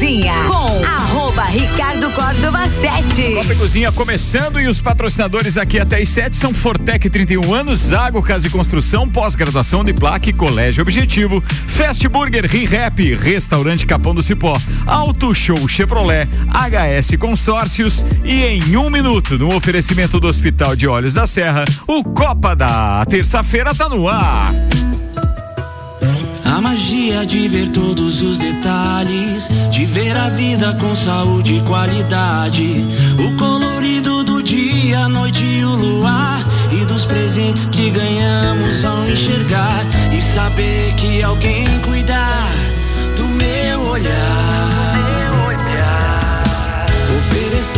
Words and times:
Cozinha 0.00 0.32
com 0.44 0.82
arroba 0.82 1.42
Ricardo 1.42 2.10
Córdova 2.12 2.66
7. 2.66 3.34
Copa 3.34 3.52
e 3.52 3.56
Cozinha 3.56 3.92
começando 3.92 4.58
e 4.58 4.66
os 4.66 4.80
patrocinadores 4.80 5.58
aqui 5.58 5.78
até 5.78 6.00
as 6.00 6.08
7 6.08 6.34
são 6.34 6.54
Fortec 6.54 7.10
31 7.10 7.52
anos, 7.52 7.80
Zago 7.80 8.22
Casa 8.22 8.46
e 8.46 8.50
Construção, 8.50 9.06
pós-graduação 9.06 9.84
de 9.84 9.92
Plaque, 9.92 10.32
Colégio 10.32 10.80
Objetivo, 10.80 11.42
Fast 11.42 12.08
Burger, 12.08 12.46
ReRap, 12.50 12.98
Restaurante 13.14 13.84
Capão 13.84 14.14
do 14.14 14.22
Cipó, 14.22 14.56
Auto 14.86 15.34
Show 15.34 15.68
Chevrolet, 15.68 16.26
HS 16.48 17.18
Consórcios 17.18 18.02
e 18.24 18.42
em 18.42 18.78
um 18.78 18.88
minuto, 18.88 19.36
no 19.36 19.54
oferecimento 19.54 20.18
do 20.18 20.28
Hospital 20.28 20.74
de 20.74 20.88
Olhos 20.88 21.12
da 21.12 21.26
Serra, 21.26 21.66
o 21.86 22.02
Copa 22.02 22.56
da 22.56 23.04
terça-feira 23.04 23.74
tá 23.74 23.86
no 23.86 24.08
ar. 24.08 24.50
A 26.60 26.62
magia 26.62 27.24
de 27.24 27.48
ver 27.48 27.70
todos 27.70 28.20
os 28.20 28.36
detalhes, 28.36 29.48
de 29.70 29.86
ver 29.86 30.14
a 30.14 30.28
vida 30.28 30.76
com 30.78 30.94
saúde 30.94 31.56
e 31.56 31.62
qualidade. 31.62 32.86
O 33.18 33.34
colorido 33.38 34.22
do 34.22 34.42
dia, 34.42 35.06
a 35.06 35.08
noite 35.08 35.42
e 35.42 35.64
o 35.64 35.74
luar. 35.74 36.44
E 36.70 36.84
dos 36.84 37.06
presentes 37.06 37.64
que 37.64 37.88
ganhamos 37.88 38.84
ao 38.84 39.08
enxergar. 39.08 39.86
E 40.12 40.20
saber 40.20 40.92
que 40.96 41.22
alguém 41.22 41.66
cuidar 41.80 42.52
do 43.16 43.24
meu 43.24 43.80
olhar. 43.92 44.79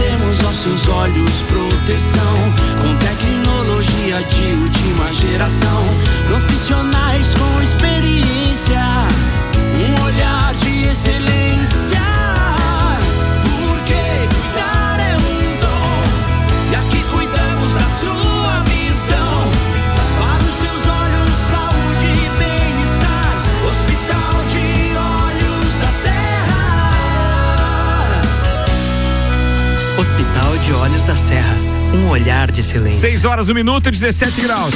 Oferecemos 0.02 0.44
aos 0.44 0.56
seus 0.56 0.88
olhos 0.88 1.30
proteção 1.42 2.36
com 2.82 2.96
tecnologia 2.96 4.20
de 4.24 4.52
última 4.54 5.12
geração. 5.12 5.84
Profissionais 6.26 7.32
com 7.34 7.62
experiência, 7.62 8.80
um 9.76 10.04
olhar 10.04 10.54
de 10.54 10.88
excelência. 10.88 11.91
De 30.72 30.76
Olhos 30.76 31.04
da 31.04 31.14
Serra. 31.14 31.54
Um 31.94 32.08
olhar 32.08 32.50
de 32.50 32.62
silêncio. 32.62 33.00
6 33.00 33.26
horas, 33.26 33.48
1 33.50 33.54
minuto, 33.54 33.90
17 33.90 34.40
graus. 34.40 34.74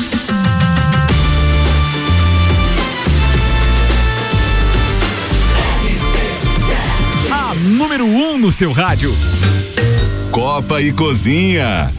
A 7.30 7.54
número 7.54 8.04
1 8.04 8.34
um 8.34 8.38
no 8.38 8.52
seu 8.52 8.72
rádio. 8.72 9.16
Copa 10.30 10.82
e 10.82 10.92
Cozinha. 10.92 11.90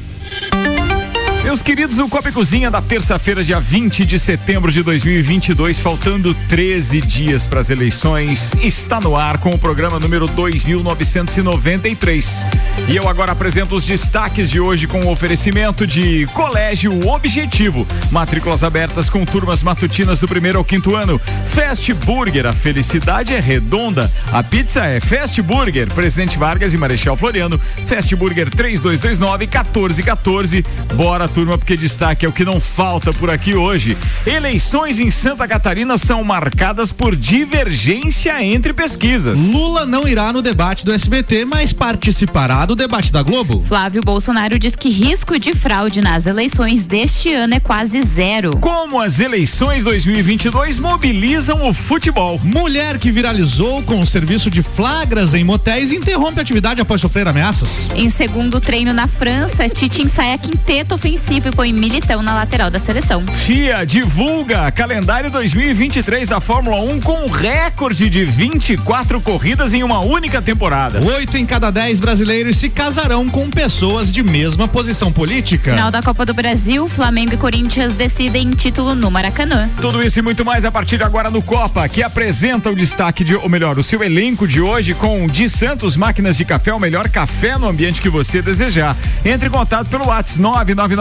Meus 1.47 1.61
queridos, 1.61 1.97
o 1.97 2.09
Copa 2.09 2.27
e 2.27 2.31
Cozinha 2.33 2.69
da 2.69 2.81
terça-feira, 2.81 3.41
dia 3.41 3.57
20 3.57 4.05
de 4.05 4.19
setembro 4.19 4.69
de 4.69 4.83
2022, 4.83 5.79
faltando 5.79 6.33
13 6.49 6.99
dias 6.99 7.47
para 7.47 7.61
as 7.61 7.69
eleições, 7.69 8.51
está 8.61 8.99
no 8.99 9.15
ar 9.15 9.37
com 9.37 9.51
o 9.51 9.57
programa 9.57 9.97
número 9.97 10.27
2993. 10.27 12.45
E 12.89 12.97
eu 12.97 13.07
agora 13.07 13.31
apresento 13.31 13.77
os 13.77 13.85
destaques 13.85 14.49
de 14.49 14.59
hoje 14.59 14.87
com 14.87 15.05
o 15.05 15.09
oferecimento 15.09 15.87
de 15.87 16.27
Colégio 16.33 17.07
Objetivo. 17.07 17.87
Matrículas 18.11 18.61
abertas 18.61 19.09
com 19.09 19.23
turmas 19.23 19.63
matutinas 19.63 20.19
do 20.19 20.27
primeiro 20.27 20.57
ao 20.57 20.65
quinto 20.65 20.97
ano. 20.97 21.17
Fast 21.45 21.93
Burger, 21.93 22.45
a 22.45 22.51
felicidade 22.51 23.33
é 23.33 23.39
redonda. 23.39 24.11
A 24.33 24.43
pizza 24.43 24.83
é 24.83 24.99
Fast 24.99 25.41
Burger, 25.41 25.87
Presidente 25.93 26.37
Vargas 26.37 26.73
e 26.73 26.77
Marechal 26.77 27.15
Floriano. 27.15 27.57
Fast 27.85 28.13
Burger 28.17 28.49
3229 28.49 29.47
1414. 29.47 30.65
Bora, 30.93 31.29
turma, 31.37 31.55
porque 31.55 31.77
destaque 31.77 32.25
é 32.25 32.29
o 32.29 32.31
que 32.31 32.43
não 32.43 32.59
falta 32.59 33.13
por 33.13 33.29
aqui 33.29 33.53
hoje. 33.53 33.95
Eleições 34.25 34.99
em 34.99 35.11
Santa 35.11 35.47
Catarina 35.47 35.95
são 35.95 36.23
marcadas 36.23 36.91
por 36.91 37.15
divergência 37.15 38.43
entre 38.43 38.73
pesquisas. 38.73 39.37
Lula 39.53 39.85
não 39.85 40.07
irá 40.07 40.33
no 40.33 40.41
debate 40.41 40.83
do 40.83 40.91
SBT, 40.91 41.45
mas 41.45 41.71
participará 41.71 42.65
do 42.65 42.75
debate 42.75 43.13
da 43.13 43.21
Globo. 43.21 43.63
Flávio 43.67 44.01
Bolsonaro 44.01 44.57
diz 44.57 44.75
que 44.75 44.89
risco 44.89 45.37
de 45.37 45.53
fraude 45.53 46.01
nas 46.01 46.25
eleições 46.25 46.87
deste 46.87 47.31
ano 47.31 47.53
é 47.53 47.59
quase 47.59 48.01
zero. 48.01 48.57
Como 48.57 48.99
as 48.99 49.19
eleições 49.19 49.83
2022 49.83 50.79
mobilizam 50.79 51.69
o 51.69 51.71
futebol. 51.71 52.41
Mulher 52.43 52.97
que 52.97 53.11
viralizou 53.11 53.83
com 53.83 54.01
o 54.01 54.07
serviço 54.07 54.49
de 54.49 54.63
flagras 54.63 55.35
em 55.35 55.43
motéis 55.43 55.91
interrompe 55.91 56.39
a 56.39 56.41
atividade 56.41 56.81
após 56.81 56.99
sofrer 56.99 57.27
ameaças. 57.27 57.87
Em 57.95 58.09
segundo 58.09 58.59
treino 58.59 58.91
na 58.91 59.05
França, 59.05 59.69
Tite 59.69 60.01
ensaia 60.01 60.35
quinteto 60.39 60.95
ofensivo 60.95 61.16
e 61.29 61.51
põe 61.51 61.73
Militão 61.73 62.21
na 62.21 62.33
lateral 62.33 62.69
da 62.69 62.79
seleção. 62.79 63.25
FIA 63.27 63.85
divulga 63.85 64.71
calendário 64.71 65.29
2023 65.31 66.27
da 66.27 66.39
Fórmula 66.39 66.79
1 66.79 67.01
com 67.01 67.27
recorde 67.27 68.09
de 68.09 68.23
24 68.23 69.19
corridas 69.19 69.73
em 69.73 69.83
uma 69.83 69.99
única 69.99 70.41
temporada. 70.41 71.03
Oito 71.03 71.35
em 71.35 71.45
cada 71.45 71.71
dez 71.71 71.99
brasileiros 71.99 72.57
se 72.57 72.69
casarão 72.69 73.27
com 73.27 73.49
pessoas 73.49 74.11
de 74.11 74.23
mesma 74.23 74.67
posição 74.67 75.11
política. 75.11 75.71
Final 75.71 75.91
da 75.91 76.01
Copa 76.01 76.25
do 76.25 76.33
Brasil, 76.33 76.87
Flamengo 76.87 77.33
e 77.33 77.37
Corinthians 77.37 77.93
decidem 77.93 78.51
título 78.51 78.95
no 78.95 79.11
Maracanã. 79.11 79.69
Tudo 79.81 80.01
isso 80.01 80.19
e 80.19 80.21
muito 80.21 80.45
mais 80.45 80.63
a 80.65 80.71
partir 80.71 80.97
de 80.97 81.03
agora 81.03 81.29
no 81.29 81.41
Copa, 81.41 81.87
que 81.89 82.03
apresenta 82.03 82.69
o 82.69 82.75
destaque 82.75 83.23
de, 83.23 83.35
ou 83.35 83.49
melhor, 83.49 83.77
o 83.77 83.83
seu 83.83 84.03
elenco 84.03 84.47
de 84.47 84.61
hoje 84.61 84.93
com 84.93 85.27
de 85.27 85.49
Santos 85.49 85.97
Máquinas 85.97 86.37
de 86.37 86.45
Café, 86.45 86.73
o 86.73 86.79
melhor 86.79 87.09
café 87.09 87.57
no 87.57 87.67
ambiente 87.67 88.01
que 88.01 88.09
você 88.09 88.41
desejar. 88.41 88.95
Entre 89.25 89.47
em 89.47 89.51
contato 89.51 89.89
pelo 89.89 90.07
WhatsApp 90.07 90.37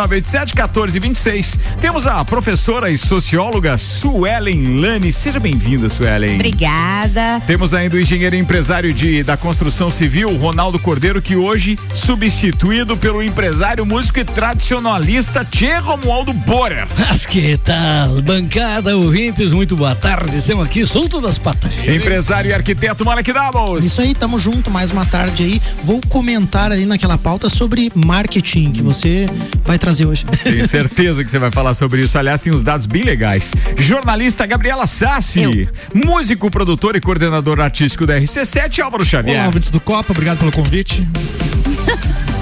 99987 0.07 0.55
1426. 0.55 1.59
Temos 1.81 2.07
a 2.07 2.25
professora 2.25 2.91
e 2.91 2.97
socióloga 2.97 3.77
Suelen 3.77 4.81
Lani. 4.81 5.13
Seja 5.13 5.41
bem-vinda, 5.41 5.89
Suelen. 5.89 6.37
Obrigada. 6.37 7.41
Temos 7.47 7.75
ainda 7.75 7.97
o 7.97 8.01
engenheiro 8.01 8.37
e 8.37 8.39
empresário 8.39 8.93
de, 8.93 9.23
da 9.23 9.37
construção 9.37 9.91
civil, 9.91 10.37
Ronaldo 10.37 10.79
Cordeiro, 10.79 11.21
que 11.21 11.37
hoje 11.37 11.79
substituído 11.93 12.97
pelo 12.97 13.23
empresário, 13.23 13.85
músico 13.85 14.21
e 14.21 14.25
tradicionalista 14.25 15.45
Tchê 15.45 15.77
Romualdo 15.77 16.33
Borer. 16.33 16.87
Mas 16.99 17.27
que 17.27 17.57
tal? 17.59 18.23
Bancada, 18.23 18.97
ouvintes, 18.97 19.53
muito 19.53 19.77
boa 19.77 19.95
tarde. 19.95 20.37
Estamos 20.37 20.65
aqui 20.67 20.87
solto 20.87 21.21
das 21.21 21.39
patas. 21.39 21.75
Empresário 21.87 22.51
e 22.51 22.55
arquiteto 22.55 23.05
Malek 23.05 23.33
Doubles. 23.33 23.85
Isso 23.85 24.01
aí, 24.01 24.15
tamo 24.15 24.39
junto 24.39 24.71
mais 24.71 24.91
uma 24.91 25.05
tarde 25.05 25.43
aí. 25.43 25.63
Vou 25.85 26.01
comentar 26.09 26.71
ali 26.71 26.87
naquela 26.87 27.19
pauta 27.19 27.49
sobre 27.49 27.91
marketing 27.95 28.73
que 28.73 28.83
você 28.83 29.29
vai 29.65 29.79
trazer 29.79 29.96
hoje. 30.05 30.25
Tenho 30.43 30.67
certeza 30.67 31.25
que 31.25 31.31
você 31.31 31.39
vai 31.39 31.51
falar 31.51 31.75
sobre 31.75 32.03
isso. 32.03 32.19
Aliás, 32.19 32.41
tem 32.41 32.53
uns 32.53 32.63
dados 32.63 32.87
bem 32.87 33.03
legais. 33.03 33.53
Jornalista 33.79 34.47
Gabriela 34.47 34.87
Sassi. 34.87 35.43
Eu. 35.43 35.53
Músico, 35.95 36.51
produtor 36.51 36.97
e 36.97 37.01
coordenador 37.01 37.61
artístico 37.61 38.07
da 38.07 38.19
RC7, 38.19 38.81
Álvaro 38.81 39.05
Xavier. 39.05 39.39
Olá, 39.39 39.47
ouvintes 39.47 39.71
do 39.71 39.81
Copa, 39.81 40.13
obrigado 40.13 40.39
pelo 40.39 40.53
convite. 40.53 41.07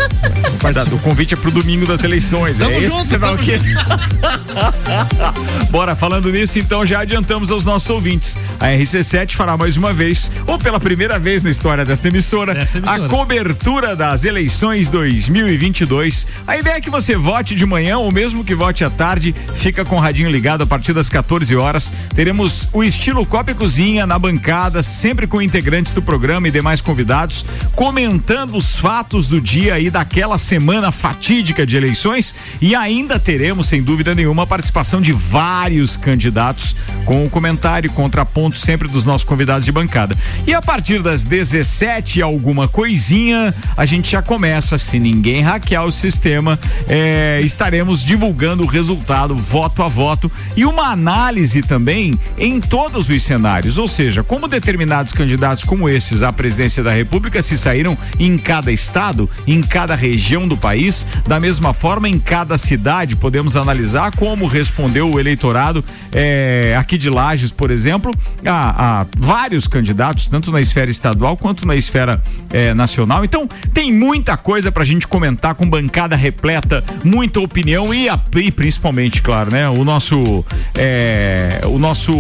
O 0.94 0.99
convite 1.00 1.34
é 1.34 1.37
pro 1.37 1.50
domingo 1.50 1.87
das 1.87 2.03
eleições. 2.03 2.56
Tamo 2.56 2.71
é 2.71 2.82
junto, 2.82 3.03
que 3.03 3.09
você 3.09 3.19
vai 3.19 3.34
o 3.34 3.38
quê? 3.38 3.56
Bora, 5.71 5.94
falando 5.94 6.31
nisso, 6.31 6.59
então 6.59 6.87
já 6.87 7.00
adiantamos 7.00 7.50
aos 7.50 7.65
nossos 7.65 7.88
ouvintes. 7.91 8.38
A 8.59 8.69
RC7 8.69 9.33
fará 9.33 9.56
mais 9.56 9.77
uma 9.77 9.93
vez, 9.93 10.31
ou 10.47 10.59
pela 10.59 10.81
primeira 10.81 11.19
vez 11.19 11.43
na 11.43 11.50
história 11.50 11.84
desta 11.84 12.09
emissora, 12.09 12.53
emissora. 12.53 12.91
a 12.91 13.09
cobertura 13.09 13.94
das 13.94 14.25
eleições 14.25 14.91
2022. 14.91 16.27
A 16.47 16.56
ideia 16.56 16.77
é 16.77 16.81
que 16.81 16.91
você 16.91 17.15
vote 17.15 17.54
de 17.54 17.66
manhã 17.66 17.99
ou 17.99 18.10
mesmo 18.10 18.44
que 18.44 18.54
vote 18.54 18.84
à 18.84 18.91
tarde, 18.91 19.34
fica 19.56 19.84
com 19.84 19.97
o 19.97 20.00
radinho 20.00 20.31
ligado 20.31 20.62
a 20.62 20.66
partir 20.66 20.93
das 20.93 21.10
14 21.10 21.54
horas. 21.56 21.93
Teremos 22.15 22.69
o 22.72 22.83
estilo 22.83 23.27
Copa 23.27 23.50
e 23.50 23.54
Cozinha 23.54 24.06
na 24.06 24.19
bancada, 24.19 24.83
sempre 24.83 25.27
com 25.27 25.43
integrantes 25.43 25.93
do 25.93 26.00
programa 26.00 26.49
e 26.49 26.50
demais 26.50 26.81
convidados, 26.81 27.45
comentando 27.74 28.57
os 28.57 28.78
fatos 28.78 29.28
do 29.28 29.41
dia 29.41 29.78
e 29.78 29.84
daquela 29.91 30.39
semana 30.39 30.91
fatídica 30.92 31.66
de 31.66 31.77
eleições 31.77 32.34
e 32.60 32.75
ainda 32.75 33.19
teremos, 33.19 33.69
sem 33.69 33.83
dúvida 33.83 34.15
nenhuma, 34.15 34.45
a 34.45 34.47
participação 34.47 35.01
de 35.01 35.13
vários 35.13 35.97
candidatos 35.97 36.77
com 37.04 37.25
o 37.25 37.31
comentário 37.31 37.89
e 37.89 37.91
contraponto 37.91 38.59
sempre 38.59 38.89
dos 38.89 39.04
nossos 39.04 39.25
convidados 39.25 39.65
de 39.65 39.72
bancada. 39.72 40.16
E 40.47 40.54
a 40.54 40.63
partir 40.63 41.03
das 41.03 41.25
17 41.25 42.19
e 42.19 42.22
alguma 42.22 42.69
coisinha, 42.69 43.54
a 43.77 43.84
gente 43.84 44.13
já 44.13 44.22
começa, 44.22 44.78
se 44.78 44.98
ninguém 44.98 45.42
hackear 45.42 45.84
o 45.84 45.92
sistema, 45.92 46.59
é, 46.89 47.41
estaremos 47.42 48.04
divulgando 48.04 48.63
o 48.63 48.66
resultado 48.66 49.34
voto 49.34 49.83
a 49.83 49.89
voto 49.89 50.31
e 50.57 50.65
uma 50.65 50.89
análise 50.89 51.63
também 51.63 52.19
em 52.39 52.60
todos 52.60 53.09
os 53.09 53.22
cenários, 53.22 53.78
ou 53.78 53.89
seja, 53.89 54.22
como 54.22 54.48
determinados 54.48 55.13
candidatos 55.13 55.65
como 55.65 55.89
esses 55.89 56.22
à 56.22 56.33
presidência 56.33 56.83
da 56.83 56.92
República 56.92 57.42
se 57.42 57.57
saíram 57.57 57.97
em 58.19 58.36
cada 58.39 58.72
estado, 58.72 59.28
em 59.47 59.63
cada 59.74 59.97
região 59.97 60.47
do 60.47 60.56
país. 60.56 61.04
Da 61.26 61.41
mesma 61.41 61.74
forma, 61.74 62.09
em 62.09 62.16
cada 62.16 62.56
cidade, 62.56 63.16
podemos 63.16 63.56
analisar 63.56 64.15
como 64.15 64.47
respondeu 64.47 65.10
o 65.10 65.18
eleitorado 65.18 65.84
eh, 66.12 66.76
aqui 66.78 66.97
de 66.97 67.10
Lages, 67.10 67.50
por 67.50 67.72
exemplo, 67.72 68.12
a, 68.47 69.00
a 69.00 69.06
vários 69.18 69.66
candidatos, 69.66 70.28
tanto 70.28 70.53
na 70.53 70.60
esfera 70.60 70.88
estadual 70.88 71.36
quanto 71.36 71.66
na 71.66 71.74
esfera 71.74 72.22
eh, 72.53 72.72
nacional. 72.72 73.24
Então, 73.24 73.48
tem 73.72 73.92
muita 73.92 74.36
coisa 74.36 74.71
pra 74.71 74.84
gente 74.84 75.09
comentar 75.09 75.56
com 75.56 75.68
bancada 75.68 76.15
repleta, 76.15 76.84
muita 77.03 77.41
opinião 77.41 77.92
e, 77.92 78.09
a, 78.09 78.16
e 78.36 78.53
principalmente, 78.53 79.21
claro, 79.22 79.50
né? 79.50 79.68
O 79.68 79.84
nosso, 79.84 80.44
eh, 80.78 81.60
o 81.65 81.80
nosso 81.80 82.15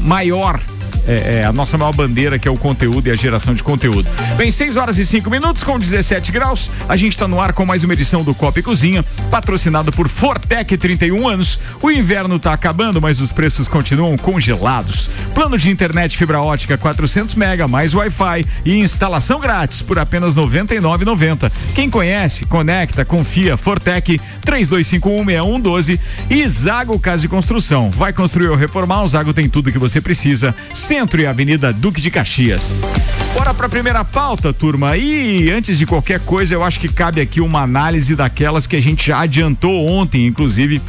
maior 0.00 0.58
é, 1.06 1.40
é, 1.40 1.44
a 1.44 1.52
nossa 1.52 1.76
maior 1.76 1.92
bandeira, 1.92 2.38
que 2.38 2.48
é 2.48 2.50
o 2.50 2.56
conteúdo 2.56 3.08
e 3.08 3.10
a 3.10 3.16
geração 3.16 3.54
de 3.54 3.62
conteúdo. 3.62 4.08
Bem, 4.36 4.50
6 4.50 4.76
horas 4.76 4.98
e 4.98 5.06
5 5.06 5.30
minutos, 5.30 5.62
com 5.62 5.78
17 5.78 6.32
graus. 6.32 6.70
A 6.88 6.96
gente 6.96 7.12
está 7.12 7.28
no 7.28 7.40
ar 7.40 7.52
com 7.52 7.64
mais 7.64 7.84
uma 7.84 7.92
edição 7.92 8.22
do 8.22 8.34
Copa 8.34 8.60
e 8.60 8.62
Cozinha, 8.62 9.04
patrocinado 9.30 9.92
por 9.92 10.08
Fortec 10.08 10.76
31 10.76 11.28
anos. 11.28 11.58
O 11.82 11.90
inverno 11.90 12.36
está 12.36 12.52
acabando, 12.52 13.00
mas 13.00 13.20
os 13.20 13.32
preços 13.32 13.68
continuam 13.68 14.16
congelados. 14.16 15.10
Plano 15.34 15.58
de 15.58 15.70
internet 15.70 16.16
fibra 16.16 16.40
ótica 16.40 16.76
400 16.78 17.34
mega 17.34 17.68
mais 17.68 17.94
Wi-Fi 17.94 18.44
e 18.64 18.78
instalação 18.78 19.40
grátis 19.40 19.82
por 19.82 19.98
apenas 19.98 20.36
99,90. 20.36 21.50
Quem 21.74 21.90
conhece, 21.90 22.44
conecta, 22.46 23.04
confia. 23.04 23.56
Fortec 23.56 24.20
32516112 24.46 25.98
e 26.30 26.46
Zago 26.48 26.98
Casa 26.98 27.22
de 27.22 27.28
Construção. 27.28 27.90
Vai 27.90 28.12
construir 28.12 28.48
ou 28.48 28.56
reformar? 28.56 29.02
O 29.02 29.08
Zago 29.08 29.32
tem 29.32 29.48
tudo 29.48 29.72
que 29.72 29.78
você 29.78 30.00
precisa. 30.00 30.54
Centro 30.94 31.20
e 31.20 31.26
Avenida 31.26 31.72
Duque 31.72 32.00
de 32.00 32.08
Caxias. 32.08 32.86
Bora 33.34 33.52
para 33.52 33.66
a 33.66 33.68
primeira 33.68 34.04
pauta, 34.04 34.52
turma. 34.52 34.96
E 34.96 35.50
antes 35.50 35.76
de 35.76 35.86
qualquer 35.86 36.20
coisa, 36.20 36.54
eu 36.54 36.62
acho 36.62 36.78
que 36.78 36.86
cabe 36.86 37.20
aqui 37.20 37.40
uma 37.40 37.62
análise 37.62 38.14
daquelas 38.14 38.64
que 38.68 38.76
a 38.76 38.80
gente 38.80 39.08
já 39.08 39.18
adiantou 39.18 39.88
ontem, 39.88 40.24
inclusive 40.24 40.80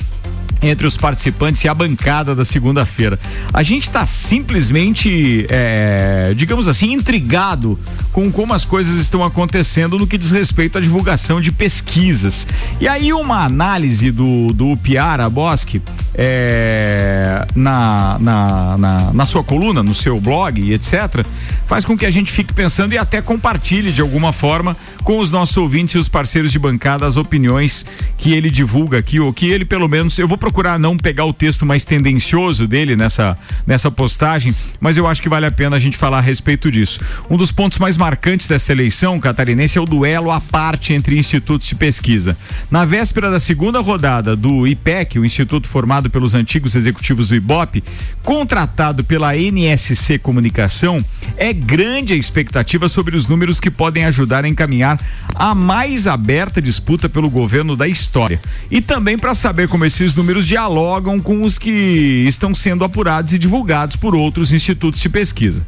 entre 0.62 0.88
os 0.88 0.98
participantes 0.98 1.64
e 1.64 1.68
a 1.68 1.74
bancada 1.74 2.34
da 2.34 2.46
segunda-feira. 2.46 3.20
A 3.54 3.64
gente 3.64 3.88
está 3.88 4.06
simplesmente, 4.06 5.46
é, 5.50 6.34
digamos 6.36 6.68
assim, 6.68 6.94
intrigado 6.94 7.80
com 8.12 8.32
como 8.32 8.54
as 8.54 8.66
coisas 8.66 8.98
estão 8.98 9.24
acontecendo 9.24 9.98
no 9.98 10.08
que 10.08 10.18
diz 10.18 10.32
respeito 10.32 10.78
à 10.78 10.82
divulgação 10.82 11.42
de 11.42 11.52
pesquisas. 11.52 12.48
E 12.80 12.88
aí 12.88 13.12
uma 13.14 13.44
análise 13.44 14.12
do, 14.12 14.54
do 14.54 14.78
Piara 14.78 15.30
Bosque 15.30 15.82
é, 16.14 17.46
na, 17.56 18.18
na, 18.20 18.78
na, 18.78 19.14
na 19.14 19.26
sua 19.26 19.44
coluna, 19.44 19.84
no 19.84 19.94
seu 19.94 20.20
blog 20.20 20.74
etc., 20.74 21.26
faz 21.66 21.84
com 21.84 21.98
que 21.98 22.06
a 22.06 22.10
gente 22.10 22.32
fique 22.32 22.54
pensando 22.54 22.94
e 22.94 22.98
até 22.98 23.22
compartilhe 23.22 23.92
de 23.92 24.02
alguma 24.02 24.32
forma 24.32 24.76
com 25.04 25.20
os 25.20 25.32
nossos 25.32 25.58
ouvintes 25.58 25.96
e 25.96 25.98
os 25.98 26.08
parceiros 26.08 26.52
de 26.52 26.60
bancada 26.60 27.06
as 27.06 27.18
opiniões 27.18 27.86
que 28.18 28.34
ele 28.34 28.50
divulga 28.50 28.98
aqui, 28.98 29.20
ou 29.20 29.32
que 29.34 29.50
ele 29.52 29.66
pelo 29.66 29.88
menos, 29.88 30.18
eu 30.18 30.28
vou 30.28 30.38
procurar 30.46 30.78
não 30.78 30.96
pegar 30.96 31.26
o 31.26 31.34
texto 31.34 31.66
mais 31.66 31.86
tendencioso 31.86 32.68
dele 32.68 32.96
nessa, 32.96 33.36
nessa 33.66 33.90
postagem, 33.90 34.54
mas 34.80 34.96
eu 34.96 35.08
acho 35.08 35.20
que 35.20 35.28
vale 35.28 35.48
a 35.48 35.52
pena 35.52 35.76
a 35.76 35.80
gente 35.80 35.98
falar 35.98 36.20
a 36.20 36.22
respeito 36.22 36.70
disso. 36.70 37.00
Um 37.28 37.36
dos 37.36 37.52
pontos 37.52 37.80
mais 37.80 37.98
marcantes 37.98 38.48
dessa 38.48 38.72
eleição 38.72 39.20
catarinense 39.20 39.80
é 39.80 39.82
o 39.82 39.86
duelo 39.86 40.30
à 40.30 40.40
parte 40.40 40.94
entre 40.94 41.18
institutos 41.18 41.68
de 41.68 41.74
pesquisa. 41.74 42.38
Na 42.70 42.86
véspera 42.86 43.32
da 43.32 43.40
segunda 43.40 43.80
rodada 43.80 44.36
do 44.36 44.68
IPEC, 44.68 45.18
o 45.18 45.26
instituto 45.26 45.68
formado 45.68 46.12
pelos 46.12 46.36
antigos 46.36 46.76
executivos 46.76 47.30
do 47.30 47.36
IBOP, 47.36 47.84
contratado 48.22 49.04
pela 49.04 49.36
NSC 49.36 50.20
Comunicação, 50.20 51.04
é 51.38 51.52
grande 51.52 52.14
a 52.14 52.16
expectativa 52.16 52.88
sobre 52.88 53.16
os 53.16 53.28
números 53.28 53.60
que 53.60 53.72
podem 53.72 54.06
ajudar 54.06 54.46
a 54.46 54.48
encaminhar 54.48 55.00
a 55.34 55.56
mais 55.56 56.06
aberta 56.06 56.62
disputa 56.62 57.10
pelo 57.10 57.32
governo 57.32 57.76
da 57.76 57.88
história. 57.88 58.40
E 58.70 58.80
também 58.80 59.18
para 59.18 59.34
saber 59.34 59.68
como 59.68 59.86
esses 59.86 60.14
números 60.14 60.35
dialogam 60.44 61.22
com 61.22 61.44
os 61.44 61.60
que 61.60 62.26
estão 62.28 62.56
sendo 62.56 62.84
apurados 62.84 63.34
e 63.34 63.38
divulgados 63.38 63.96
por 63.96 64.16
outros 64.16 64.52
institutos 64.52 65.00
de 65.00 65.10
pesquisa. 65.10 65.66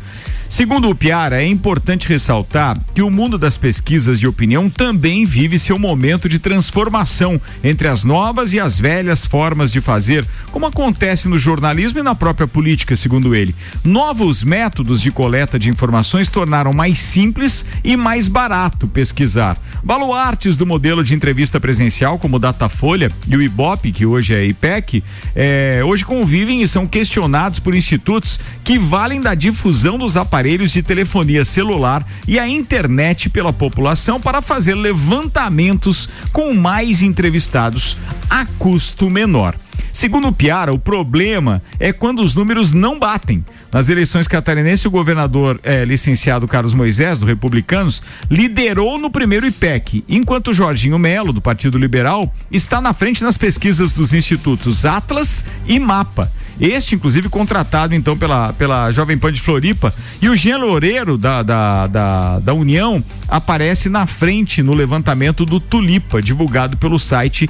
Segundo 0.49 0.89
o 0.89 0.95
Piara, 0.95 1.43
é 1.43 1.45
importante 1.45 2.07
ressaltar 2.07 2.79
que 2.95 3.01
o 3.01 3.09
mundo 3.09 3.37
das 3.37 3.57
pesquisas 3.57 4.17
de 4.17 4.25
opinião 4.25 4.69
também 4.69 5.25
vive 5.25 5.59
seu 5.59 5.77
momento 5.77 6.29
de 6.29 6.39
transformação 6.39 7.39
entre 7.61 7.87
as 7.89 8.05
novas 8.05 8.53
e 8.53 8.59
as 8.59 8.79
velhas 8.79 9.25
formas 9.25 9.71
de 9.71 9.81
fazer, 9.81 10.25
como 10.49 10.65
acontece 10.65 11.27
no 11.27 11.37
jornalismo 11.37 11.99
e 11.99 12.03
na 12.03 12.15
própria 12.15 12.47
política, 12.47 12.95
segundo 12.95 13.35
ele. 13.35 13.53
Novos 13.83 14.41
métodos 14.41 15.01
de 15.01 15.11
coleta 15.11 15.59
de 15.59 15.69
informações 15.69 16.29
tornaram 16.29 16.71
mais 16.71 16.97
simples 16.97 17.65
e 17.83 17.97
mais 17.97 18.29
barato 18.29 18.87
pesquisar. 18.87 19.57
Baluartes 19.83 20.55
do 20.55 20.65
modelo 20.65 21.03
de 21.03 21.13
entrevista 21.13 21.59
presencial, 21.59 22.17
como 22.17 22.37
o 22.37 22.39
Datafolha 22.39 23.11
e 23.27 23.35
o 23.35 23.41
IBOP, 23.41 23.91
que 23.91 24.05
hoje 24.05 24.33
é 24.33 24.45
IPEC, 24.45 25.03
é, 25.35 25.81
hoje 25.85 26.05
convivem 26.05 26.61
e 26.61 26.67
são 26.67 26.87
questionados 26.87 27.59
por 27.59 27.75
institutos 27.75 28.39
que 28.63 28.79
valem 28.79 29.19
da 29.19 29.35
difusão 29.35 29.97
dos 29.97 30.15
aparelhos 30.15 30.36
aparelhos 30.37 30.71
de 30.71 30.83
telefonia 30.83 31.43
celular 31.43 32.05
e 32.27 32.37
a 32.37 32.47
internet 32.47 33.27
pela 33.27 33.51
população 33.51 34.21
para 34.21 34.39
fazer 34.39 34.75
levantamentos 34.75 36.07
com 36.31 36.53
mais 36.53 37.01
entrevistados 37.01 37.97
a 38.29 38.45
custo 38.45 39.09
menor. 39.09 39.55
Segundo 39.91 40.31
Piara, 40.31 40.71
o 40.71 40.77
problema 40.77 41.59
é 41.79 41.91
quando 41.91 42.21
os 42.21 42.35
números 42.35 42.71
não 42.71 42.99
batem. 42.99 43.43
Nas 43.73 43.89
eleições 43.89 44.27
catarinenses, 44.27 44.85
o 44.85 44.91
governador 44.91 45.59
é, 45.63 45.83
licenciado 45.83 46.47
Carlos 46.47 46.75
Moisés, 46.75 47.19
do 47.19 47.25
Republicanos, 47.25 48.03
liderou 48.29 48.99
no 48.99 49.09
primeiro 49.09 49.47
IPEC, 49.47 50.03
enquanto 50.07 50.53
Jorginho 50.53 50.99
Melo, 50.99 51.33
do 51.33 51.41
Partido 51.41 51.79
Liberal, 51.79 52.31
está 52.51 52.79
na 52.79 52.93
frente 52.93 53.23
nas 53.23 53.39
pesquisas 53.39 53.91
dos 53.91 54.13
institutos 54.13 54.85
Atlas 54.85 55.43
e 55.65 55.79
Mapa. 55.79 56.31
Este, 56.59 56.95
inclusive, 56.95 57.29
contratado 57.29 57.93
então 57.93 58.17
pela, 58.17 58.51
pela 58.53 58.91
Jovem 58.91 59.17
Pan 59.17 59.31
de 59.31 59.41
Floripa. 59.41 59.93
E 60.21 60.29
o 60.29 60.35
Jean 60.35 60.57
Loureiro, 60.57 61.17
da, 61.17 61.43
da, 61.43 61.87
da, 61.87 62.39
da 62.39 62.53
União, 62.53 63.03
aparece 63.27 63.89
na 63.89 64.07
frente 64.07 64.63
no 64.63 64.73
levantamento 64.73 65.45
do 65.45 65.59
Tulipa, 65.59 66.21
divulgado 66.21 66.77
pelo 66.77 66.97
site 66.97 67.49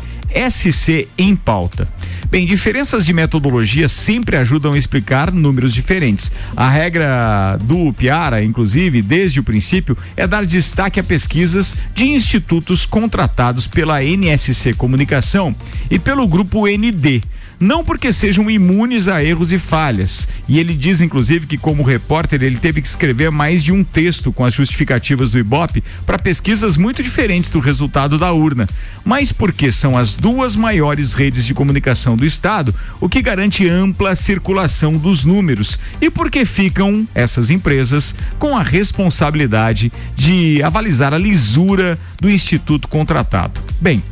SC 0.50 1.08
em 1.18 1.36
pauta. 1.36 1.88
Bem, 2.30 2.46
diferenças 2.46 3.06
de 3.06 3.14
metodologia 3.14 3.88
sempre 3.88 4.36
ajudam 4.36 4.74
a 4.74 4.78
explicar 4.78 5.32
números 5.32 5.74
diferentes. 5.74 6.30
A 6.56 6.68
regra 6.68 7.58
do 7.62 7.94
Piara, 7.94 8.44
inclusive, 8.44 9.02
desde 9.02 9.40
o 9.40 9.44
princípio, 9.44 9.98
é 10.18 10.28
dar 10.28 10.46
destaque 10.46 11.00
a 11.00 11.04
pesquisas 11.04 11.78
de 11.96 12.04
institutos 12.10 12.86
contratados 12.86 13.66
pela 13.66 14.04
NSC 14.04 14.74
Comunicação 14.74 15.56
e 15.90 15.98
pelo 15.98 16.28
grupo 16.28 16.68
ND 16.68 17.22
não 17.60 17.84
porque 17.84 18.12
sejam 18.12 18.50
imunes 18.50 19.08
a 19.08 19.24
erros 19.24 19.52
e 19.52 19.58
falhas. 19.58 20.28
E 20.48 20.60
ele 20.60 20.74
diz, 20.74 21.02
inclusive, 21.02 21.48
que 21.48 21.58
como 21.58 21.84
repórter 21.84 22.42
ele 22.44 22.58
teve 22.58 22.82
que 22.82 22.88
escrever 22.88 23.32
mais 23.32 23.64
de 23.64 23.72
um 23.72 23.84
texto 23.84 24.32
com 24.32 24.46
as 24.46 24.54
justificativas 24.54 25.32
do 25.32 25.40
Ibope 25.40 25.84
para 26.06 26.20
pesquisas 26.20 26.78
muito 26.78 27.02
diferentes 27.02 27.50
do 27.50 27.60
resultado 27.60 28.18
da 28.18 28.32
urna. 28.32 28.68
Mas 29.04 29.32
porque 29.32 29.72
são 29.72 29.98
as 29.98 30.16
duas 30.16 30.56
maiores 30.56 31.14
redes 31.14 31.46
de 31.46 31.54
comunicação 31.54 32.16
do 32.16 32.26
estado, 32.26 32.74
o 33.00 33.10
que 33.10 33.22
garante 33.22 33.68
ampla 33.68 34.16
circulação 34.16 34.98
dos 34.98 35.26
números 35.26 35.80
e 36.02 36.10
porque 36.10 36.46
ficam 36.46 37.08
essas 37.14 37.50
empresas 37.50 38.16
com 38.38 38.56
a 38.56 38.64
responsabilidade 38.64 39.92
de 40.16 40.62
avalizar 40.64 41.14
a 41.14 41.18
lisura 41.18 41.98
do 42.20 42.30
instituto 42.30 42.88
contratado. 42.88 43.62
Bem, 43.80 44.04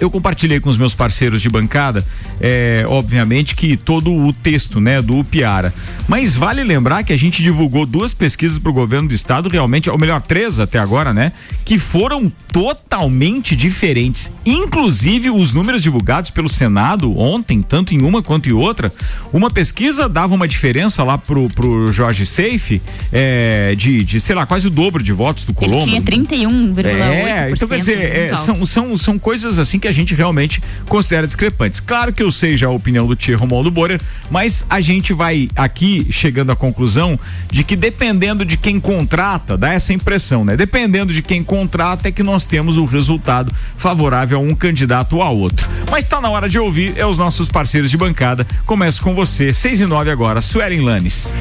eu 0.00 0.10
compartilhei 0.10 0.60
com 0.60 0.70
os 0.70 0.78
meus 0.78 0.94
parceiros 0.94 1.42
de 1.42 1.48
bancada, 1.48 2.04
é, 2.40 2.84
obviamente 2.86 3.54
que 3.54 3.76
todo 3.76 4.14
o 4.14 4.32
texto, 4.32 4.80
né, 4.80 5.02
do 5.02 5.24
Piara. 5.24 5.74
Mas 6.06 6.34
vale 6.34 6.62
lembrar 6.62 7.02
que 7.02 7.12
a 7.12 7.16
gente 7.16 7.42
divulgou 7.42 7.84
duas 7.84 8.14
pesquisas 8.14 8.58
para 8.58 8.70
o 8.70 8.72
governo 8.72 9.08
do 9.08 9.14
estado, 9.14 9.48
realmente, 9.48 9.90
ou 9.90 9.98
melhor, 9.98 10.20
três 10.20 10.60
até 10.60 10.78
agora, 10.78 11.12
né, 11.12 11.32
que 11.64 11.78
foram 11.78 12.32
totalmente 12.52 13.54
diferentes. 13.54 14.32
Inclusive 14.44 15.30
os 15.30 15.52
números 15.52 15.82
divulgados 15.82 16.30
pelo 16.30 16.48
Senado 16.48 17.16
ontem, 17.18 17.62
tanto 17.62 17.94
em 17.94 18.02
uma 18.02 18.22
quanto 18.22 18.48
em 18.48 18.52
outra, 18.52 18.92
uma 19.32 19.50
pesquisa 19.50 20.08
dava 20.08 20.34
uma 20.34 20.48
diferença 20.48 21.02
lá 21.02 21.18
pro, 21.18 21.48
pro 21.50 21.90
Jorge 21.92 22.24
Seife 22.24 22.80
é, 23.12 23.74
de, 23.76 24.04
de, 24.04 24.20
sei 24.20 24.34
lá, 24.34 24.46
quase 24.46 24.66
o 24.66 24.70
dobro 24.70 25.02
de 25.02 25.12
votos 25.12 25.44
do 25.44 25.52
Colombo. 25.52 25.82
Ele 25.82 26.00
tinha 26.00 26.02
31,8%. 26.02 26.86
É, 26.86 27.50
então 27.50 27.68
quer 27.68 27.78
dizer, 27.78 27.98
é, 27.98 28.36
são, 28.36 28.64
são, 28.64 28.96
são 28.96 29.18
coisas 29.18 29.58
assim 29.58 29.78
que 29.78 29.87
a 29.88 29.92
gente 29.92 30.14
realmente 30.14 30.62
considera 30.88 31.26
discrepantes. 31.26 31.80
Claro 31.80 32.12
que 32.12 32.22
eu 32.22 32.30
sei 32.30 32.56
já 32.56 32.66
a 32.66 32.70
opinião 32.70 33.06
do 33.06 33.16
Tia 33.16 33.36
Romualdo 33.36 33.70
Borer, 33.70 34.00
mas 34.30 34.64
a 34.68 34.80
gente 34.80 35.12
vai 35.12 35.48
aqui 35.56 36.06
chegando 36.10 36.52
à 36.52 36.56
conclusão 36.56 37.18
de 37.50 37.64
que 37.64 37.74
dependendo 37.74 38.44
de 38.44 38.56
quem 38.56 38.78
contrata, 38.78 39.56
dá 39.56 39.72
essa 39.72 39.92
impressão, 39.92 40.44
né? 40.44 40.56
Dependendo 40.56 41.12
de 41.12 41.22
quem 41.22 41.42
contrata 41.42 42.08
é 42.08 42.12
que 42.12 42.22
nós 42.22 42.44
temos 42.44 42.76
o 42.76 42.82
um 42.82 42.86
resultado 42.86 43.52
favorável 43.76 44.38
a 44.38 44.40
um 44.40 44.54
candidato 44.54 45.16
ou 45.16 45.22
a 45.22 45.30
outro. 45.30 45.68
Mas 45.90 46.04
está 46.04 46.20
na 46.20 46.28
hora 46.30 46.48
de 46.48 46.58
ouvir, 46.58 46.94
é 46.96 47.06
os 47.06 47.18
nossos 47.18 47.48
parceiros 47.48 47.90
de 47.90 47.96
bancada. 47.96 48.46
Começo 48.66 49.02
com 49.02 49.14
você, 49.14 49.52
seis 49.52 49.80
e 49.80 49.86
nove 49.86 50.10
agora, 50.10 50.40
Suelen 50.40 50.80
Lanes. 50.80 51.34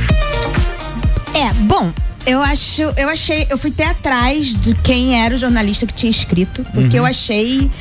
É, 1.34 1.54
bom, 1.54 1.92
Eu 2.26 2.42
acho, 2.42 2.82
eu 2.98 3.08
achei, 3.08 3.48
eu 3.50 3.58
fui 3.58 3.70
até 3.72 3.86
atrás 3.86 4.54
de 4.54 4.76
quem 4.84 5.24
era 5.24 5.34
o 5.34 5.38
jornalista 5.38 5.86
que 5.86 5.94
tinha 5.94 6.10
escrito, 6.10 6.66
porque 6.74 6.98
Uhum. 6.98 7.04
eu 7.04 7.06
achei 7.06 7.72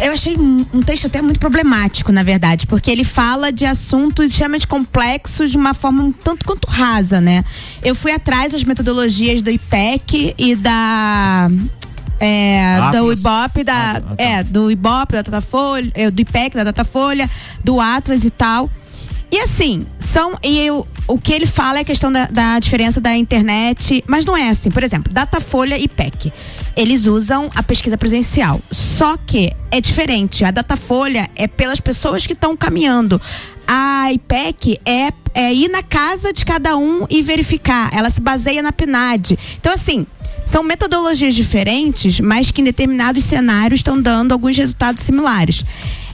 eu 0.00 0.12
achei 0.12 0.36
um 0.36 0.64
um 0.72 0.82
texto 0.82 1.06
até 1.06 1.20
muito 1.20 1.38
problemático, 1.38 2.10
na 2.12 2.22
verdade, 2.22 2.66
porque 2.66 2.90
ele 2.90 3.04
fala 3.04 3.52
de 3.52 3.66
assuntos 3.66 4.30
extremamente 4.30 4.66
complexos 4.66 5.50
de 5.50 5.56
uma 5.56 5.74
forma 5.74 6.02
um 6.02 6.12
tanto 6.12 6.44
quanto 6.44 6.66
rasa, 6.68 7.20
né? 7.20 7.44
Eu 7.82 7.94
fui 7.94 8.12
atrás 8.12 8.52
das 8.52 8.64
metodologias 8.64 9.42
do 9.42 9.50
IPEC 9.50 10.34
e 10.38 10.56
da 10.56 11.50
é, 12.18 12.76
do 12.76 12.82
Atlas. 12.84 13.20
Ibope, 13.20 13.64
da, 13.64 14.00
tá. 14.00 14.14
é, 14.16 14.44
do 14.44 14.70
Ibope, 14.70 15.12
da 15.14 15.22
Datafolha, 15.22 15.90
é, 15.94 16.10
do 16.10 16.20
IPEC, 16.20 16.56
da 16.56 16.64
Datafolha, 16.64 17.28
do 17.64 17.80
Atlas 17.80 18.24
e 18.24 18.30
tal. 18.30 18.70
E 19.30 19.38
assim, 19.40 19.86
são. 19.98 20.38
E 20.42 20.58
eu- 20.60 20.86
o 21.06 21.18
que 21.18 21.32
ele 21.32 21.46
fala 21.46 21.78
é 21.78 21.80
a 21.82 21.84
questão 21.84 22.12
da, 22.12 22.26
da 22.26 22.58
diferença 22.58 23.00
da 23.00 23.14
internet, 23.16 24.02
mas 24.06 24.24
não 24.24 24.36
é 24.36 24.48
assim. 24.48 24.70
Por 24.70 24.82
exemplo, 24.82 25.12
Datafolha 25.12 25.78
e 25.78 25.88
PEC. 25.88 26.32
Eles 26.76 27.06
usam 27.06 27.50
a 27.54 27.62
pesquisa 27.62 27.98
presencial. 27.98 28.60
Só 28.70 29.16
que 29.16 29.52
é 29.70 29.80
diferente. 29.80 30.44
A 30.44 30.50
Datafolha 30.50 31.28
é 31.36 31.46
pelas 31.46 31.80
pessoas 31.80 32.26
que 32.26 32.32
estão 32.32 32.56
caminhando. 32.56 33.20
A 33.66 34.12
IPEC 34.12 34.80
é, 34.84 35.10
é 35.34 35.52
ir 35.52 35.68
na 35.68 35.82
casa 35.82 36.32
de 36.32 36.44
cada 36.44 36.76
um 36.76 37.06
e 37.10 37.22
verificar. 37.22 37.90
Ela 37.92 38.10
se 38.10 38.20
baseia 38.20 38.62
na 38.62 38.72
PNAD. 38.72 39.38
Então, 39.60 39.72
assim, 39.72 40.06
são 40.46 40.62
metodologias 40.62 41.34
diferentes, 41.34 42.20
mas 42.20 42.50
que 42.50 42.60
em 42.60 42.64
determinados 42.64 43.24
cenários 43.24 43.80
estão 43.80 44.00
dando 44.00 44.32
alguns 44.32 44.56
resultados 44.56 45.02
similares. 45.02 45.64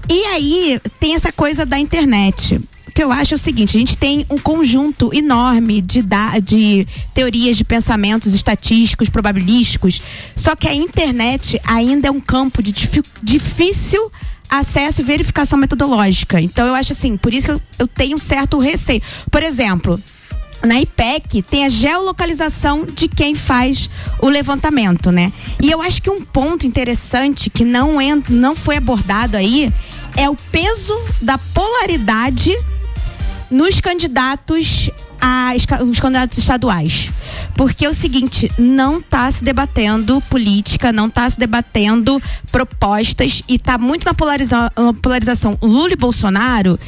E 0.09 0.25
aí 0.26 0.80
tem 0.99 1.14
essa 1.14 1.30
coisa 1.30 1.66
da 1.66 1.78
internet. 1.78 2.61
O 2.88 2.90
que 2.90 3.02
eu 3.04 3.12
acho 3.12 3.35
é 3.35 3.37
o 3.37 3.38
seguinte: 3.38 3.76
a 3.76 3.80
gente 3.80 3.97
tem 3.97 4.25
um 4.30 4.38
conjunto 4.38 5.11
enorme 5.14 5.80
de, 5.83 6.02
da- 6.02 6.38
de 6.38 6.87
teorias 7.14 7.57
de 7.57 7.64
pensamentos 7.64 8.35
estatísticos, 8.35 9.09
probabilísticos. 9.09 10.00
Só 10.35 10.57
que 10.57 10.66
a 10.66 10.75
internet 10.75 11.61
ainda 11.64 12.09
é 12.09 12.11
um 12.11 12.21
campo 12.21 12.62
de 12.62 12.73
difícil 13.23 14.11
acesso 14.50 15.02
e 15.02 15.04
verificação 15.04 15.59
metodológica. 15.59 16.40
Então 16.40 16.66
eu 16.66 16.75
acho 16.75 16.95
assim, 16.95 17.16
por 17.18 17.35
isso 17.35 17.47
que 17.49 17.52
eu, 17.52 17.62
eu 17.80 17.87
tenho 17.87 18.16
um 18.16 18.21
certo 18.21 18.59
receio. 18.59 19.02
Por 19.30 19.42
exemplo, 19.42 20.00
na 20.64 20.80
IPEC 20.80 21.42
tem 21.42 21.66
a 21.66 21.68
geolocalização 21.68 22.87
de 22.87 23.07
quem 23.07 23.35
faz 23.35 23.90
o 24.21 24.28
levantamento, 24.28 25.12
né? 25.12 25.30
E 25.62 25.71
eu 25.71 25.83
acho 25.83 26.00
que 26.02 26.09
um 26.11 26.23
ponto 26.25 26.66
interessante 26.66 27.50
que 27.50 27.64
não, 27.64 28.00
en- 28.00 28.25
não 28.30 28.57
foi 28.57 28.76
abordado 28.78 29.37
aí 29.37 29.71
é 30.16 30.28
o 30.30 30.35
peso 30.50 30.99
da 31.21 31.37
polaridade 31.37 32.50
nos 33.50 33.80
candidatos 33.80 34.90
a 35.20 35.52
os 35.82 35.98
candidatos 35.98 36.38
estaduais. 36.38 37.10
Porque 37.56 37.84
é 37.84 37.88
o 37.88 37.94
seguinte, 37.94 38.50
não 38.58 38.98
está 38.98 39.30
se 39.30 39.42
debatendo 39.42 40.20
política, 40.22 40.92
não 40.92 41.06
está 41.08 41.28
se 41.28 41.38
debatendo 41.38 42.22
propostas 42.52 43.42
e 43.48 43.56
está 43.56 43.76
muito 43.78 44.04
na, 44.04 44.14
polariza- 44.14 44.70
polarização 45.02 45.58
Lula 45.60 45.92
e 45.92 45.96
Bolsonaro. 45.96 46.78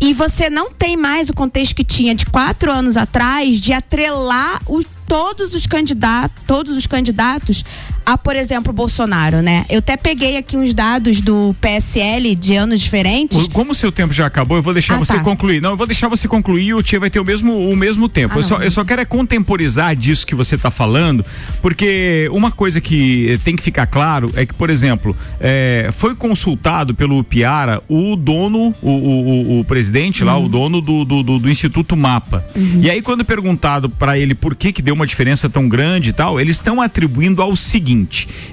E 0.00 0.14
você 0.14 0.48
não 0.48 0.72
tem 0.72 0.96
mais 0.96 1.28
o 1.28 1.34
contexto 1.34 1.74
que 1.74 1.84
tinha 1.84 2.14
de 2.14 2.24
quatro 2.26 2.72
anos 2.72 2.96
atrás 2.96 3.60
de 3.60 3.72
atrelar 3.72 4.60
o- 4.66 4.82
todos 5.06 5.54
os 5.54 5.66
candidatos, 5.66 6.36
todos 6.46 6.76
os 6.76 6.86
candidatos 6.86 7.64
a, 8.12 8.18
por 8.18 8.34
exemplo, 8.36 8.72
Bolsonaro, 8.72 9.40
né? 9.42 9.64
Eu 9.68 9.78
até 9.78 9.96
peguei 9.96 10.36
aqui 10.36 10.56
uns 10.56 10.72
dados 10.74 11.20
do 11.20 11.54
PSL 11.60 12.34
de 12.34 12.54
anos 12.56 12.80
diferentes. 12.80 13.46
Como 13.48 13.72
o 13.72 13.74
seu 13.74 13.92
tempo 13.92 14.12
já 14.12 14.26
acabou, 14.26 14.56
eu 14.56 14.62
vou 14.62 14.72
deixar 14.72 14.94
Ah, 14.94 14.98
você 14.98 15.14
tá. 15.14 15.20
concluir. 15.20 15.60
Não, 15.62 15.70
eu 15.70 15.76
vou 15.76 15.86
deixar 15.86 16.08
você 16.08 16.26
concluir 16.28 16.64
e 16.66 16.74
o 16.74 16.82
Tia 16.82 16.98
vai 17.00 17.10
ter 17.10 17.20
o 17.20 17.24
mesmo, 17.24 17.70
o 17.70 17.76
mesmo 17.76 18.08
tempo. 18.08 18.34
Ah, 18.34 18.38
eu, 18.38 18.42
só, 18.42 18.58
não. 18.58 18.64
eu 18.64 18.70
só 18.70 18.84
quero 18.84 19.00
é 19.00 19.04
contemporizar 19.04 19.94
disso 19.94 20.26
que 20.26 20.34
você 20.34 20.54
está 20.54 20.70
falando, 20.70 21.24
porque 21.62 22.28
uma 22.32 22.50
coisa 22.50 22.80
que 22.80 23.38
tem 23.44 23.54
que 23.56 23.62
ficar 23.62 23.86
claro 23.86 24.32
é 24.34 24.44
que, 24.46 24.54
por 24.54 24.70
exemplo, 24.70 25.16
é, 25.40 25.90
foi 25.92 26.14
consultado 26.14 26.94
pelo 26.94 27.22
Piara 27.22 27.82
o 27.88 28.16
dono, 28.16 28.74
o, 28.82 28.90
o, 28.90 29.60
o- 29.60 29.64
presidente 29.64 30.24
lá, 30.24 30.36
o 30.38 30.48
dono 30.48 30.80
do, 30.80 31.04
do, 31.04 31.22
do- 31.22 31.38
do 31.38 31.50
Instituto 31.50 31.96
Mapa. 31.96 32.44
E 32.80 32.90
aí, 32.90 33.00
quando 33.02 33.24
perguntado 33.24 33.88
para 33.88 34.18
ele 34.18 34.34
por 34.34 34.54
que, 34.54 34.72
que 34.72 34.82
deu 34.82 34.94
uma 34.94 35.06
diferença 35.06 35.48
tão 35.48 35.68
grande 35.68 36.10
e 36.10 36.12
tal, 36.12 36.40
eles 36.40 36.56
estão 36.56 36.80
atribuindo 36.80 37.40
ao 37.42 37.54
seguinte: 37.54 37.99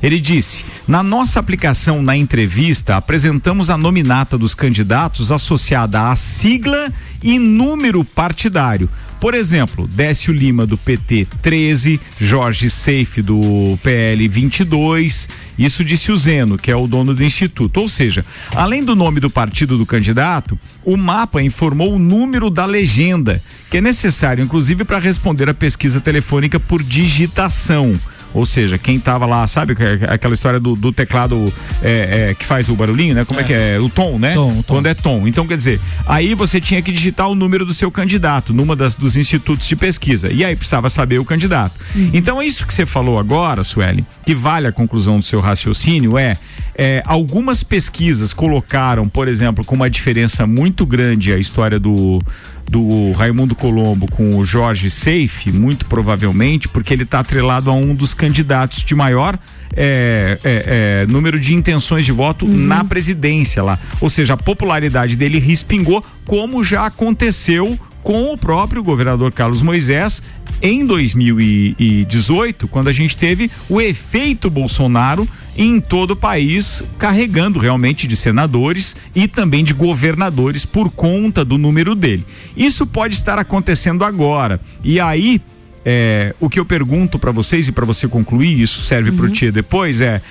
ele 0.01 0.19
disse, 0.19 0.65
na 0.87 1.03
nossa 1.03 1.39
aplicação 1.39 2.01
na 2.01 2.15
entrevista, 2.15 2.95
apresentamos 2.95 3.69
a 3.69 3.77
nominata 3.77 4.37
dos 4.37 4.55
candidatos 4.55 5.31
associada 5.31 6.09
à 6.09 6.15
sigla 6.15 6.91
e 7.21 7.39
número 7.39 8.03
partidário. 8.03 8.89
Por 9.19 9.33
exemplo, 9.33 9.87
Décio 9.87 10.31
Lima 10.31 10.65
do 10.65 10.77
PT 10.77 11.27
13, 11.41 11.99
Jorge 12.19 12.69
Seife 12.69 13.21
do 13.21 13.77
PL 13.81 14.27
22, 14.27 15.27
isso 15.57 15.83
disse 15.83 16.11
o 16.11 16.15
Zeno, 16.15 16.57
que 16.57 16.69
é 16.69 16.75
o 16.75 16.87
dono 16.87 17.15
do 17.15 17.23
instituto. 17.23 17.81
Ou 17.81 17.89
seja, 17.89 18.23
além 18.53 18.83
do 18.83 18.95
nome 18.95 19.19
do 19.19 19.29
partido 19.29 19.75
do 19.75 19.87
candidato, 19.87 20.57
o 20.85 20.95
mapa 20.95 21.41
informou 21.41 21.95
o 21.95 21.99
número 21.99 22.51
da 22.51 22.65
legenda, 22.65 23.41
que 23.71 23.77
é 23.77 23.81
necessário 23.81 24.43
inclusive 24.43 24.85
para 24.85 24.99
responder 24.99 25.49
a 25.49 25.53
pesquisa 25.53 25.99
telefônica 25.99 26.59
por 26.59 26.83
digitação. 26.83 27.99
Ou 28.33 28.45
seja, 28.45 28.77
quem 28.77 28.99
tava 28.99 29.25
lá, 29.25 29.45
sabe 29.47 29.75
é 29.79 30.13
aquela 30.13 30.33
história 30.33 30.59
do, 30.59 30.75
do 30.75 30.91
teclado 30.91 31.51
é, 31.81 32.29
é, 32.29 32.33
que 32.33 32.45
faz 32.45 32.69
o 32.69 32.75
barulhinho, 32.75 33.15
né? 33.15 33.25
Como 33.25 33.39
é, 33.39 33.43
que 33.43 33.53
é? 33.53 33.79
O 33.81 33.89
tom, 33.89 34.19
né? 34.19 34.33
Tom, 34.33 34.61
tom. 34.61 34.73
Quando 34.75 34.85
é 34.87 34.93
tom. 34.93 35.27
Então, 35.27 35.47
quer 35.47 35.57
dizer, 35.57 35.79
aí 36.05 36.33
você 36.33 36.59
tinha 36.61 36.81
que 36.81 36.91
digitar 36.91 37.29
o 37.29 37.35
número 37.35 37.65
do 37.65 37.73
seu 37.73 37.91
candidato 37.91 38.53
numa 38.53 38.75
das, 38.75 38.95
dos 38.95 39.17
institutos 39.17 39.67
de 39.67 39.75
pesquisa. 39.75 40.31
E 40.31 40.43
aí 40.43 40.55
precisava 40.55 40.89
saber 40.89 41.19
o 41.19 41.25
candidato. 41.25 41.73
Então, 42.13 42.41
isso 42.41 42.65
que 42.65 42.73
você 42.73 42.85
falou 42.85 43.17
agora, 43.17 43.63
Sueli, 43.63 44.05
que 44.25 44.35
vale 44.35 44.67
a 44.67 44.71
conclusão 44.71 45.19
do 45.19 45.25
seu 45.25 45.39
raciocínio, 45.39 46.17
é, 46.17 46.35
é, 46.75 47.01
algumas 47.05 47.63
pesquisas 47.63 48.33
colocaram, 48.33 49.09
por 49.09 49.27
exemplo, 49.27 49.65
com 49.65 49.75
uma 49.75 49.89
diferença 49.89 50.45
muito 50.45 50.85
grande 50.85 51.33
a 51.33 51.37
história 51.37 51.79
do 51.79 52.21
do 52.69 53.11
Raimundo 53.13 53.55
Colombo 53.55 54.09
com 54.11 54.35
o 54.37 54.45
Jorge 54.45 54.89
Seife, 54.89 55.51
muito 55.51 55.85
provavelmente, 55.85 56.67
porque 56.67 56.93
ele 56.93 57.03
está 57.03 57.19
atrelado 57.19 57.69
a 57.69 57.73
um 57.73 57.95
dos 57.95 58.13
candidatos 58.13 58.83
de 58.83 58.93
maior 58.93 59.39
é, 59.75 60.37
é, 60.43 61.03
é, 61.03 61.05
número 61.07 61.39
de 61.39 61.53
intenções 61.53 62.05
de 62.05 62.11
voto 62.11 62.47
na 62.47 62.83
presidência 62.83 63.63
lá. 63.63 63.79
Ou 64.01 64.09
seja, 64.09 64.33
a 64.33 64.37
popularidade 64.37 65.15
dele 65.15 65.39
respingou, 65.39 66.03
como 66.25 66.63
já 66.63 66.85
aconteceu 66.85 67.79
com 68.07 68.31
o 68.31 68.37
próprio 68.37 68.81
governador 68.81 69.33
Carlos 69.33 69.61
Moisés 69.61 70.23
em 70.61 70.85
2018, 70.85 72.65
quando 72.69 72.87
a 72.87 72.93
gente 72.93 73.17
teve 73.17 73.51
o 73.67 73.81
efeito 73.81 74.49
Bolsonaro 74.49 75.27
em 75.57 75.81
todo 75.81 76.11
o 76.11 76.15
país, 76.15 76.81
carregando 76.97 77.59
realmente 77.59 78.07
de 78.07 78.15
senadores 78.15 78.95
e 79.13 79.27
também 79.27 79.61
de 79.61 79.73
governadores 79.73 80.65
por 80.65 80.89
conta 80.89 81.43
do 81.43 81.57
número 81.57 81.93
dele. 81.93 82.25
Isso 82.55 82.87
pode 82.87 83.13
estar 83.13 83.37
acontecendo 83.37 84.05
agora. 84.05 84.57
E 84.81 85.01
aí, 85.01 85.41
é, 85.83 86.33
o 86.39 86.49
que 86.49 86.61
eu 86.61 86.65
pergunto 86.65 87.19
para 87.19 87.31
vocês 87.31 87.67
e 87.67 87.73
para 87.73 87.83
você 87.83 88.07
concluir, 88.07 88.57
isso 88.57 88.83
serve 88.83 89.11
para 89.11 89.25
o 89.25 89.29
Tia 89.29 89.51
depois, 89.51 89.99
é 89.99 90.21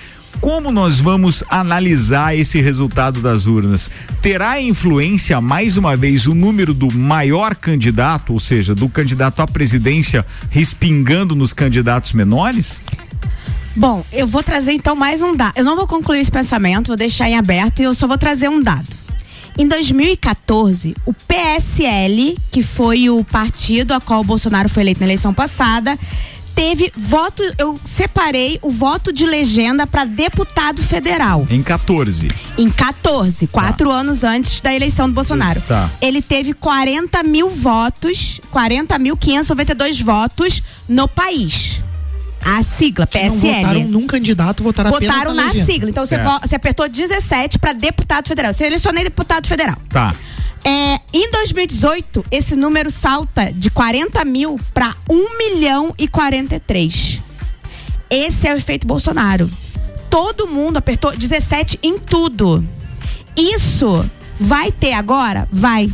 como 0.41 0.71
nós 0.71 0.99
vamos 0.99 1.43
analisar 1.49 2.37
esse 2.37 2.61
resultado 2.61 3.21
das 3.21 3.47
urnas? 3.47 3.91
Terá 4.23 4.61
influência, 4.61 5.41
mais 5.41 5.77
uma 5.77 5.97
vez, 5.97 6.27
o 6.27 6.35
número 6.35 6.73
do 6.73 6.93
maior 6.93 7.55
candidato, 7.55 8.33
ou 8.33 8.41
seja, 8.41 8.75
do 8.75 8.89
candidato 8.89 9.41
à 9.41 9.47
presidência, 9.47 10.25
respingando 10.51 11.35
nos 11.35 11.53
candidatos 11.53 12.13
menores? 12.13 12.83
Bom, 13.75 14.05
eu 14.13 14.27
vou 14.27 14.43
trazer 14.43 14.73
então 14.73 14.97
mais 14.97 15.21
um 15.21 15.37
dado. 15.37 15.53
Eu 15.57 15.65
não 15.65 15.77
vou 15.77 15.87
concluir 15.87 16.21
esse 16.21 16.31
pensamento, 16.31 16.89
vou 16.89 16.97
deixar 16.97 17.29
em 17.29 17.37
aberto 17.37 17.81
e 17.81 17.85
eu 17.85 17.95
só 17.95 18.07
vou 18.07 18.17
trazer 18.17 18.49
um 18.49 18.63
dado. 18.63 18.97
Em 19.59 19.67
2014, 19.67 20.95
o 21.07 21.15
PSL, 21.15 22.37
que 22.51 22.63
foi 22.63 23.09
o 23.09 23.25
partido 23.25 23.95
a 23.95 24.01
qual 24.01 24.21
o 24.21 24.25
Bolsonaro 24.25 24.69
foi 24.69 24.83
eleito 24.83 25.01
na 25.01 25.07
eleição 25.07 25.33
passada, 25.33 25.99
teve 26.57 26.91
voto. 26.97 27.43
Eu 27.59 27.79
separei 27.85 28.59
o 28.63 28.71
voto 28.71 29.13
de 29.13 29.25
legenda 29.27 29.87
para 29.87 30.05
deputado 30.05 30.83
federal. 30.83 31.47
Em 31.51 31.63
14. 31.63 32.29
Em 32.59 32.69
14, 32.71 33.47
quatro 33.47 33.93
anos 33.93 34.25
antes 34.25 34.61
da 34.61 34.75
eleição 34.75 35.07
do 35.07 35.15
Bolsonaro. 35.15 35.61
Tá. 35.61 35.91
Ele 36.01 36.21
teve 36.23 36.55
40 36.55 37.23
mil 37.23 37.49
votos, 37.51 38.41
40.592 38.53 40.03
votos 40.03 40.63
no 40.89 41.07
país. 41.07 41.83
A 42.45 42.63
sigla, 42.63 43.07
Que 43.07 43.19
não 43.25 43.35
PSL. 43.41 43.57
votaram 43.65 43.85
num 43.89 44.07
candidato, 44.07 44.63
votaram, 44.63 44.91
Votaram 44.91 45.33
apenas 45.33 45.37
na 45.37 45.47
legenda. 45.53 45.67
sigla. 45.67 45.91
Então 45.91 46.07
você, 46.07 46.15
Certo. 46.17 46.41
você 46.49 46.55
apertou 46.55 46.89
17 46.89 47.59
para 47.59 47.73
deputado 47.73 48.29
federal. 48.29 48.53
Você 48.53 48.65
selecionei 48.65 49.03
deputado 49.05 49.47
federal. 49.49 49.77
Tá. 49.91 50.15
É, 50.65 51.01
em 51.13 51.31
2018, 51.31 52.25
esse 52.31 52.57
número 52.57 52.91
salta 52.91 53.53
de 53.53 53.71
40 53.71 54.25
mil 54.25 54.59
para 54.75 54.95
1 55.09 55.39
milhão 55.39 55.95
e 55.97 56.09
43. 56.09 57.23
Esse 58.11 58.49
é 58.49 58.55
o 58.55 58.57
efeito 58.57 58.87
Bolsonaro. 58.87 59.49
Todo 60.11 60.47
mundo 60.47 60.77
apertou 60.77 61.17
17 61.17 61.79
em 61.83 61.99
tudo. 61.99 62.67
Isso 63.37 64.09
vai 64.41 64.73
ter 64.73 64.93
agora? 64.93 65.49
Vai. 65.53 65.91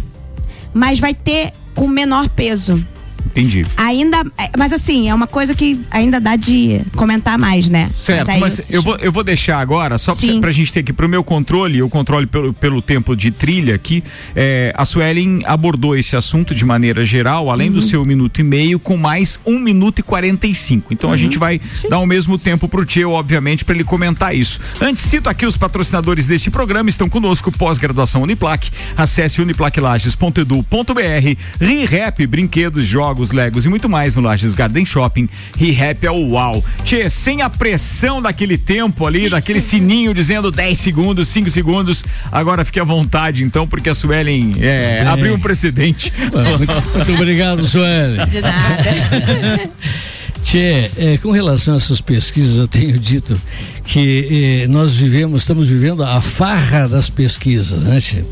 Mas 0.72 1.00
vai 1.00 1.14
ter 1.14 1.52
com 1.74 1.86
menor 1.86 2.28
peso. 2.30 2.86
Entendi. 3.26 3.64
Ainda, 3.76 4.18
é, 4.38 4.50
mas 4.58 4.72
assim, 4.72 5.08
é 5.08 5.14
uma 5.14 5.26
coisa 5.26 5.54
que 5.54 5.80
ainda 5.90 6.20
dá 6.20 6.36
de 6.36 6.80
comentar 6.96 7.38
mais, 7.38 7.68
né? 7.68 7.88
Certo, 7.92 8.30
aí- 8.30 8.40
mas 8.40 8.60
eu 8.68 8.82
vou, 8.82 8.96
eu 8.96 9.10
vou 9.12 9.24
deixar 9.24 9.58
agora, 9.58 9.96
só 9.98 10.12
pra, 10.14 10.20
Sim. 10.20 10.40
pra 10.40 10.52
gente 10.52 10.72
ter 10.72 10.80
aqui 10.80 10.92
pro 10.92 11.08
meu 11.08 11.24
controle, 11.24 11.78
eu 11.78 11.88
controle 11.88 12.26
pelo, 12.26 12.52
pelo 12.52 12.82
tempo 12.82 13.16
de 13.16 13.30
trilha 13.30 13.74
aqui, 13.74 14.02
é, 14.36 14.72
a 14.76 14.84
Suelen 14.84 15.40
abordou 15.46 15.96
esse 15.96 16.14
assunto 16.16 16.54
de 16.54 16.64
maneira 16.64 17.04
geral, 17.06 17.50
além 17.50 17.68
Uhum. 17.68 17.74
do 17.74 17.80
seu 17.82 18.04
minuto 18.04 18.40
e 18.40 18.44
meio, 18.44 18.78
com 18.78 18.96
mais 18.96 19.38
um 19.46 19.58
minuto 19.58 20.00
e 20.00 20.02
45. 20.02 20.92
Então 20.92 21.08
a 21.10 21.12
Uhum. 21.12 21.18
gente 21.18 21.38
vai 21.38 21.60
dar 21.88 21.98
o 22.00 22.06
mesmo 22.06 22.36
tempo 22.38 22.68
pro 22.68 22.84
Tio, 22.84 23.10
obviamente, 23.12 23.64
para 23.64 23.74
ele 23.74 23.84
comentar 23.84 24.34
isso. 24.36 24.60
Antes, 24.80 25.02
cito 25.04 25.28
aqui 25.28 25.46
os 25.46 25.56
patrocinadores 25.56 26.26
deste 26.26 26.50
programa, 26.50 26.90
estão 26.90 27.08
conosco, 27.08 27.50
pós-graduação 27.52 28.22
Uniplac, 28.22 28.70
acesse 28.96 29.40
uniplaclages.edu.br, 29.40 31.36
ReHap, 31.60 32.26
brinquedos, 32.26 32.84
jogos, 32.86 33.11
legos 33.30 33.66
e 33.66 33.68
muito 33.68 33.88
mais 33.88 34.16
no 34.16 34.22
Lages 34.22 34.54
Garden 34.54 34.84
Shopping. 34.84 35.28
ReHap 35.58 36.06
é 36.06 36.10
o 36.10 36.30
uau. 36.30 36.64
Tchê, 36.84 37.08
sem 37.08 37.42
a 37.42 37.50
pressão 37.50 38.22
daquele 38.22 38.56
tempo 38.56 39.06
ali, 39.06 39.28
daquele 39.28 39.60
sininho 39.62 40.14
dizendo 40.14 40.50
10 40.50 40.78
segundos, 40.78 41.28
5 41.28 41.50
segundos, 41.50 42.04
agora 42.30 42.64
fique 42.64 42.80
à 42.80 42.84
vontade 42.84 43.44
então, 43.44 43.66
porque 43.66 43.88
a 43.88 43.94
Suelen 43.94 44.52
é, 44.60 45.04
abriu 45.06 45.34
um 45.34 45.40
precedente. 45.40 46.12
Muito, 46.18 46.72
muito 46.96 47.12
obrigado, 47.14 47.66
Sueli. 47.66 48.26
De 48.26 48.40
nada. 48.40 49.70
Tchê, 50.52 50.90
é, 50.98 51.16
com 51.16 51.30
relação 51.30 51.72
a 51.72 51.78
essas 51.78 52.02
pesquisas, 52.02 52.58
eu 52.58 52.68
tenho 52.68 52.98
dito 52.98 53.40
que 53.86 54.60
eh, 54.62 54.68
nós 54.68 54.92
vivemos, 54.92 55.40
estamos 55.40 55.66
vivendo 55.66 56.04
a 56.04 56.20
farra 56.20 56.86
das 56.86 57.08
pesquisas, 57.08 57.84
né, 57.84 57.98
Tchê? 57.98 58.22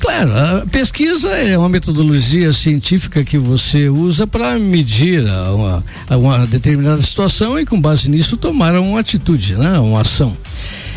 Claro, 0.00 0.32
a 0.36 0.66
pesquisa 0.66 1.28
é 1.28 1.56
uma 1.56 1.68
metodologia 1.68 2.52
científica 2.52 3.22
que 3.22 3.38
você 3.38 3.88
usa 3.88 4.26
para 4.26 4.58
medir 4.58 5.22
uma, 5.54 5.84
uma 6.10 6.46
determinada 6.48 7.00
situação 7.00 7.56
e, 7.56 7.64
com 7.64 7.80
base 7.80 8.10
nisso, 8.10 8.36
tomar 8.36 8.74
uma 8.74 8.98
atitude, 8.98 9.54
né, 9.54 9.78
uma 9.78 10.00
ação. 10.00 10.36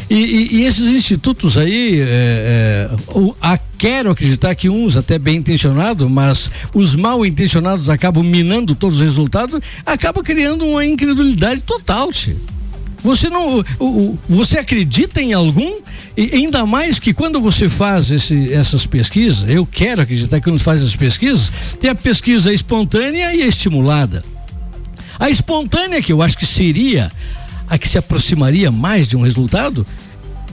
E, 0.09 0.13
e- 0.15 0.55
e 0.57 0.63
esses 0.65 0.85
institutos 0.88 1.57
aí, 1.57 2.00
é, 2.00 2.05
é, 2.05 2.89
o- 3.12 3.35
a- 3.41 3.57
quero 3.77 4.12
acreditar 4.12 4.53
que 4.53 4.69
uns 4.69 4.95
até 4.95 5.17
bem 5.17 5.38
intencionados, 5.38 6.09
mas 6.09 6.50
os 6.74 6.95
mal 6.95 7.25
intencionados 7.25 7.89
acabam 7.89 8.24
minando 8.24 8.75
todos 8.75 8.97
os 9.00 9.03
resultados, 9.03 9.59
acaba 9.85 10.21
criando 10.21 10.63
uma 10.65 10.85
incredulidade 10.85 11.62
total, 11.62 12.12
tio. 12.12 12.39
Você 13.03 13.29
não, 13.29 13.63
você 14.27 14.57
acredita 14.57 15.21
em 15.21 15.33
algum? 15.33 15.75
E 16.17 16.31
ainda 16.33 16.65
mais 16.65 16.97
que 16.97 17.13
quando 17.13 17.39
você 17.39 17.69
faz 17.69 18.09
esse- 18.09 18.51
essas 18.51 18.85
pesquisas, 18.85 19.47
eu 19.50 19.63
quero 19.65 20.01
acreditar 20.01 20.39
que 20.39 20.43
quando 20.50 20.59
faz 20.59 20.81
essas 20.81 20.95
pesquisas, 20.95 21.51
tem 21.79 21.89
a 21.89 21.95
pesquisa 21.95 22.51
espontânea 22.53 23.35
e 23.35 23.43
a 23.43 23.47
estimulada. 23.47 24.24
A 25.19 25.29
espontânea, 25.29 26.01
que 26.01 26.12
eu 26.12 26.21
acho 26.21 26.38
que 26.38 26.45
seria 26.47 27.12
a 27.69 27.77
que 27.77 27.88
se 27.88 27.98
aproximaria 27.98 28.72
mais 28.72 29.07
de 29.07 29.17
um 29.17 29.22
resultado, 29.22 29.86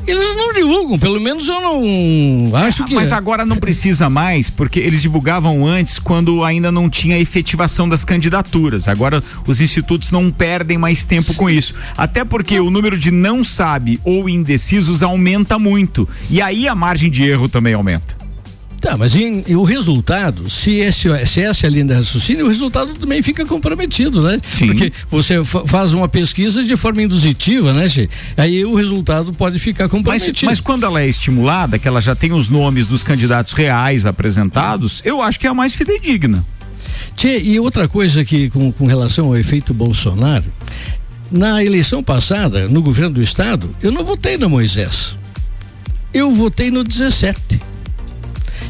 eles 0.06 0.34
não 0.34 0.52
divulgam, 0.52 0.98
pelo 0.98 1.20
menos 1.20 1.46
eu 1.46 1.60
não 1.60 2.56
acho 2.56 2.84
que. 2.84 2.94
Mas 2.94 3.12
agora 3.12 3.44
não 3.46 3.56
precisa 3.56 4.10
mais, 4.10 4.50
porque 4.50 4.80
eles 4.80 5.00
divulgavam 5.00 5.66
antes 5.66 5.98
quando 5.98 6.42
ainda 6.42 6.72
não 6.72 6.90
tinha 6.90 7.18
efetivação 7.18 7.88
das 7.88 8.04
candidaturas. 8.04 8.88
Agora 8.88 9.22
os 9.46 9.60
institutos 9.60 10.10
não 10.10 10.30
perdem 10.30 10.76
mais 10.76 11.04
tempo 11.04 11.34
com 11.34 11.48
isso. 11.48 11.74
Até 11.96 12.24
porque 12.24 12.58
o 12.58 12.70
número 12.70 12.98
de 12.98 13.10
não 13.10 13.44
sabe 13.44 14.00
ou 14.04 14.28
indecisos 14.28 15.02
aumenta 15.02 15.58
muito. 15.58 16.08
E 16.28 16.42
aí 16.42 16.66
a 16.66 16.74
margem 16.74 17.10
de 17.10 17.22
erro 17.22 17.48
também 17.48 17.74
aumenta. 17.74 18.21
Tá, 18.82 18.96
mas 18.96 19.14
em- 19.14 19.44
o 19.54 19.62
resultado, 19.62 20.50
se, 20.50 20.72
esse, 20.78 21.08
se 21.26 21.40
essa 21.40 21.64
é 21.64 21.68
a 21.68 21.70
linha 21.70 21.84
de 21.84 21.94
raciocínio, 21.94 22.44
o 22.44 22.48
resultado 22.48 22.92
também 22.94 23.22
fica 23.22 23.46
comprometido, 23.46 24.20
né? 24.20 24.40
Sim. 24.52 24.66
Porque 24.66 24.92
você 25.08 25.42
fa- 25.44 25.64
faz 25.64 25.94
uma 25.94 26.08
pesquisa 26.08 26.64
de 26.64 26.76
forma 26.76 27.00
induzitiva, 27.00 27.72
né, 27.72 27.88
Che? 27.88 28.10
Aí 28.36 28.64
o 28.64 28.74
resultado 28.74 29.32
pode 29.32 29.60
ficar 29.60 29.84
Mas, 29.84 29.90
comprometido. 29.92 30.46
mas 30.46 30.60
quando 30.60 30.84
ela 30.84 31.00
é 31.00 31.08
estimulada, 31.08 31.78
que 31.78 31.86
ela 31.86 32.00
já 32.00 32.16
tem 32.16 32.32
os 32.32 32.48
nomes 32.48 32.88
dos 32.88 33.04
candidatos 33.04 33.52
reais 33.52 34.04
apresentados, 34.04 35.00
eu 35.04 35.22
acho 35.22 35.38
que 35.38 35.46
é 35.46 35.50
a 35.50 35.54
mais 35.54 35.72
fidedigna. 35.74 36.44
Tchê, 37.14 37.38
e 37.40 37.60
outra 37.60 37.86
coisa 37.86 38.24
que 38.24 38.50
com, 38.50 38.72
com 38.72 38.86
relação 38.86 39.26
ao 39.26 39.36
efeito 39.36 39.72
Bolsonaro, 39.72 40.44
na 41.30 41.62
eleição 41.62 42.02
passada, 42.02 42.66
no 42.68 42.82
governo 42.82 43.14
do 43.14 43.22
estado, 43.22 43.72
eu 43.80 43.92
não 43.92 44.02
votei 44.02 44.36
no 44.36 44.50
Moisés. 44.50 45.16
Eu 46.12 46.32
votei 46.32 46.68
no 46.68 46.82
17. 46.82 47.60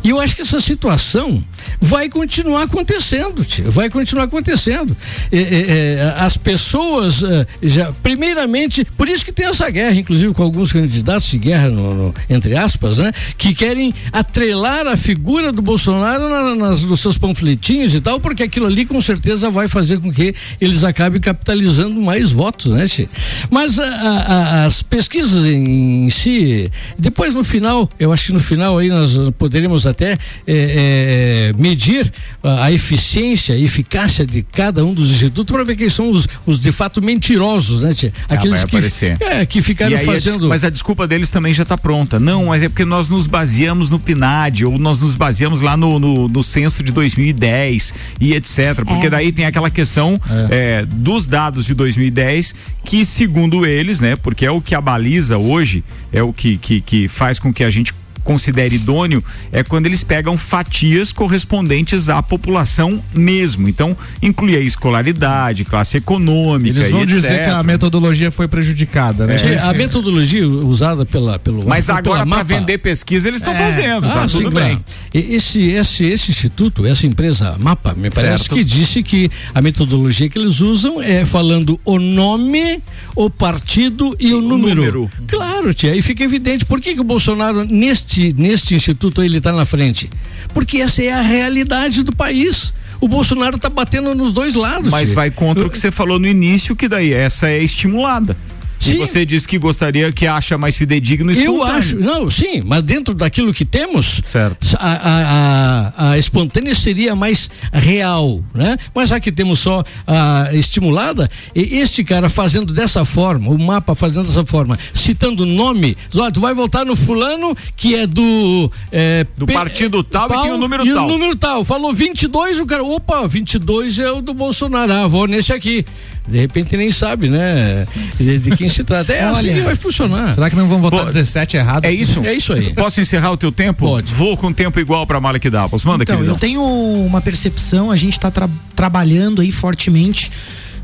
E 0.05 0.11
eu 0.11 0.19
acho 0.21 0.35
que 0.35 0.43
essa 0.43 0.61
situação 0.61 1.43
vai 1.81 2.09
continuar 2.09 2.65
acontecendo, 2.65 3.45
tio, 3.45 3.71
vai 3.71 3.89
continuar 3.89 4.25
acontecendo. 4.25 4.97
É, 5.31 5.39
é, 5.39 5.95
é, 5.95 6.15
as 6.19 6.37
pessoas 6.37 7.23
já, 7.63 7.93
primeiramente, 8.03 8.85
por 8.97 9.09
isso 9.09 9.25
que 9.25 9.33
tem 9.33 9.47
essa 9.47 9.69
guerra, 9.71 9.95
inclusive 9.95 10.35
com 10.35 10.43
alguns 10.43 10.73
candidatos 10.73 11.29
de 11.31 11.39
guerra, 11.39 11.69
no- 11.69 11.95
no- 11.95 12.15
entre 12.29 12.57
aspas, 12.57 12.99
né, 12.99 13.13
que 13.39 13.55
querem 13.55 13.95
atrelar 14.13 14.87
a 14.87 14.97
figura 14.97 15.53
do 15.53 15.63
Bolsonaro 15.63 16.29
na- 16.29 16.55
nas, 16.55 16.83
nos 16.83 17.01
seus 17.01 17.17
panfletinhos 17.17 17.95
e 17.95 18.01
tal, 18.01 18.19
porque 18.19 18.43
aquilo 18.43 18.67
ali 18.67 18.85
com 18.85 19.01
certeza 19.01 19.51
vai 19.51 19.69
fazer 19.69 20.01
com 20.01 20.13
que 20.13 20.35
eles 20.61 20.83
acabem 20.85 21.21
capitalizando 21.21 22.01
mais 22.03 22.33
votos, 22.33 22.73
né, 22.73 22.87
Che? 22.89 23.09
Mas 23.51 23.79
a- 23.79 23.85
a- 23.87 24.65
as 24.65 24.83
pesquisas 24.83 25.45
em, 25.45 26.07
em 26.07 26.11
si, 26.11 26.71
depois 26.99 27.35
no 27.35 27.45
final, 27.45 27.89
eu 27.99 28.13
acho 28.13 28.27
que 28.27 28.33
no 28.33 28.41
final 28.41 28.79
aí 28.79 28.89
nós 28.89 29.13
poderíamos 29.39 29.87
até 29.93 30.13
é, 30.13 30.19
é, 30.47 31.53
medir 31.57 32.13
a, 32.43 32.65
a 32.65 32.73
eficiência 32.73 33.55
e 33.55 33.65
eficácia 33.65 34.27
de 34.27 34.43
cada 34.43 34.85
um 34.85 34.93
dos 34.93 35.11
institutos 35.11 35.53
para 35.55 35.65
ver 35.65 35.77
quem 35.77 35.89
são 35.89 36.11
os, 36.11 36.27
os 36.45 36.61
de 36.61 36.73
fato 36.73 37.01
mentirosos, 37.01 37.83
né, 37.83 37.95
Che? 37.95 38.13
Ah, 38.29 38.35
vai 38.37 38.49
que, 38.49 38.77
aparecer. 38.77 39.17
é, 39.21 39.47
que 39.47 39.63
ficaram 39.63 39.95
a 39.95 39.99
fazendo. 40.01 40.49
mas 40.49 40.65
a 40.65 40.71
desculpa 40.71 41.07
deles 41.07 41.31
também 41.31 41.55
já 41.55 41.63
está 41.63 41.79
pronta. 41.79 42.19
Não, 42.19 42.47
mas 42.47 42.63
é 42.63 42.69
porque 42.69 42.85
nós 42.85 43.09
nos 43.09 43.27
baseamos 43.27 43.91
no 43.91 43.99
PNAD, 43.99 44.65
ou 44.65 44.79
nós 44.79 45.01
nos 45.03 45.15
baseamos 45.15 45.61
lá 45.61 45.77
no, 45.77 45.99
no, 45.99 46.29
no 46.29 46.43
censo 46.43 46.83
de 46.83 46.91
2010 46.93 47.95
e 48.21 48.35
etc. 48.35 48.85
Porque 48.87 49.07
É. 49.07 49.11
daí 49.11 49.33
tem 49.33 49.45
aquela 49.45 49.71
questão 49.71 50.21
é, 50.51 50.85
dos 50.87 51.27
dados 51.27 51.67
de 51.67 51.75
2010, 51.75 52.55
que 52.85 53.05
segundo 53.05 53.65
eles, 53.67 54.01
né, 54.01 54.17
porque 54.17 54.45
é 54.47 54.51
o 54.51 54.61
que 54.61 54.75
abaliza 54.75 55.39
hoje, 55.39 55.85
é 56.13 56.23
o 56.23 56.33
que, 56.33 56.57
que, 56.59 56.81
que 56.81 57.09
faz 57.09 57.39
com 57.39 57.53
que 57.53 57.63
a 57.65 57.71
gente 57.71 57.93
considere 58.25 58.77
idôneo 58.77 59.23
é 59.51 59.63
quando 59.63 59.87
eles 59.87 60.03
pegam 60.05 60.37
fatias 60.37 61.13
correspondentes 61.13 62.09
à 62.09 62.23
população 62.23 63.03
mesmo. 63.15 63.69
Então, 63.69 63.97
inclui 64.21 64.57
a 64.57 64.61
escolaridade, 64.61 65.65
classe 65.65 65.97
econômica 65.99 66.79
Eles 66.79 66.91
vão 66.91 67.03
e 67.03 67.07
dizer 67.07 67.45
que 67.45 67.51
a 67.51 67.63
metodologia 67.63 68.31
foi 68.31 68.47
prejudicada, 68.49 69.27
né? 69.27 69.39
Che, 69.39 69.55
a 69.57 69.73
metodologia 69.73 70.47
usada 70.47 71.05
pela, 71.07 71.39
pelo 71.39 71.65
Mas 71.67 71.89
agora, 71.91 72.27
para 72.27 72.43
vender 72.43 72.79
pesquisa, 72.79 73.29
eles 73.29 73.41
estão 73.41 73.55
É. 73.55 73.59
fazendo, 73.59 74.03
tá 74.07 74.23
Ah, 74.25 74.27
tudo 74.27 74.49
sim, 74.49 74.51
bem. 74.51 74.53
claro. 74.53 74.85
E 75.15 75.35
Esse, 75.35 75.61
esse, 75.71 76.05
esse 76.05 76.31
instituto, 76.31 76.85
essa 76.87 77.07
empresa 77.07 77.57
MAPA, 77.59 77.95
me 77.95 78.11
parece 78.11 78.45
Certo. 78.45 78.55
que 78.55 78.65
disse 78.65 79.03
que 79.03 79.31
a 79.55 79.61
metodologia 79.63 80.29
que 80.29 80.39
eles 80.39 80.61
usam 80.61 81.01
é 81.03 81.25
falando 81.25 81.81
o 81.85 81.99
nome, 81.99 82.81
o 83.17 83.29
partido 83.31 84.15
e 84.21 84.33
o, 84.35 84.41
número. 84.41 84.77
número. 84.77 85.11
Claro, 85.27 85.73
tia, 85.75 85.93
aí 85.93 86.03
fica 86.03 86.23
evidente. 86.25 86.65
Por 86.65 86.81
que, 86.81 86.95
que 86.95 87.01
o 87.01 87.05
Bolsonaro, 87.05 87.65
neste, 87.65 88.12
neste 88.37 88.75
instituto, 88.75 89.23
ele 89.23 89.39
está 89.39 89.53
na 89.53 89.65
frente? 89.65 90.11
Porque 90.53 90.79
essa 90.79 91.03
é 91.03 91.13
a 91.13 91.21
realidade 91.21 92.03
do 92.03 92.15
país. 92.15 92.73
O 93.01 93.09
Bolsonaro 93.09 93.57
está 93.57 93.69
batendo 93.69 94.15
nos 94.15 94.33
dois 94.33 94.55
lados. 94.55 94.91
Mas 94.91 95.13
vai 95.13 95.31
contra 95.31 95.67
o 95.67 95.71
que 95.71 95.79
você 95.79 95.91
falou 95.91 96.19
no 96.19 96.27
início, 96.27 96.77
que 96.77 96.89
daí 96.89 97.13
essa 97.13 97.49
é 97.49 97.63
estimulada. 97.63 98.37
E 98.83 98.91
Sim. 98.91 98.97
você 98.99 99.25
disse 99.25 99.47
que 99.47 99.59
gostaria, 99.59 100.11
que 100.13 100.27
acha 100.27 100.59
mais 100.59 100.77
fidedigno 100.77 101.31
e 101.33 101.37
Eu 101.37 101.53
espontâneo. 101.55 101.79
acho, 101.79 101.97
não, 102.01 102.29
sim, 102.31 102.61
mas 102.65 102.83
dentro 102.83 103.15
daquilo 103.15 103.55
que 103.55 103.65
temos, 103.65 104.21
Certo. 104.25 104.67
a, 104.77 104.93
a, 104.93 105.93
a, 106.09 106.11
a 106.13 106.19
espontânea 106.19 106.75
seria 106.75 107.15
mais 107.15 107.49
real, 107.73 108.43
né? 108.55 108.77
Mas 108.95 109.09
já 109.11 109.21
que 109.21 109.31
temos 109.31 109.61
só 109.61 109.85
a 110.07 110.49
estimulada, 110.53 111.31
e 111.55 111.79
este 111.79 112.03
cara 112.03 112.29
fazendo 112.29 112.73
dessa 112.73 113.05
forma, 113.05 113.51
o 113.51 113.59
mapa 113.59 113.95
fazendo 113.95 114.27
dessa 114.27 114.45
forma, 114.45 114.79
citando 114.93 115.47
nome, 115.47 115.97
ó, 116.17 116.31
tu 116.31 116.41
vai 116.41 116.53
votar 116.55 116.85
no 116.85 116.97
fulano 116.97 117.57
que 117.77 117.95
é 117.95 118.07
do 118.07 118.71
é, 118.91 119.25
Do 119.37 119.47
P- 119.47 119.53
partido 119.53 120.03
tal 120.03 120.27
e 120.31 120.43
tem 120.43 120.53
o 120.53 120.57
número 120.59 120.85
e 120.87 120.93
tal. 120.93 121.07
o 121.07 121.09
número 121.09 121.37
tal. 121.37 121.65
Falou 121.65 121.93
22, 121.95 122.59
o 122.59 122.67
cara, 122.67 122.83
opa, 122.83 123.27
22 123.29 123.99
é 123.99 124.11
o 124.11 124.21
do 124.21 124.35
Bolsonaro, 124.35 124.93
ah, 124.93 125.07
vou 125.07 125.27
nesse 125.27 125.53
aqui. 125.53 125.85
De 126.27 126.39
repente 126.39 126.77
nem 126.77 126.91
sabe, 126.93 127.29
né? 127.29 127.85
De, 128.19 128.39
de 128.39 128.57
quem 128.57 128.69
se 128.73 128.85
trata. 128.85 129.13
É 129.13 129.23
assim 129.23 129.37
Olha, 129.39 129.55
que 129.55 129.61
vai 129.61 129.75
funcionar. 129.75 130.35
Será 130.35 130.51
que 130.51 130.57
não 130.57 130.69
vão 130.69 130.81
votar 130.81 131.01
Pô, 131.01 131.07
17 131.07 131.57
errado? 131.57 131.85
É 131.85 131.93
isso? 131.93 132.21
É 132.25 132.35
isso 132.35 132.53
aí. 132.53 132.73
Posso 132.75 133.01
encerrar 133.01 133.31
o 133.31 133.37
teu 133.37 133.53
tempo? 133.53 133.87
Pode. 133.87 134.13
Vou 134.13 134.37
com 134.37 134.53
tempo 134.53 134.79
igual 134.81 135.07
para 135.07 135.21
Malek 135.21 135.49
Davos. 135.51 135.85
Manda, 135.85 136.03
Então, 136.05 136.17
queridão. 136.17 136.35
eu 136.35 136.39
tenho 136.41 136.63
uma 136.63 137.21
percepção, 137.21 137.91
a 137.91 137.97
gente 137.97 138.15
está 138.15 138.33
trabalhando 138.75 139.41
aí 139.43 139.53
fortemente 139.53 140.31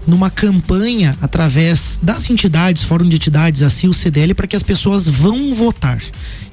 numa 0.07 0.31
campanha 0.31 1.17
através 1.21 1.99
das 2.03 2.31
entidades, 2.31 2.83
Fórum 2.83 3.07
de 3.09 3.17
Entidades, 3.17 3.63
assim, 3.63 3.89
o 3.89 3.93
CDL, 3.93 4.33
para 4.33 4.47
que 4.47 4.57
as 4.57 4.63
pessoas 4.63 5.07
vão 5.07 5.53
votar. 5.53 5.99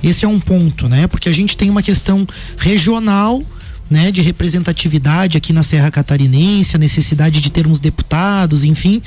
Esse 0.04 0.26
é 0.26 0.28
um 0.28 0.40
ponto, 0.42 0.90
né? 0.90 1.08
Porque 1.08 1.30
a 1.30 1.32
gente 1.32 1.56
tem 1.56 1.70
uma 1.70 1.82
questão 1.82 2.28
regional 2.58 3.42
né, 3.90 4.12
de 4.12 4.22
representatividade 4.22 5.38
aqui 5.38 5.54
na 5.54 5.64
Serra 5.64 5.92
Catarinense, 5.92 6.76
a 6.76 6.80
necessidade 6.80 7.40
de 7.40 7.52
termos 7.52 7.80
deputados, 7.80 8.64
enfim. 8.64 9.02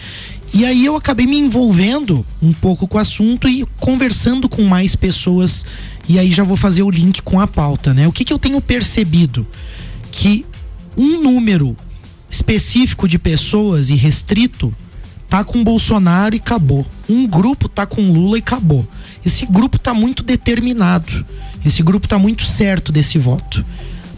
E 0.55 0.65
aí 0.65 0.85
eu 0.85 0.97
acabei 0.97 1.27
me 1.27 1.37
envolvendo 1.37 2.25
um 2.41 2.53
pouco 2.53 2.87
com 2.87 2.97
o 2.97 3.01
assunto 3.01 3.49
e 3.49 3.67
conversando 3.79 4.49
com 4.49 4.63
mais 4.63 4.97
pessoas. 4.97 5.67
E 6.09 6.19
aí 6.19 6.33
já 6.33 6.43
vou 6.43 6.57
fazer 6.57 6.83
o 6.83 6.91
link 6.91 7.21
com 7.23 7.41
a 7.41 7.47
pauta, 7.47 7.93
né? 7.93 8.09
O 8.09 8.13
que, 8.13 8.25
que 8.25 8.33
eu 8.33 8.39
tenho 8.39 8.61
percebido? 8.61 9.47
Que 10.11 10.47
um 10.97 11.23
número 11.23 11.77
específico 12.31 13.07
de 13.07 13.19
pessoas 13.19 13.91
e 13.91 13.95
restrito 13.95 14.75
tá 15.29 15.45
com 15.45 15.63
Bolsonaro 15.63 16.35
e 16.35 16.39
acabou. 16.39 16.87
Um 17.09 17.27
grupo 17.27 17.69
tá 17.69 17.85
com 17.85 18.11
Lula 18.11 18.39
e 18.39 18.41
acabou. 18.41 18.87
Esse 19.25 19.45
grupo 19.45 19.79
tá 19.79 19.93
muito 19.93 20.23
determinado. 20.23 21.27
Esse 21.65 21.83
grupo 21.83 22.09
tá 22.09 22.19
muito 22.19 22.45
certo 22.45 22.91
desse 22.91 23.19
voto. 23.19 23.65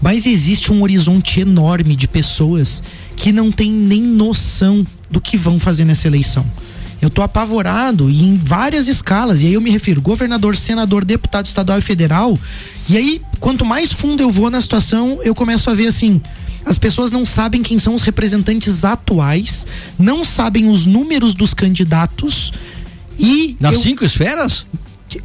Mas 0.00 0.26
existe 0.26 0.72
um 0.72 0.82
horizonte 0.82 1.40
enorme 1.40 1.94
de 1.94 2.08
pessoas 2.08 2.82
que 3.16 3.32
não 3.32 3.52
têm 3.52 3.70
nem 3.70 4.02
noção 4.02 4.86
do 5.10 5.20
que 5.20 5.36
vão 5.36 5.58
fazer 5.58 5.84
nessa 5.84 6.06
eleição. 6.06 6.44
Eu 7.02 7.08
tô 7.10 7.22
apavorado 7.22 8.10
e 8.10 8.22
em 8.24 8.36
várias 8.36 8.86
escalas, 8.86 9.40
e 9.42 9.46
aí 9.46 9.54
eu 9.54 9.60
me 9.60 9.70
refiro 9.70 10.00
governador, 10.02 10.54
senador, 10.56 11.04
deputado 11.04 11.46
estadual 11.46 11.78
e 11.78 11.82
federal. 11.82 12.38
E 12.88 12.96
aí, 12.96 13.22
quanto 13.38 13.64
mais 13.64 13.90
fundo 13.92 14.22
eu 14.22 14.30
vou 14.30 14.50
na 14.50 14.60
situação, 14.60 15.18
eu 15.22 15.34
começo 15.34 15.70
a 15.70 15.74
ver 15.74 15.86
assim, 15.86 16.20
as 16.64 16.78
pessoas 16.78 17.10
não 17.10 17.24
sabem 17.24 17.62
quem 17.62 17.78
são 17.78 17.94
os 17.94 18.02
representantes 18.02 18.84
atuais, 18.84 19.66
não 19.98 20.24
sabem 20.24 20.68
os 20.68 20.84
números 20.84 21.34
dos 21.34 21.54
candidatos 21.54 22.52
e 23.18 23.56
Nas 23.58 23.74
eu- 23.74 23.80
cinco 23.80 24.04
esferas? 24.04 24.66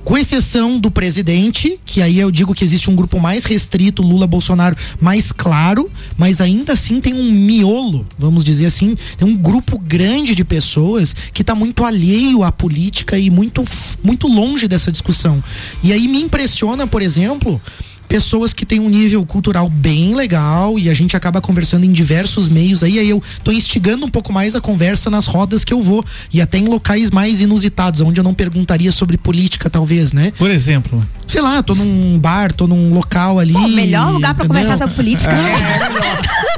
Com 0.04 0.17
exceção 0.17 0.80
do 0.80 0.89
presidente, 0.89 1.80
que 1.86 2.02
aí 2.02 2.17
eu 2.17 2.32
digo 2.32 2.54
que 2.54 2.63
existe 2.63 2.89
um 2.89 2.95
grupo 2.95 3.19
mais 3.19 3.45
restrito, 3.45 4.02
Lula, 4.02 4.26
Bolsonaro, 4.26 4.76
mais 5.00 5.32
claro, 5.32 5.91
mas 6.17 6.41
ainda 6.41 6.74
assim 6.74 7.00
tem 7.00 7.13
um 7.13 7.32
miolo, 7.32 8.08
vamos 8.17 8.43
dizer 8.43 8.65
assim, 8.65 8.95
tem 9.17 9.28
um 9.28 9.36
grupo 9.36 9.78
grande 9.78 10.34
de 10.34 10.43
pessoas 10.43 11.15
que 11.34 11.41
está 11.41 11.54
muito 11.54 11.84
alheio 11.84 12.43
à 12.43 12.52
política 12.52 13.17
e 13.17 13.30
muito, 13.30 13.63
muito 14.04 14.28
longe 14.28 14.67
dessa 14.67 14.91
discussão. 14.91 15.43
E 15.84 15.93
aí 15.93 16.08
me 16.08 16.21
impressiona, 16.21 16.88
por 16.88 17.02
exemplo, 17.02 17.62
pessoas 18.07 18.53
que 18.53 18.65
têm 18.65 18.79
um 18.79 18.89
nível 18.89 19.25
cultural 19.25 19.69
bem 19.69 20.15
legal 20.15 20.77
e 20.79 20.89
a 20.89 20.93
gente 20.93 21.15
acaba 21.17 21.41
conversando 21.41 21.85
em 21.85 21.91
diversos 21.91 22.47
meios 22.47 22.83
aí, 22.83 22.99
aí 22.99 23.09
eu 23.09 23.21
tô 23.43 23.51
instigando 23.51 24.05
um 24.05 24.09
pouco 24.09 24.31
mais 24.31 24.55
a 24.55 24.61
conversa 24.61 25.09
nas 25.09 25.25
rodas 25.25 25.63
que 25.63 25.73
eu 25.73 25.81
vou 25.81 26.03
e 26.31 26.41
até 26.41 26.57
em 26.57 26.65
locais 26.67 27.11
mais 27.11 27.41
inusitados, 27.41 28.01
onde 28.01 28.19
eu 28.19 28.23
não 28.23 28.33
perguntaria 28.33 28.91
sobre 28.91 29.17
política 29.17 29.69
talvez, 29.69 30.13
né? 30.13 30.31
Por 30.37 30.49
exemplo. 30.49 31.05
Sei 31.27 31.41
lá, 31.41 31.61
tô 31.63 31.73
num 31.73 32.19
bar, 32.19 32.53
tô 32.53 32.67
num 32.67 32.93
local 32.93 33.39
ali. 33.39 33.53
Pô, 33.53 33.67
melhor 33.67 34.11
lugar 34.11 34.35
pra 34.35 34.45
entendeu? 34.45 34.61
conversar 34.63 34.77
sobre 34.77 34.95
política. 34.95 35.33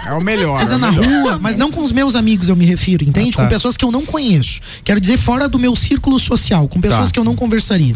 É 0.06 0.14
o 0.14 0.22
melhor. 0.22 0.60
Mas 0.60 0.70
é 0.70 0.74
é 0.74 0.76
o 0.76 0.80
na 0.80 0.92
melhor. 0.92 1.06
rua, 1.06 1.40
mas 1.42 1.58
não 1.58 1.72
com 1.72 1.82
os 1.82 1.92
meus 1.92 2.16
amigos 2.16 2.50
eu 2.50 2.56
me 2.56 2.66
refiro, 2.66 3.04
entende? 3.04 3.30
Ah, 3.34 3.38
tá. 3.38 3.44
Com 3.44 3.50
pessoas 3.50 3.76
que 3.78 3.84
eu 3.86 3.92
não 3.92 4.06
conheço. 4.06 4.60
Quero 4.84 5.00
dizer, 5.02 5.18
fora 5.18 5.48
do 5.48 5.58
meu 5.60 5.76
círculo 5.76 6.20
social, 6.20 6.68
com 6.68 6.80
pessoas 6.80 7.08
Tá. 7.10 7.14
que 7.14 7.20
eu 7.20 7.24
não 7.24 7.36
conversaria. 7.36 7.96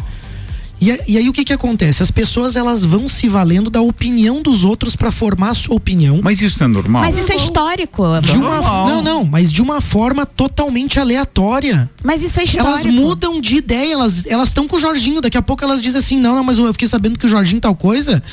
E, 0.81 0.99
e 1.07 1.17
aí 1.17 1.29
o 1.29 1.33
que 1.33 1.45
que 1.45 1.53
acontece? 1.53 2.01
As 2.01 2.09
pessoas 2.09 2.55
elas 2.55 2.83
vão 2.83 3.07
se 3.07 3.29
valendo 3.29 3.69
da 3.69 3.81
opinião 3.81 4.41
dos 4.41 4.65
outros 4.65 4.95
pra 4.95 5.11
formar 5.11 5.49
a 5.49 5.53
sua 5.53 5.75
opinião. 5.75 6.19
Mas 6.23 6.41
isso 6.41 6.57
não 6.59 6.65
é 6.65 6.69
normal? 6.69 7.01
Mas 7.03 7.17
isso 7.19 7.31
é 7.31 7.35
histórico. 7.35 8.03
De 8.21 8.31
uma, 8.31 8.55
normal. 8.55 8.87
não, 8.87 9.01
não, 9.03 9.23
mas 9.23 9.51
de 9.51 9.61
uma 9.61 9.79
forma 9.79 10.25
totalmente 10.25 10.99
aleatória. 10.99 11.87
Mas 12.03 12.23
isso 12.23 12.39
é 12.39 12.43
Elas 12.57 12.79
histórico. 12.79 12.91
mudam 12.91 13.39
de 13.39 13.57
ideia, 13.57 13.93
elas 13.93 14.25
elas 14.25 14.49
estão 14.49 14.67
com 14.67 14.77
o 14.77 14.79
Jorginho, 14.79 15.21
daqui 15.21 15.37
a 15.37 15.41
pouco 15.41 15.63
elas 15.63 15.81
dizem 15.81 15.99
assim: 15.99 16.19
"Não, 16.19 16.35
não, 16.35 16.43
mas 16.43 16.57
eu 16.57 16.73
fiquei 16.73 16.87
sabendo 16.87 17.19
que 17.19 17.27
o 17.27 17.29
Jorginho 17.29 17.61
tal 17.61 17.75
coisa". 17.75 18.23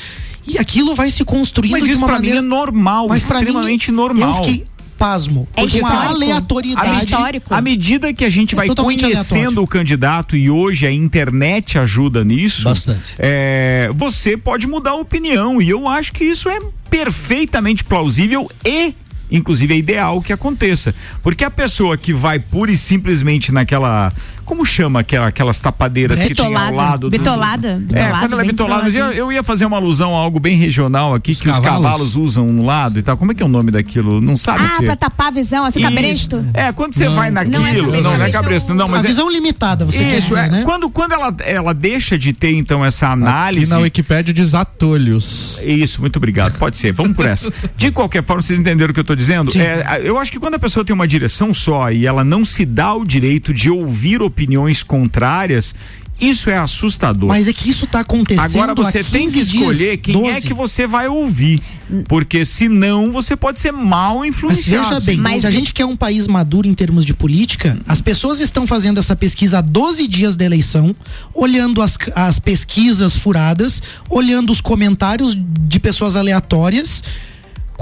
E 0.47 0.57
aquilo 0.57 0.95
vai 0.95 1.11
se 1.11 1.23
construindo 1.23 1.73
Mas 1.73 1.83
de 1.83 1.91
isso 1.91 1.99
uma 1.99 2.07
pra 2.07 2.15
maneira 2.15 2.41
mim 2.41 2.47
é 2.47 2.49
normal, 2.49 3.07
Mas 3.07 3.25
pra 3.27 3.37
mim, 3.39 3.45
extremamente 3.45 3.91
normal. 3.91 4.29
Eu 4.29 4.35
fiquei 4.37 4.65
pasmo, 4.99 5.47
É 5.55 5.61
porque 5.61 5.77
essa 5.77 5.87
histórico. 5.87 6.13
aleatoriedade 6.15 6.89
É 6.89 7.03
histórico. 7.05 7.53
À 7.53 7.61
medida 7.61 8.13
que 8.13 8.25
a 8.25 8.29
gente 8.29 8.53
É 8.53 8.57
vai 8.57 8.67
conhecendo 8.67 9.05
aleatório. 9.39 9.63
o 9.63 9.67
candidato 9.67 10.35
e 10.35 10.49
hoje 10.49 10.85
a 10.85 10.91
internet 10.91 11.79
ajuda 11.79 12.23
nisso, 12.23 12.65
Bastante. 12.65 13.15
é, 13.17 13.89
você 13.95 14.35
pode 14.37 14.67
mudar 14.67 14.91
a 14.91 14.95
opinião 14.95 15.61
e 15.61 15.69
eu 15.69 15.87
acho 15.87 16.11
que 16.13 16.23
isso 16.25 16.49
é 16.49 16.59
perfeitamente 16.89 17.83
plausível 17.83 18.51
e 18.65 18.93
inclusive 19.31 19.73
é 19.73 19.77
ideal 19.77 20.21
que 20.23 20.33
aconteça, 20.33 20.93
porque 21.21 21.43
a 21.43 21.51
pessoa 21.51 21.95
que 21.95 22.11
vai 22.11 22.39
pura 22.39 22.71
e 22.71 22.77
simplesmente 22.77 23.51
naquela 23.51 24.11
como 24.49 24.65
chama 24.65 25.01
aquela, 25.01 25.27
aquelas 25.27 25.59
tapadeiras 25.59 26.19
que 26.19 26.33
tinha 26.33 26.47
ao 26.47 26.51
Bitolada. 26.53 26.75
lado 26.75 26.99
do- 27.01 27.09
Bitolada. 27.11 27.67
É, 27.69 27.75
Bitolada, 27.77 28.19
quando 28.19 28.33
ela 28.33 28.41
é 28.41 28.45
bitolada, 28.47 28.83
mas 28.83 28.95
eu, 28.95 29.05
eu 29.11 29.31
ia 29.31 29.43
fazer 29.43 29.65
uma 29.65 29.77
alusão 29.77 30.15
a 30.15 30.17
algo 30.19 30.39
bem 30.39 30.57
regional 30.57 31.13
aqui, 31.13 31.35
que 31.35 31.47
os 31.47 31.59
cavalos? 31.59 31.83
cavalos 31.83 32.15
usam 32.15 32.47
no 32.47 32.65
lado 32.65 32.97
e 32.97 33.03
tal. 33.03 33.15
Como 33.15 33.31
é 33.31 33.35
que 33.35 33.43
é 33.43 33.45
o 33.45 33.49
nome 33.49 33.69
daquilo? 33.69 34.19
Não 34.19 34.35
sabe 34.35 34.63
o 34.63 34.65
Ah, 34.65 34.77
que? 34.79 34.85
pra 34.85 34.95
tapar 34.95 35.27
a 35.27 35.31
visão, 35.31 35.65
assim, 35.65 35.81
cabresto? 35.81 36.43
É, 36.51 36.71
quando 36.71 36.93
você 36.95 37.05
Não. 37.05 37.13
vai 37.13 37.29
naquilo, 37.29 37.59
Não 37.59 37.67
é 37.67 37.71
não, 37.73 37.83
cabresto, 37.83 38.01
não 38.17 38.25
é 38.25 38.29
cabresto 38.31 38.71
é 38.71 38.75
não, 38.75 38.87
mas 38.87 39.03
a 39.03 39.05
é, 39.05 39.07
visão 39.07 39.29
limitada, 39.29 39.85
você 39.85 39.99
quer 39.99 40.17
isso, 40.17 40.29
dizer, 40.29 40.39
é, 40.39 40.49
né? 40.49 40.61
quando, 40.65 40.89
quando 40.89 41.11
ela, 41.11 41.31
ela 41.45 41.73
deixa 41.73 42.17
de 42.17 42.33
ter, 42.33 42.53
então, 42.55 42.83
essa 42.83 43.05
Aqui 43.05 43.13
análise. 43.13 43.69
na 43.71 43.77
Wikipédia 43.77 44.33
diz 44.33 44.55
atolhos. 44.55 45.61
Isso, 45.63 46.01
muito 46.01 46.17
obrigado. 46.17 46.57
Pode 46.57 46.75
ser, 46.75 46.91
vamos 46.91 47.15
por 47.15 47.25
essa. 47.27 47.53
De 47.77 47.91
qualquer 47.91 48.23
forma, 48.23 48.41
vocês 48.41 48.59
entenderam 48.59 48.89
o 48.89 48.93
que 48.93 48.99
eu 48.99 49.03
tô 49.03 49.15
dizendo? 49.15 49.51
É, 49.55 50.01
eu 50.03 50.17
acho 50.17 50.31
que 50.31 50.39
quando 50.39 50.55
a 50.55 50.59
pessoa 50.59 50.83
tem 50.83 50.93
uma 50.93 51.07
direção 51.07 51.53
só 51.53 51.91
e 51.91 52.07
ela 52.07 52.23
não 52.23 52.43
se 52.43 52.65
dá 52.65 52.95
o 52.95 53.05
direito 53.05 53.53
de 53.53 53.69
ouvir 53.69 54.21
opiniões 54.21 54.38
contrárias, 54.85 55.73
isso 56.19 56.49
é 56.49 56.57
assustador. 56.57 57.29
Mas 57.29 57.47
é 57.47 57.53
que 57.53 57.69
isso 57.69 57.87
tá 57.87 58.01
acontecendo 58.01 58.43
Agora 58.61 58.75
você 58.75 58.99
há 58.99 59.03
tem 59.05 59.25
que 59.25 59.33
15 59.35 59.51
dias, 59.51 59.69
escolher 59.75 59.97
quem 59.97 60.15
é 60.29 60.33
12. 60.33 60.47
que 60.47 60.53
você 60.53 60.85
vai 60.85 61.07
ouvir. 61.07 61.61
Porque 62.09 62.43
senão 62.43 63.09
você 63.11 63.37
pode 63.37 63.59
ser 63.59 63.71
mal 63.71 64.19
Mas 64.19 64.27
influenciado. 64.29 64.89
veja 64.89 64.99
bem, 64.99 65.17
Mas- 65.17 65.41
se 65.41 65.47
a 65.47 65.51
gente 65.51 65.73
quer 65.73 65.85
um 65.85 65.95
país 65.95 66.27
maduro 66.27 66.67
em 66.67 66.73
termos 66.73 67.05
de 67.05 67.13
política, 67.13 67.77
as 67.87 68.01
pessoas 68.01 68.41
estão 68.41 68.67
fazendo 68.67 68.99
essa 68.99 69.15
pesquisa 69.15 69.59
há 69.59 69.61
12 69.61 70.07
dias 70.07 70.35
da 70.35 70.43
eleição, 70.43 70.93
olhando 71.33 71.81
as, 71.81 71.97
as 72.13 72.37
pesquisas 72.37 73.15
furadas, 73.15 73.81
olhando 74.09 74.51
os 74.51 74.59
comentários 74.59 75.35
de 75.37 75.79
pessoas 75.79 76.17
aleatórias, 76.17 77.01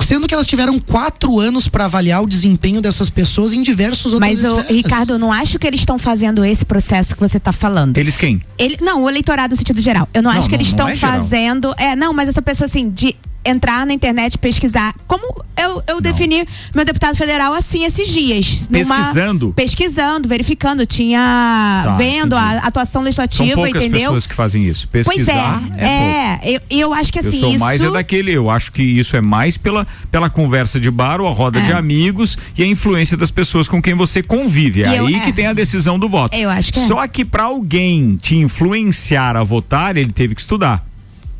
sendo 0.03 0.27
que 0.27 0.33
elas 0.33 0.47
tiveram 0.47 0.79
quatro 0.79 1.39
anos 1.39 1.67
para 1.67 1.85
avaliar 1.85 2.23
o 2.23 2.27
desempenho 2.27 2.81
dessas 2.81 3.09
pessoas 3.09 3.53
em 3.53 3.61
diversos 3.61 4.13
outros 4.13 4.41
Mas, 4.41 4.43
ô, 4.43 4.61
Ricardo, 4.61 5.13
eu 5.13 5.19
não 5.19 5.31
acho 5.31 5.57
que 5.59 5.67
eles 5.67 5.79
estão 5.79 5.97
fazendo 5.97 6.43
esse 6.45 6.65
processo 6.65 7.15
que 7.15 7.19
você 7.19 7.37
está 7.37 7.51
falando. 7.51 7.97
Eles 7.97 8.17
quem? 8.17 8.41
Ele, 8.57 8.77
não, 8.81 9.03
o 9.03 9.09
eleitorado 9.09 9.51
no 9.51 9.57
sentido 9.57 9.81
geral. 9.81 10.07
Eu 10.13 10.21
não, 10.21 10.31
Não, 10.31 10.37
acho 10.37 10.47
que 10.47 10.55
não, 10.55 10.61
eles 10.61 10.67
estão 10.67 10.87
é 10.87 10.95
fazendo. 10.95 11.73
É, 11.77 11.95
não, 11.95 12.13
mas 12.13 12.29
essa 12.29 12.41
pessoa 12.41 12.65
assim, 12.67 12.89
de 12.89 13.15
entrar 13.47 13.85
na 13.85 13.93
internet, 13.93 14.37
pesquisar. 14.37 14.93
Como 15.07 15.23
eu, 15.57 15.81
eu 15.87 16.01
defini 16.01 16.45
meu 16.75 16.83
deputado 16.85 17.15
federal 17.15 17.53
assim 17.53 17.83
esses 17.85 18.07
dias. 18.07 18.67
numa- 18.69 18.95
Pesquisando? 18.95 19.53
pesquisando, 19.55 20.29
verificando. 20.29 20.85
Tinha. 20.85 21.81
Tá, 21.83 21.95
vendo 21.97 22.35
a 22.35 22.45
entendi. 22.53 22.67
atuação 22.67 22.97
São 22.97 23.01
legislativa, 23.03 23.53
poucas 23.55 23.83
entendeu? 23.83 23.99
pessoas 24.01 24.27
que 24.27 24.33
fazem 24.33 24.65
isso. 24.67 24.87
Pois 24.91 25.05
Pesquisar 25.07 25.61
é, 25.77 25.85
é, 25.85 26.39
pouco. 26.39 26.45
é, 26.45 26.51
eu, 26.55 26.61
eu 26.69 26.93
acho 26.93 27.11
que 27.13 27.19
assim, 27.19 27.27
eu 27.35 27.39
sou 27.41 27.49
isso. 27.51 27.59
mais 27.59 27.81
é 27.83 27.89
daquele, 27.91 28.31
eu 28.31 28.49
acho 28.49 28.71
que 28.71 28.81
isso 28.81 29.15
é 29.15 29.21
mais 29.21 29.57
pela, 29.57 29.85
pela 30.09 30.29
conversa 30.29 30.79
de 30.79 30.89
bar 30.89 31.19
ou 31.21 31.27
a 31.27 31.31
roda 31.31 31.59
É. 31.59 31.63
de 31.63 31.73
amigos 31.73 32.37
e 32.57 32.63
a 32.63 32.67
influência 32.67 33.15
das 33.17 33.29
pessoas 33.31 33.67
com 33.69 33.81
quem 33.81 33.93
você 33.93 34.23
convive. 34.23 34.83
É 34.83 34.89
E 34.93 34.97
eu- 34.97 35.05
aí 35.07 35.15
é. 35.15 35.19
que 35.19 35.33
tem 35.33 35.47
a 35.47 35.53
decisão 35.53 35.99
do 35.99 36.07
voto. 36.09 36.35
Eu 36.35 36.49
acho 36.49 36.71
que 36.73 36.79
é. 36.79 36.85
Só 36.87 37.05
que 37.07 37.23
para 37.25 37.43
alguém 37.43 38.15
te 38.15 38.35
influenciar 38.35 39.35
a 39.35 39.43
votar, 39.43 39.95
ele 39.97 40.11
teve 40.11 40.33
que 40.35 40.41
estudar. 40.41 40.86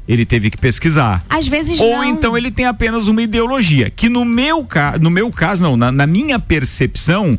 Ele 0.07 0.25
teve 0.25 0.49
que 0.49 0.57
pesquisar. 0.57 1.23
Às 1.29 1.47
vezes 1.47 1.79
Ou 1.79 1.97
não. 1.97 2.03
então 2.05 2.37
ele 2.37 2.49
tem 2.49 2.65
apenas 2.65 3.07
uma 3.07 3.21
ideologia, 3.21 3.89
que 3.89 4.07
no 4.07 4.23
meu, 4.23 4.63
ca 4.63 4.97
no 4.99 5.09
meu 5.09 5.29
caso, 5.31 5.61
não, 5.63 5.75
na, 5.75 5.91
na 5.91 6.07
minha 6.07 6.39
percepção, 6.39 7.37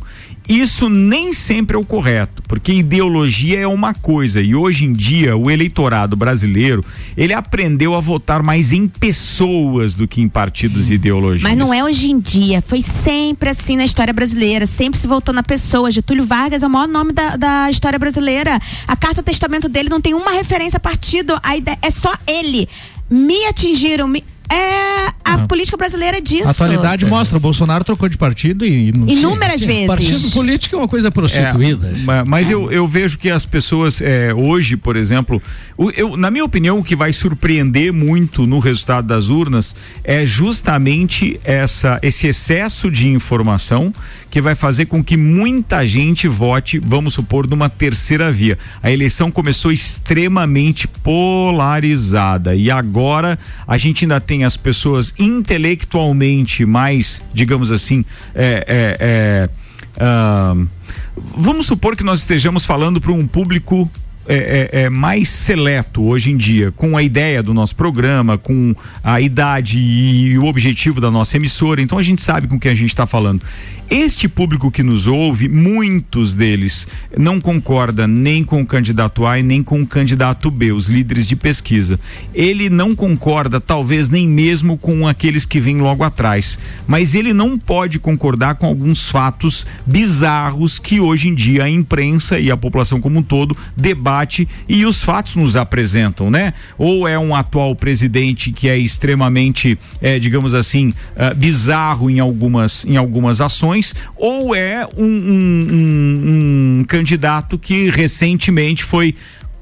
isso 0.49 0.89
nem 0.89 1.31
sempre 1.31 1.75
é 1.75 1.79
o 1.79 1.85
correto, 1.85 2.41
porque 2.47 2.73
ideologia 2.73 3.59
é 3.59 3.67
uma 3.67 3.93
coisa 3.93 4.41
e 4.41 4.55
hoje 4.55 4.83
em 4.83 4.91
dia 4.91 5.37
o 5.37 5.51
eleitorado 5.51 6.15
brasileiro, 6.15 6.83
ele 7.15 7.33
aprendeu 7.33 7.93
a 7.93 7.99
votar 7.99 8.41
mais 8.41 8.73
em 8.73 8.87
pessoas 8.87 9.93
do 9.93 10.07
que 10.07 10.21
em 10.21 10.27
partidos 10.27 10.89
e 10.89 10.95
ideologias. 10.95 11.43
Mas 11.43 11.55
não 11.55 11.71
é 11.71 11.83
hoje 11.83 12.09
em 12.09 12.19
dia. 12.19 12.63
Foi 12.63 12.81
sempre 12.81 13.49
assim 13.49 13.77
na 13.77 13.85
história 13.85 14.11
brasileira. 14.11 14.65
Sempre 14.65 14.99
se 14.99 15.07
voltou 15.07 15.33
na 15.33 15.43
pessoa. 15.43 15.91
Getúlio 15.91 16.25
Vargas 16.25 16.63
é 16.63 16.67
o 16.67 16.69
maior 16.69 16.87
nome 16.87 17.13
da, 17.13 17.35
da 17.35 17.69
história 17.69 17.99
brasileira. 17.99 18.59
A 18.87 18.95
carta 18.95 19.21
testamento 19.21 19.69
dele 19.69 19.89
não 19.89 20.01
tem 20.01 20.13
uma 20.13 20.31
referência 20.31 20.77
a 20.77 20.79
partido. 20.79 21.39
A 21.43 21.55
ideia, 21.55 21.77
é 21.81 21.91
só 21.91 22.11
ele. 22.25 22.67
Me 23.09 23.45
atingiram. 23.45 24.07
Me, 24.07 24.23
é 24.51 24.89
a 25.23 25.45
política 25.47 25.77
brasileira 25.77 26.17
é 26.17 26.21
disso. 26.21 26.47
A 26.47 26.51
atualidade 26.51 27.05
mostra, 27.05 27.37
o 27.37 27.39
Bolsonaro 27.39 27.83
trocou 27.83 28.09
de 28.09 28.17
partido 28.17 28.65
e. 28.65 28.91
não- 28.91 29.07
Inúmeras 29.07 29.61
vezes. 29.61 29.85
Partido 29.87 30.31
político 30.31 30.75
é 30.75 30.79
uma 30.79 30.87
coisa 30.87 31.11
prostituída. 31.11 31.93
É, 31.95 31.99
ma- 32.03 32.23
mas 32.25 32.49
eu, 32.49 32.71
eu 32.71 32.87
vejo 32.87 33.17
que 33.17 33.29
as 33.29 33.45
pessoas 33.45 34.01
é, 34.01 34.33
hoje, 34.33 34.75
por 34.75 34.95
exemplo, 34.95 35.41
eu, 35.95 36.17
na 36.17 36.31
minha 36.31 36.43
opinião, 36.43 36.79
o 36.79 36.83
que 36.83 36.95
vai 36.95 37.13
surpreender 37.13 37.93
muito 37.93 38.47
no 38.47 38.57
resultado 38.59 39.05
das 39.07 39.29
urnas 39.29 39.75
é 40.03 40.25
justamente 40.25 41.39
essa, 41.43 41.99
esse 42.01 42.27
excesso 42.27 42.89
de 42.89 43.07
informação 43.07 43.93
que 44.31 44.41
vai 44.41 44.53
fazer 44.55 44.85
com 44.85 45.03
que 45.03 45.17
muita 45.17 45.85
gente 45.87 46.27
vote, 46.27 46.79
vamos 46.79 47.13
supor, 47.15 47.47
numa 47.47 47.67
terceira 47.69 48.31
via. 48.31 48.57
A 48.81 48.91
eleição 48.91 49.31
começou 49.31 49.71
extremamente 49.71 50.87
polarizada 50.87 52.55
e 52.55 52.69
agora 52.69 53.37
a 53.67 53.77
gente 53.77 54.05
ainda 54.05 54.19
tem 54.19 54.38
as 54.43 54.57
pessoas 54.57 55.13
intelectualmente 55.17 56.65
mais, 56.65 57.21
digamos 57.33 57.71
assim, 57.71 58.05
é, 58.33 58.65
é, 58.67 58.97
é, 58.99 59.49
ah, 59.99 60.55
vamos 61.37 61.67
supor 61.67 61.95
que 61.95 62.03
nós 62.03 62.19
estejamos 62.19 62.65
falando 62.65 62.99
para 63.01 63.11
um 63.11 63.27
público 63.27 63.89
é, 64.29 64.69
é, 64.71 64.81
é, 64.83 64.89
mais 64.91 65.27
seleto 65.27 66.03
hoje 66.03 66.29
em 66.29 66.37
dia, 66.37 66.71
com 66.71 66.95
a 66.95 67.01
ideia 67.01 67.41
do 67.41 67.51
nosso 67.51 67.75
programa, 67.75 68.37
com 68.37 68.75
a 69.03 69.19
idade 69.19 69.79
e 69.79 70.37
o 70.37 70.45
objetivo 70.45 71.01
da 71.01 71.09
nossa 71.09 71.37
emissora. 71.37 71.81
Então 71.81 71.97
a 71.97 72.03
gente 72.03 72.21
sabe 72.21 72.47
com 72.47 72.59
quem 72.59 72.71
a 72.71 72.75
gente 72.75 72.89
está 72.89 73.07
falando. 73.07 73.41
Este 73.89 74.27
público 74.27 74.69
que 74.69 74.83
nos 74.83 75.07
ouve, 75.07 75.49
muitos 75.49 76.35
deles 76.35 76.87
não 77.17 77.41
concorda 77.41 78.07
nem 78.07 78.43
com 78.43 78.61
o 78.61 78.65
candidato 78.65 79.25
A 79.25 79.39
e 79.39 79.43
nem 79.43 79.63
com 79.63 79.81
o 79.81 79.87
candidato 79.87 80.51
B, 80.51 80.71
os 80.71 80.87
líderes 80.87 81.25
de 81.25 81.35
pesquisa. 81.35 81.99
Ele 82.31 82.69
não 82.69 82.95
concorda, 82.95 83.59
talvez 83.59 84.07
nem 84.07 84.27
mesmo 84.27 84.77
com 84.77 85.07
aqueles 85.07 85.43
que 85.43 85.59
vêm 85.59 85.81
logo 85.81 86.03
atrás, 86.03 86.59
mas 86.87 87.15
ele 87.15 87.33
não 87.33 87.57
pode 87.57 87.97
concordar 87.97 88.55
com 88.55 88.67
alguns 88.67 89.09
fatos 89.09 89.65
bizarros 89.87 90.77
que 90.77 90.99
hoje 90.99 91.29
em 91.29 91.33
dia 91.33 91.63
a 91.63 91.69
imprensa 91.69 92.37
e 92.37 92.51
a 92.51 92.57
população 92.57 93.01
como 93.01 93.17
um 93.17 93.23
todo 93.23 93.57
debate 93.75 94.18
e 94.67 94.85
os 94.85 95.03
fatos 95.03 95.35
nos 95.35 95.55
apresentam, 95.55 96.29
né? 96.29 96.53
Ou 96.77 97.07
é 97.07 97.17
um 97.17 97.35
atual 97.35 97.75
presidente 97.75 98.51
que 98.51 98.67
é 98.67 98.77
extremamente, 98.77 99.77
é, 100.01 100.19
digamos 100.19 100.53
assim, 100.53 100.89
uh, 100.89 101.35
bizarro 101.35 102.09
em 102.09 102.19
algumas, 102.19 102.85
em 102.85 102.97
algumas 102.97 103.41
ações 103.41 103.95
ou 104.15 104.53
é 104.53 104.87
um, 104.97 105.03
um, 105.03 105.67
um, 105.71 106.79
um 106.79 106.83
candidato 106.85 107.57
que 107.57 107.89
recentemente 107.89 108.83
foi 108.83 109.15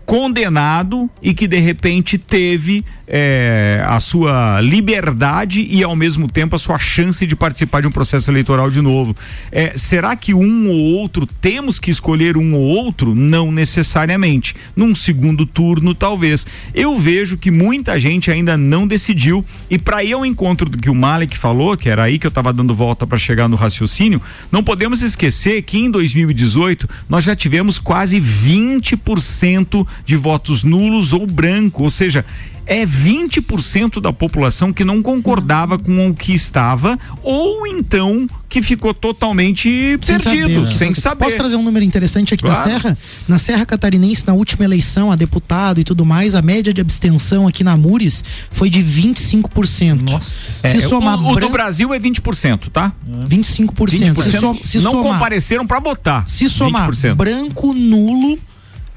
condenado 0.08 1.10
e 1.22 1.34
que 1.34 1.50
de 1.50 1.60
repente 1.60 2.18
teve 2.18 2.84
é, 3.06 3.84
a 3.86 4.00
sua 4.00 4.62
liberdade 4.62 5.68
e 5.70 5.84
ao 5.84 5.98
mesmo 5.98 6.30
tempo 6.30 6.56
a 6.56 6.60
sua 6.60 6.80
chance 6.80 7.28
de 7.28 7.36
participar 7.36 7.82
de 7.82 7.88
um 7.88 7.92
processo 7.92 8.32
eleitoral 8.32 8.72
de 8.72 8.82
novo. 8.82 9.14
É, 9.52 9.74
será 9.76 10.16
que 10.16 10.34
um 10.34 10.70
ou 10.70 10.78
outro 10.78 11.26
temos 11.26 11.78
que 11.78 11.92
escolher 11.92 12.38
um 12.38 12.54
ou 12.54 12.62
outro? 12.62 13.14
Não 13.14 13.52
necessariamente. 13.52 14.56
Num 14.74 14.96
segundo 14.96 15.46
turno, 15.46 15.94
talvez. 15.94 16.48
Eu 16.74 16.98
vejo 16.98 17.38
que 17.38 17.52
muita 17.52 18.00
gente 18.00 18.32
ainda 18.32 18.58
não 18.58 18.88
decidiu 18.88 19.44
e 19.70 19.78
para 19.78 20.06
ir 20.06 20.14
ao 20.14 20.26
encontro 20.26 20.70
do 20.70 20.78
que 20.78 20.90
o 20.90 20.96
Malek 20.96 21.38
falou, 21.38 21.76
que 21.76 21.90
era 21.90 22.04
aí 22.04 22.18
que 22.18 22.26
eu 22.26 22.30
estava 22.30 22.54
dando 22.54 22.74
volta 22.74 23.06
para 23.06 23.18
chegar 23.18 23.50
no 23.50 23.58
raciocínio, 23.58 24.22
não 24.50 24.64
podemos 24.64 25.02
esquecer 25.02 25.62
que 25.64 25.78
em 25.78 25.92
2018 25.92 26.88
nós 27.10 27.26
já 27.26 27.36
tivemos 27.36 27.78
quase 27.78 28.22
20% 28.22 29.86
de 30.06 30.16
votos 30.16 30.64
nulos 30.64 31.14
ou 31.14 31.26
branco, 31.26 31.84
ou 31.84 31.90
seja, 31.90 32.26
é 32.68 32.86
20% 32.86 34.02
da 34.02 34.12
população 34.12 34.74
que 34.74 34.84
não 34.84 35.02
concordava 35.02 35.80
com 35.80 36.10
o 36.10 36.14
que 36.14 36.34
estava 36.34 37.00
ou 37.24 37.66
então 37.66 38.28
que 38.50 38.62
ficou 38.62 38.94
totalmente 38.94 39.98
sem 40.02 40.20
perdido, 40.20 40.66
saber, 40.66 40.78
sem 40.78 40.92
saber. 40.92 41.26
Posso 41.26 41.38
trazer 41.38 41.56
um 41.56 41.64
número 41.64 41.84
interessante 41.84 42.34
aqui 42.34 42.44
claro. 42.44 42.58
da 42.58 42.64
Serra? 42.64 42.98
Na 43.28 43.38
Serra 43.38 43.66
Catarinense, 43.66 44.26
na 44.28 44.34
última 44.34 44.66
eleição, 44.66 45.12
a 45.12 45.16
deputado 45.16 45.80
e 45.80 45.84
tudo 45.84 46.06
mais, 46.06 46.36
a 46.36 46.42
média 46.42 46.74
de 46.74 46.82
abstenção 46.82 47.48
aqui 47.48 47.64
na 47.64 47.76
Mures 47.76 48.24
foi 48.52 48.70
de 48.70 48.84
25%. 48.84 50.02
Nossa. 50.02 50.26
Se 50.66 50.78
é, 50.78 50.80
somar 50.80 51.20
o, 51.20 51.32
o 51.32 51.40
do 51.40 51.50
Brasil 51.50 51.94
é 51.94 52.00
20%, 52.00 52.70
tá? 52.70 52.94
25%. 53.28 53.74
20%. 53.76 54.22
Se, 54.22 54.38
so, 54.38 54.58
se 54.64 54.80
não 54.80 54.92
somar, 54.92 55.14
compareceram 55.14 55.66
para 55.66 55.80
votar. 55.80 56.28
Se 56.28 56.50
somar 56.50 56.90
20%. 56.90 57.16
branco, 57.16 57.74
nulo, 57.74 58.40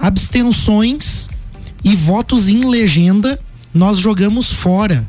abstenções 0.00 1.28
e 1.84 1.94
votos 1.94 2.48
em 2.48 2.64
legenda, 2.64 3.38
nós 3.72 3.98
jogamos 3.98 4.52
fora. 4.52 5.06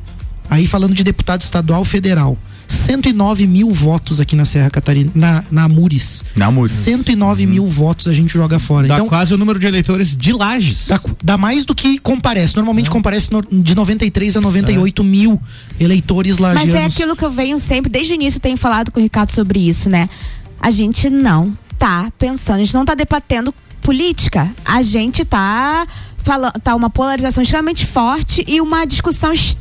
Aí 0.50 0.68
falando 0.68 0.94
de 0.94 1.04
deputado 1.04 1.42
estadual 1.42 1.86
federal. 1.86 2.38
109 2.72 3.48
mil 3.48 3.70
votos 3.70 4.20
aqui 4.20 4.36
na 4.36 4.46
Serra 4.46 4.70
Catarina, 4.70 5.12
na, 5.14 5.44
na 5.52 5.68
Mures. 5.68 6.24
Na 6.36 6.50
Mures. 6.50 6.72
109 6.72 7.44
uhum. 7.44 7.50
mil 7.50 7.68
votos 7.68 8.08
a 8.08 8.14
gente 8.14 8.34
joga 8.34 8.60
fora. 8.60 8.88
Dá 8.88 8.96
então, 8.96 9.08
quase 9.08 9.34
o 9.34 9.38
número 9.38 9.60
de 9.60 9.68
eleitores 9.68 10.16
de 10.16 10.32
Lages. 10.32 10.88
Dá, 10.88 11.00
dá 11.22 11.38
mais 11.38 11.66
do 11.66 11.76
que 11.76 11.98
comparece. 12.00 12.56
Normalmente 12.56 12.88
uhum. 12.88 12.94
comparece 12.94 13.32
no, 13.32 13.42
de 13.42 13.76
93 13.76 14.38
a 14.38 14.42
98 14.42 15.02
uhum. 15.02 15.08
mil 15.08 15.42
eleitores 15.80 16.38
lagianos. 16.38 16.74
Mas 16.74 16.82
é 16.82 16.86
aquilo 16.86 17.16
que 17.16 17.26
eu 17.26 17.32
venho 17.32 17.60
sempre, 17.60 17.92
desde 17.92 18.14
o 18.14 18.16
início, 18.16 18.40
tenho 18.40 18.58
falado 18.58 18.92
com 18.92 19.00
o 19.00 19.04
Ricardo 19.04 19.32
sobre 19.32 19.60
isso, 19.60 19.90
né? 19.90 20.10
A 20.60 20.72
gente 20.72 21.10
não 21.10 21.56
tá 21.78 22.12
pensando, 22.18 22.58
a 22.58 22.64
gente 22.64 22.74
não 22.74 22.86
tá 22.86 22.96
debatendo 22.96 23.54
política. 23.82 24.50
A 24.64 24.82
gente 24.82 25.26
tá 25.26 25.86
falando, 26.18 26.54
tá 26.64 26.76
uma 26.76 26.90
polarização 26.90 27.42
extremamente 27.44 27.86
forte 27.86 28.44
e 28.48 28.62
uma 28.62 28.86
discussão 28.86 29.34
extremamente 29.34 29.61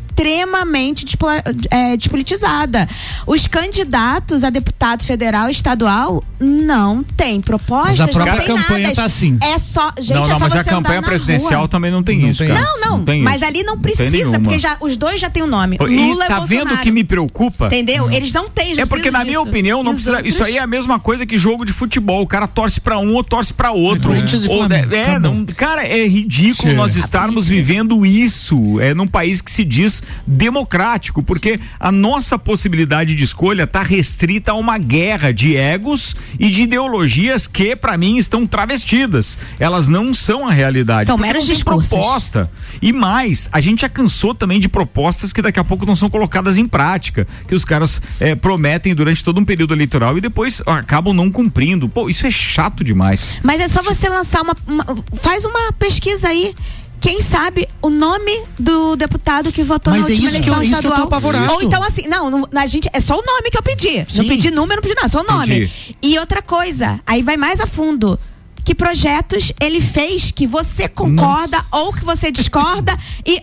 é, 1.70 1.96
despolitizada. 1.96 2.88
Os 3.26 3.46
candidatos 3.46 4.44
a 4.44 4.50
deputado 4.50 5.04
federal 5.04 5.48
e 5.48 5.52
estadual 5.52 6.24
não 6.38 7.02
têm 7.02 7.40
propostas, 7.40 7.98
mas 7.98 8.00
a 8.00 8.08
própria 8.08 8.32
não 8.32 8.38
tem 8.40 8.56
campanha 8.56 8.82
nada. 8.84 8.94
Tá 8.94 9.04
assim. 9.04 9.38
É 9.42 9.58
só, 9.58 9.92
gente, 9.98 10.14
não, 10.14 10.22
não, 10.22 10.30
é 10.30 10.32
só 10.32 10.38
mas 10.38 10.52
você 10.52 10.58
a 10.58 10.64
campanha 10.64 11.02
presidencial 11.02 11.68
também 11.68 11.90
não 11.90 12.02
tem 12.02 12.18
não 12.18 12.30
isso, 12.30 12.38
tem. 12.38 12.48
cara. 12.48 12.60
Não, 12.60 12.80
não, 12.80 12.98
não 12.98 13.22
mas 13.22 13.36
isso. 13.36 13.44
ali 13.44 13.62
não 13.62 13.78
precisa, 13.78 14.40
porque 14.40 14.58
já 14.58 14.76
os 14.80 14.96
dois 14.96 15.20
já 15.20 15.28
têm 15.28 15.42
o 15.42 15.46
um 15.46 15.48
nome. 15.48 15.76
Lula 15.78 16.24
e 16.24 16.28
tá 16.28 16.40
e 16.40 16.46
vendo 16.46 16.74
o 16.74 16.78
que 16.78 16.90
me 16.90 17.04
preocupa? 17.04 17.66
Entendeu? 17.66 18.06
Hum. 18.06 18.12
Eles 18.12 18.32
não 18.32 18.48
têm, 18.48 18.78
É 18.78 18.86
porque 18.86 19.10
na 19.10 19.24
minha 19.24 19.40
opinião 19.40 19.82
não 19.82 19.94
precisa, 19.94 20.26
isso 20.26 20.42
aí 20.42 20.56
é 20.56 20.60
a 20.60 20.66
mesma 20.66 20.98
coisa 20.98 21.26
que 21.26 21.36
jogo 21.36 21.64
de 21.64 21.72
futebol, 21.72 22.22
o 22.22 22.26
cara 22.26 22.46
torce 22.46 22.80
para 22.80 22.98
um 22.98 23.14
ou 23.14 23.24
torce 23.24 23.52
para 23.52 23.70
outro. 23.70 24.12
É, 24.12 24.20
ou, 24.48 24.64
é, 24.64 25.18
não, 25.18 25.44
cara, 25.44 25.86
é 25.86 26.06
ridículo 26.06 26.74
nós 26.74 26.96
estarmos 26.96 27.48
vivendo 27.48 28.04
isso, 28.06 28.80
é 28.80 28.94
num 28.94 29.06
país 29.06 29.42
que 29.42 29.50
se 29.50 29.64
diz 29.64 29.99
democrático, 30.26 31.22
porque 31.22 31.60
a 31.78 31.90
nossa 31.92 32.38
possibilidade 32.38 33.14
de 33.14 33.24
escolha 33.24 33.64
está 33.64 33.82
restrita 33.82 34.52
a 34.52 34.54
uma 34.54 34.78
guerra 34.78 35.32
de 35.32 35.56
egos 35.56 36.16
e 36.38 36.50
de 36.50 36.62
ideologias 36.62 37.46
que, 37.46 37.74
para 37.74 37.96
mim, 37.96 38.16
estão 38.16 38.46
travestidas. 38.46 39.38
Elas 39.58 39.88
não 39.88 40.12
são 40.14 40.46
a 40.46 40.52
realidade. 40.52 41.06
São 41.06 41.18
meros 41.18 41.46
discursos. 41.46 41.90
proposta. 41.90 42.50
E 42.80 42.92
mais, 42.92 43.48
a 43.52 43.60
gente 43.60 43.82
já 43.82 43.88
cansou 43.88 44.34
também 44.34 44.60
de 44.60 44.68
propostas 44.68 45.32
que 45.32 45.42
daqui 45.42 45.58
a 45.58 45.64
pouco 45.64 45.86
não 45.86 45.96
são 45.96 46.08
colocadas 46.08 46.56
em 46.58 46.66
prática, 46.66 47.26
que 47.46 47.54
os 47.54 47.64
caras 47.64 48.00
é, 48.18 48.34
prometem 48.34 48.94
durante 48.94 49.22
todo 49.22 49.40
um 49.40 49.44
período 49.44 49.74
eleitoral 49.74 50.16
e 50.16 50.20
depois 50.20 50.62
acabam 50.66 51.14
não 51.14 51.30
cumprindo. 51.30 51.88
Pô, 51.88 52.08
isso 52.08 52.26
é 52.26 52.30
chato 52.30 52.82
demais. 52.84 53.36
Mas 53.42 53.60
é 53.60 53.68
só 53.68 53.82
você 53.82 54.08
lançar 54.08 54.42
uma, 54.42 54.56
uma 54.66 54.86
faz 55.20 55.44
uma 55.44 55.72
pesquisa 55.72 56.28
aí 56.28 56.54
quem 57.00 57.22
sabe 57.22 57.66
o 57.80 57.88
nome 57.88 58.42
do 58.58 58.94
deputado 58.94 59.50
que 59.50 59.62
votou 59.62 59.92
Mas 59.92 60.02
na 60.02 60.10
é 60.10 60.12
última 60.12 60.28
isso 60.28 60.36
eleição 60.36 60.54
que 60.54 60.68
eu, 60.68 60.76
estadual. 60.78 61.44
Isso 61.44 61.54
Ou 61.54 61.62
então 61.62 61.82
assim, 61.82 62.06
não, 62.06 62.30
não, 62.30 62.48
a 62.54 62.66
gente 62.66 62.90
é 62.92 63.00
só 63.00 63.14
o 63.14 63.22
nome 63.26 63.50
que 63.50 63.56
eu 63.56 63.62
pedi. 63.62 64.04
Sim. 64.06 64.18
Não 64.18 64.28
pedi 64.28 64.50
número, 64.50 64.76
não 64.76 64.82
pedi 64.82 64.94
nada, 64.94 65.08
só 65.08 65.20
o 65.20 65.24
nome. 65.24 65.64
Entendi. 65.64 65.96
E 66.02 66.18
outra 66.18 66.42
coisa, 66.42 67.00
aí 67.06 67.22
vai 67.22 67.38
mais 67.38 67.58
a 67.58 67.66
fundo. 67.66 68.18
Que 68.62 68.74
projetos 68.74 69.50
ele 69.58 69.80
fez 69.80 70.30
que 70.30 70.46
você 70.46 70.86
concorda 70.86 71.56
Nossa. 71.56 71.84
ou 71.84 71.92
que 71.92 72.04
você 72.04 72.30
discorda 72.30 72.94
e 73.24 73.42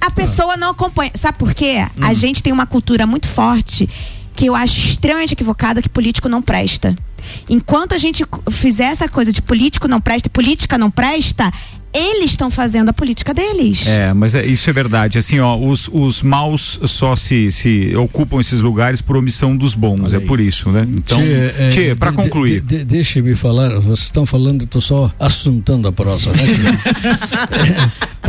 a 0.00 0.10
pessoa 0.10 0.56
não 0.56 0.70
acompanha. 0.70 1.12
Sabe 1.14 1.38
por 1.38 1.54
quê? 1.54 1.86
Hum. 1.96 2.00
A 2.02 2.12
gente 2.12 2.42
tem 2.42 2.52
uma 2.52 2.66
cultura 2.66 3.06
muito 3.06 3.28
forte 3.28 3.88
que 4.34 4.46
eu 4.46 4.54
acho 4.54 4.88
extremamente 4.88 5.34
equivocada 5.34 5.80
que 5.80 5.88
político 5.88 6.28
não 6.28 6.42
presta. 6.42 6.96
Enquanto 7.48 7.94
a 7.94 7.98
gente 7.98 8.24
fizer 8.50 8.84
essa 8.84 9.08
coisa 9.08 9.32
de 9.32 9.42
político 9.42 9.86
não 9.86 10.00
presta 10.00 10.28
e 10.28 10.30
política 10.30 10.78
não 10.78 10.90
presta, 10.90 11.52
eles 11.92 12.30
estão 12.30 12.50
fazendo 12.50 12.90
a 12.90 12.92
política 12.92 13.34
deles. 13.34 13.86
É, 13.86 14.12
mas 14.14 14.34
é, 14.34 14.44
isso 14.46 14.68
é 14.70 14.72
verdade. 14.72 15.18
Assim, 15.18 15.40
ó, 15.40 15.56
os, 15.56 15.88
os 15.92 16.22
maus 16.22 16.78
só 16.84 17.14
se, 17.16 17.50
se 17.50 17.94
ocupam 17.96 18.40
esses 18.40 18.62
lugares 18.62 19.00
por 19.00 19.16
omissão 19.16 19.56
dos 19.56 19.74
bons. 19.74 20.12
É 20.12 20.20
por 20.20 20.40
isso, 20.40 20.70
né? 20.70 20.86
Então, 20.88 21.20
tchê, 21.70 21.88
é, 21.88 21.94
para 21.94 22.12
concluir. 22.12 22.60
De, 22.60 22.78
de, 22.78 22.84
Deixe-me 22.84 23.34
falar, 23.34 23.70
vocês 23.80 24.06
estão 24.06 24.24
falando, 24.24 24.64
estou 24.64 24.80
só 24.80 25.12
assuntando 25.18 25.88
a 25.88 25.92
prosa, 25.92 26.30
né? 26.32 26.42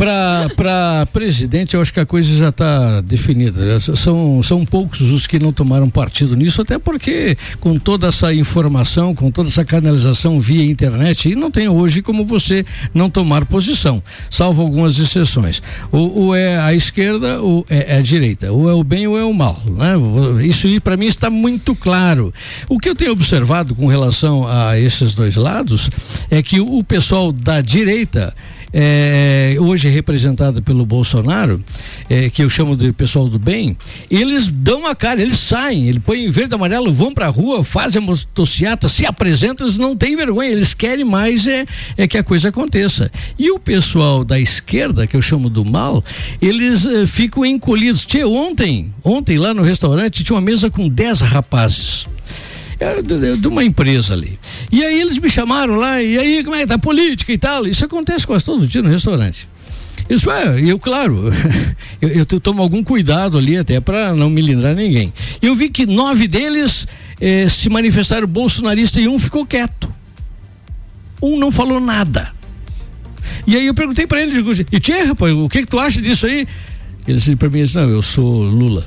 para 0.56 1.06
presidente, 1.12 1.74
eu 1.74 1.80
acho 1.80 1.92
que 1.92 2.00
a 2.00 2.06
coisa 2.06 2.34
já 2.36 2.48
está 2.48 3.00
definida. 3.00 3.78
São, 3.78 4.42
são 4.42 4.64
poucos 4.66 5.00
os 5.00 5.26
que 5.26 5.38
não 5.38 5.52
tomaram 5.52 5.88
partido 5.88 6.34
nisso, 6.34 6.60
até 6.60 6.78
porque 6.78 7.36
com 7.60 7.78
toda 7.78 8.08
essa 8.08 8.34
informação, 8.34 9.14
com 9.14 9.30
toda 9.30 9.48
essa 9.48 9.64
canalização 9.64 10.40
via 10.40 10.64
internet, 10.64 11.28
e 11.28 11.36
não 11.36 11.50
tem 11.50 11.68
hoje 11.68 12.02
como 12.02 12.24
você 12.24 12.64
não 12.92 13.08
tomar 13.08 13.44
posição, 13.44 14.02
salvo 14.28 14.62
algumas 14.62 14.98
exceções. 14.98 15.62
Ou, 15.92 16.18
ou 16.18 16.34
é 16.34 16.58
a 16.58 16.74
esquerda 16.74 17.40
ou 17.40 17.64
é, 17.70 17.94
é, 17.94 17.98
a 17.98 18.02
direita, 18.02 18.50
ou 18.50 18.68
é 18.68 18.74
o 18.74 18.82
bem 18.82 19.06
ou 19.06 19.16
é 19.16 19.24
o 19.24 19.32
mal. 19.32 19.62
Né? 19.66 20.44
Isso 20.44 20.68
para 20.80 20.96
mim 20.96 21.06
está 21.06 21.30
muito 21.30 21.76
claro. 21.76 22.32
O 22.68 22.78
que 22.78 22.88
eu 22.88 22.96
tenho 22.96 23.12
observado 23.12 23.74
com 23.74 23.86
relação 23.86 24.48
a 24.48 24.78
esses 24.78 25.14
dois 25.14 25.36
lados 25.36 25.90
é 26.30 26.42
que 26.42 26.60
o, 26.60 26.78
o 26.78 26.84
pessoal 26.84 27.30
da 27.30 27.60
direita 27.60 28.34
é, 28.72 29.56
hoje 29.58 29.88
representada 29.88 30.62
pelo 30.62 30.86
Bolsonaro, 30.86 31.62
é, 32.08 32.30
que 32.30 32.42
eu 32.42 32.48
chamo 32.48 32.76
de 32.76 32.92
pessoal 32.92 33.28
do 33.28 33.38
bem, 33.38 33.76
eles 34.10 34.48
dão 34.48 34.86
a 34.86 34.94
cara, 34.94 35.20
eles 35.20 35.38
saem, 35.38 35.88
ele 35.88 36.00
põe 36.00 36.28
verde 36.30 36.54
e 36.54 36.56
amarelo, 36.56 36.92
vão 36.92 37.12
pra 37.12 37.26
rua, 37.26 37.62
fazem 37.64 38.00
a 38.00 38.04
motociata, 38.04 38.88
se 38.88 39.04
apresentam, 39.04 39.66
eles 39.66 39.78
não 39.78 39.96
têm 39.96 40.16
vergonha, 40.16 40.50
eles 40.50 40.74
querem 40.74 41.04
mais 41.04 41.46
é, 41.46 41.66
é 41.96 42.06
que 42.06 42.16
a 42.16 42.22
coisa 42.22 42.48
aconteça. 42.48 43.10
E 43.38 43.50
o 43.50 43.58
pessoal 43.58 44.24
da 44.24 44.38
esquerda, 44.38 45.06
que 45.06 45.16
eu 45.16 45.22
chamo 45.22 45.50
do 45.50 45.64
mal, 45.64 46.04
eles 46.40 46.86
eh, 46.86 47.06
ficam 47.06 47.44
encolhidos. 47.44 48.06
Tchê, 48.06 48.24
ontem, 48.24 48.92
ontem 49.04 49.38
lá 49.38 49.52
no 49.52 49.62
restaurante 49.62 50.24
tinha 50.24 50.36
uma 50.36 50.42
mesa 50.42 50.70
com 50.70 50.88
10 50.88 51.20
rapazes 51.20 52.06
de, 53.02 53.36
de 53.36 53.48
uma 53.48 53.64
empresa 53.64 54.14
ali. 54.14 54.38
E 54.70 54.82
aí 54.84 55.00
eles 55.00 55.18
me 55.18 55.28
chamaram 55.28 55.74
lá, 55.74 56.02
e 56.02 56.18
aí 56.18 56.44
como 56.44 56.56
é 56.56 56.60
que 56.60 56.66
tá 56.66 56.78
política 56.78 57.32
e 57.32 57.38
tal? 57.38 57.66
Isso 57.66 57.84
acontece 57.84 58.26
quase 58.26 58.44
todo 58.44 58.66
dia 58.66 58.82
no 58.82 58.88
restaurante. 58.88 59.48
Isso 60.08 60.30
é, 60.30 60.60
eu, 60.60 60.78
claro, 60.78 61.32
eu, 62.00 62.08
eu 62.08 62.26
tomo 62.26 62.62
algum 62.62 62.82
cuidado 62.82 63.38
ali 63.38 63.56
até 63.56 63.80
para 63.80 64.14
não 64.14 64.28
me 64.28 64.40
lindrar 64.40 64.74
ninguém. 64.74 65.12
Eu 65.40 65.54
vi 65.54 65.68
que 65.68 65.86
nove 65.86 66.26
deles 66.26 66.86
eh, 67.20 67.48
se 67.48 67.68
manifestaram 67.68 68.26
bolsonarista 68.26 69.00
e 69.00 69.08
um 69.08 69.18
ficou 69.18 69.46
quieto. 69.46 69.92
Um 71.22 71.38
não 71.38 71.52
falou 71.52 71.80
nada. 71.80 72.32
E 73.46 73.56
aí 73.56 73.66
eu 73.66 73.74
perguntei 73.74 74.06
para 74.06 74.20
ele, 74.20 74.32
digo, 74.32 74.52
e 74.52 74.80
tchê, 74.80 75.02
rapaz, 75.02 75.32
o 75.32 75.48
que, 75.48 75.60
que 75.60 75.66
tu 75.68 75.78
acha 75.78 76.00
disso 76.00 76.26
aí? 76.26 76.46
Ele 77.06 77.18
disse 77.18 77.34
para 77.36 77.48
mim, 77.48 77.62
não, 77.74 77.88
eu 77.88 78.02
sou 78.02 78.42
Lula. 78.42 78.86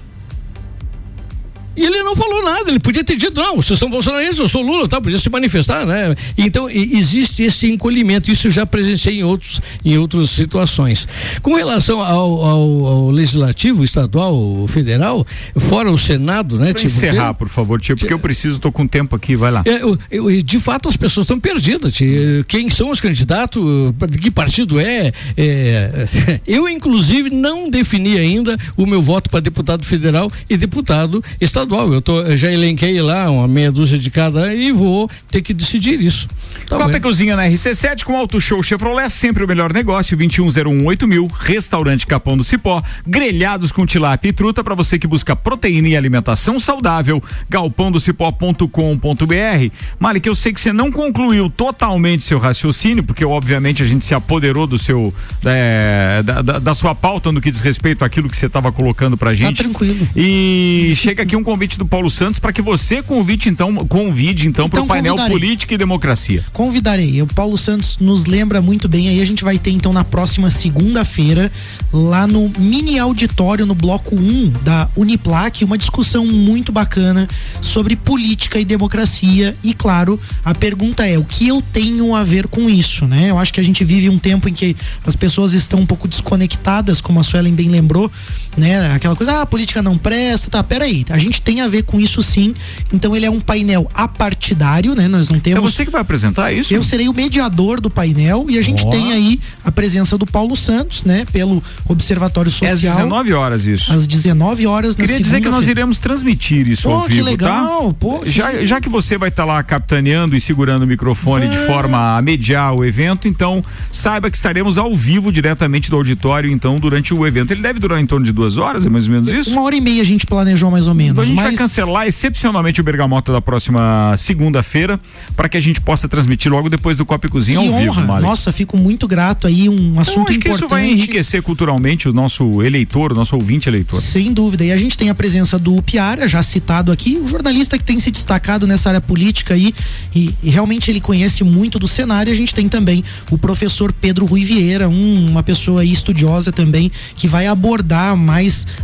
E 1.75 1.85
ele 1.85 2.01
não 2.03 2.15
falou 2.15 2.43
nada, 2.43 2.69
ele 2.69 2.79
podia 2.79 3.03
ter 3.03 3.17
dito, 3.17 3.39
não, 3.41 3.57
vocês 3.57 3.77
são 3.77 3.89
bolsonaristas, 3.89 4.39
eu 4.39 4.47
sou 4.47 4.61
Lula, 4.61 4.88
tá? 4.88 5.01
Podia 5.01 5.19
se 5.19 5.29
manifestar, 5.29 5.85
né? 5.85 6.15
Então, 6.38 6.69
existe 6.69 7.43
esse 7.43 7.67
encolhimento, 7.67 8.31
isso 8.31 8.47
eu 8.47 8.51
já 8.51 8.65
presenciei 8.65 9.19
em 9.19 9.23
outros, 9.23 9.61
em 9.83 9.97
outras 9.97 10.29
situações. 10.29 11.07
Com 11.41 11.53
relação 11.53 12.01
ao, 12.01 12.45
ao, 12.45 12.85
ao 12.85 13.11
legislativo, 13.11 13.83
estadual, 13.83 14.65
federal, 14.67 15.25
fora 15.57 15.91
o 15.91 15.97
Senado, 15.97 16.57
né? 16.57 16.73
Tipo, 16.73 16.88
encerrar, 16.88 17.33
por 17.33 17.49
favor, 17.49 17.81
tio, 17.81 17.97
porque 17.97 18.13
eu 18.13 18.19
preciso, 18.19 18.59
tô 18.59 18.71
com 18.71 18.88
tempo 18.88 19.15
aqui, 19.15 19.35
vai 19.35 19.51
lá. 19.51 19.63
É, 19.65 19.81
eu, 19.81 19.97
eu, 20.09 20.41
de 20.41 20.59
fato, 20.59 20.88
as 20.88 20.95
pessoas 20.95 21.25
estão 21.25 21.39
perdidas, 21.39 21.93
tio. 21.93 22.45
Quem 22.47 22.69
são 22.69 22.89
os 22.89 23.01
candidatos, 23.01 23.61
de 24.09 24.17
que 24.17 24.31
partido 24.31 24.79
é, 24.79 25.11
é 25.35 26.07
eu, 26.47 26.69
inclusive, 26.69 27.29
não 27.29 27.69
defini 27.69 28.17
ainda 28.17 28.57
o 28.77 28.85
meu 28.85 29.01
voto 29.01 29.29
para 29.29 29.41
deputado 29.41 29.85
federal 29.85 30.31
e 30.49 30.55
deputado 30.55 31.23
estadual 31.41 31.64
estadual. 31.65 31.91
Eu, 31.91 32.01
tô, 32.01 32.21
eu 32.21 32.38
já 32.38 32.51
elenquei 32.51 33.01
lá 33.01 33.30
uma 33.30 33.47
meia 33.47 33.71
dúzia 33.71 33.97
de 33.97 34.10
cada 34.10 34.54
e 34.54 34.71
vou 34.71 35.10
ter 35.30 35.41
que 35.41 35.54
decidir 35.54 36.01
isso. 36.01 36.28
Tá 36.67 36.78
Copa 36.78 36.97
e 36.97 36.99
Cozinha 36.99 37.36
na 37.36 37.47
RC7 37.47 38.04
com 38.04 38.15
Auto 38.15 38.39
Show 38.39 38.63
Chevrolet, 38.63 39.10
sempre 39.10 39.43
o 39.43 39.47
melhor 39.47 39.73
negócio, 39.73 40.17
21018000 40.17 41.08
mil, 41.08 41.28
restaurante 41.28 42.08
Capão 42.08 42.38
do 42.38 42.43
Cipó, 42.43 42.82
grelhados 43.06 43.71
com 43.71 43.86
tilápia 43.86 44.30
e 44.30 44.34
truta 44.34 44.63
para 44.63 44.73
você 44.73 44.97
que 44.97 45.06
busca 45.06 45.36
proteína 45.36 45.89
e 45.89 45.97
alimentação 45.97 46.60
saudável, 46.60 47.21
galpãodocipó.com.br. 47.49 49.75
Malik, 49.99 50.28
eu 50.28 50.36
sei 50.36 50.54
que 50.54 50.62
você 50.62 50.73
não 50.73 50.91
concluiu 50.91 51.49
totalmente 51.49 52.23
seu 52.23 52.39
raciocínio, 52.39 53.04
porque 53.04 53.25
obviamente 53.25 53.84
a 53.84 53.86
gente 53.86 54.04
se 54.04 54.15
apoderou 54.15 54.65
do 54.65 54.78
seu, 54.78 55.13
é, 55.43 56.23
da, 56.23 56.41
da, 56.41 56.60
da, 56.60 56.73
sua 56.73 56.95
pauta 56.95 57.32
no 57.32 57.39
que 57.39 57.51
diz 57.51 57.62
respeito 57.62 58.04
àquilo 58.04 58.30
que 58.30 58.38
você 58.38 58.47
estava 58.47 58.71
colocando 58.71 59.17
pra 59.17 59.36
gente. 59.36 59.58
Tá 59.58 59.63
tranquilo. 59.63 60.08
E 60.15 60.93
chega 60.95 61.23
aqui 61.23 61.36
um 61.36 61.43
convite 61.55 61.77
do 61.77 61.85
Paulo 61.85 62.09
Santos 62.09 62.37
para 62.37 62.51
que 62.51 62.61
você 62.61 63.01
convite 63.01 63.47
então, 63.47 63.73
convide 63.87 64.45
então, 64.45 64.65
então 64.65 64.69
para 64.69 64.83
o 64.83 64.85
painel 64.85 65.15
Política 65.15 65.73
e 65.73 65.77
Democracia. 65.77 66.43
Convidarei. 66.51 67.21
O 67.21 67.27
Paulo 67.27 67.57
Santos 67.57 67.97
nos 67.97 68.25
lembra 68.25 68.61
muito 68.61 68.89
bem. 68.89 69.07
Aí 69.07 69.21
a 69.21 69.25
gente 69.25 69.41
vai 69.41 69.57
ter 69.57 69.71
então 69.71 69.93
na 69.93 70.03
próxima 70.03 70.49
segunda-feira 70.49 71.49
lá 71.93 72.27
no 72.27 72.51
mini 72.59 72.99
auditório 72.99 73.65
no 73.65 73.73
bloco 73.73 74.17
1 74.17 74.49
da 74.63 74.89
Uniplac 74.97 75.63
uma 75.63 75.77
discussão 75.77 76.27
muito 76.27 76.73
bacana 76.73 77.25
sobre 77.61 77.95
política 77.95 78.59
e 78.59 78.65
democracia 78.65 79.55
e 79.63 79.73
claro, 79.73 80.19
a 80.43 80.53
pergunta 80.53 81.07
é 81.07 81.17
o 81.17 81.23
que 81.23 81.47
eu 81.47 81.61
tenho 81.61 82.13
a 82.13 82.23
ver 82.25 82.47
com 82.47 82.69
isso, 82.69 83.05
né? 83.05 83.29
Eu 83.29 83.39
acho 83.39 83.53
que 83.53 83.61
a 83.61 83.63
gente 83.63 83.85
vive 83.85 84.09
um 84.09 84.19
tempo 84.19 84.49
em 84.49 84.53
que 84.53 84.75
as 85.05 85.15
pessoas 85.15 85.53
estão 85.53 85.79
um 85.79 85.85
pouco 85.85 86.05
desconectadas, 86.05 86.99
como 86.99 87.21
a 87.21 87.23
Suelen 87.23 87.53
bem 87.53 87.69
lembrou, 87.69 88.11
né? 88.57 88.93
Aquela 88.93 89.15
coisa, 89.15 89.33
ah, 89.33 89.41
a 89.41 89.45
política 89.45 89.81
não 89.81 89.97
presta, 89.97 90.49
tá, 90.49 90.63
peraí, 90.63 91.05
a 91.09 91.17
gente 91.17 91.41
tem 91.41 91.61
a 91.61 91.67
ver 91.67 91.83
com 91.83 91.99
isso 91.99 92.21
sim. 92.21 92.53
Então 92.93 93.15
ele 93.15 93.25
é 93.25 93.29
um 93.29 93.39
painel 93.39 93.89
apartidário, 93.93 94.95
né? 94.95 95.07
Nós 95.07 95.29
não 95.29 95.39
temos. 95.39 95.59
É 95.59 95.61
você 95.61 95.85
que 95.85 95.91
vai 95.91 96.01
apresentar 96.01 96.51
isso? 96.51 96.73
Eu 96.73 96.83
serei 96.83 97.07
o 97.07 97.13
mediador 97.13 97.79
do 97.79 97.89
painel 97.89 98.45
e 98.49 98.57
a 98.57 98.61
gente 98.61 98.83
oh. 98.85 98.89
tem 98.89 99.13
aí 99.13 99.39
a 99.63 99.71
presença 99.71 100.17
do 100.17 100.25
Paulo 100.25 100.55
Santos, 100.55 101.03
né? 101.03 101.25
Pelo 101.31 101.63
Observatório 101.87 102.51
Social. 102.51 102.71
É 102.71 102.73
às 102.73 102.81
19 102.81 103.33
horas 103.33 103.65
isso. 103.65 103.91
Às 103.91 104.07
19 104.07 104.67
horas 104.67 104.95
Queria 104.95 105.19
dizer 105.19 105.41
que 105.41 105.49
nós 105.49 105.67
iremos 105.67 105.99
transmitir 105.99 106.67
isso 106.67 106.83
Pô, 106.83 106.95
ao 106.95 107.07
vivo, 107.07 107.15
que 107.15 107.21
legal. 107.21 107.87
tá? 107.87 107.95
Pô, 107.99 108.21
já, 108.25 108.51
que... 108.51 108.65
já 108.65 108.81
que 108.81 108.89
você 108.89 109.17
vai 109.17 109.29
estar 109.29 109.43
tá 109.43 109.53
lá 109.53 109.63
capitaneando 109.63 110.35
e 110.35 110.41
segurando 110.41 110.83
o 110.83 110.87
microfone 110.87 111.45
é. 111.45 111.49
de 111.49 111.57
forma 111.65 112.17
a 112.17 112.21
mediar 112.21 112.73
o 112.73 112.83
evento, 112.83 113.27
então 113.27 113.63
saiba 113.91 114.29
que 114.29 114.37
estaremos 114.37 114.77
ao 114.77 114.95
vivo 114.95 115.31
diretamente 115.31 115.89
do 115.89 115.95
auditório, 115.95 116.51
então, 116.51 116.77
durante 116.77 117.13
o 117.13 117.25
evento. 117.25 117.51
Ele 117.51 117.61
deve 117.61 117.79
durar 117.79 117.99
em 117.99 118.05
torno 118.05 118.25
de 118.25 118.31
duas 118.31 118.44
horas, 118.58 118.86
é 118.86 118.89
mais 118.89 119.08
ou 119.08 119.13
menos 119.13 119.29
isso? 119.31 119.51
Uma 119.51 119.63
hora 119.63 119.75
e 119.75 119.81
meia 119.81 120.01
a 120.01 120.05
gente 120.05 120.25
planejou 120.25 120.71
mais 120.71 120.88
ou 120.88 120.93
menos. 120.93 121.12
Então 121.12 121.23
a 121.23 121.27
gente 121.27 121.36
mas... 121.36 121.45
vai 121.45 121.55
cancelar 121.55 122.08
excepcionalmente 122.08 122.79
o 122.79 122.84
Bergamota 122.84 123.31
da 123.31 123.41
próxima 123.41 124.13
segunda-feira 124.17 124.99
para 125.36 125.49
que 125.49 125.58
a 125.58 125.60
gente 125.60 125.81
possa 125.81 126.08
transmitir 126.08 126.51
logo 126.51 126.69
depois 126.69 126.97
do 126.97 127.05
Copa 127.05 127.27
e 127.27 127.29
Cozinha 127.29 127.60
que 127.60 127.67
ao 127.67 127.73
honra. 127.73 128.01
vivo, 128.01 128.21
Nossa, 128.21 128.51
fico 128.51 128.77
muito 128.77 129.08
grato 129.08 129.47
aí, 129.47 129.67
um 129.67 129.99
assunto 129.99 130.29
acho 130.29 130.39
importante. 130.39 130.39
Que 130.39 130.49
isso 130.49 130.67
vai 130.67 130.89
enriquecer 130.89 131.41
culturalmente 131.41 132.08
o 132.08 132.13
nosso 132.13 132.62
eleitor, 132.63 133.12
o 133.12 133.15
nosso 133.15 133.36
ouvinte 133.36 133.69
eleitor. 133.69 134.01
Sem 134.01 134.34
dúvida. 134.34 134.63
E 134.63 134.71
a 134.71 134.77
gente 134.77 134.97
tem 134.97 135.10
a 135.10 135.15
presença 135.15 135.58
do 135.58 135.81
Piara, 135.81 136.27
já 136.27 136.41
citado 136.43 136.91
aqui, 136.91 137.17
um 137.17 137.27
jornalista 137.27 137.77
que 137.77 137.84
tem 137.84 137.99
se 137.99 138.12
destacado 138.12 138.67
nessa 138.67 138.89
área 138.89 139.01
política 139.01 139.53
aí 139.53 139.73
e, 140.13 140.34
e 140.43 140.49
realmente 140.49 140.89
ele 140.91 141.01
conhece 141.01 141.43
muito 141.43 141.79
do 141.79 141.88
cenário. 141.88 142.31
A 142.31 142.36
gente 142.36 142.53
tem 142.53 142.69
também 142.69 143.03
o 143.31 143.38
professor 143.38 143.91
Pedro 143.93 144.25
Rui 144.25 144.43
Vieira, 144.43 144.88
um, 144.88 145.29
uma 145.29 145.43
pessoa 145.43 145.81
aí 145.81 145.91
estudiosa 145.91 146.51
também, 146.51 146.91
que 147.15 147.27
vai 147.27 147.47
abordar 147.47 148.15
mais 148.15 148.35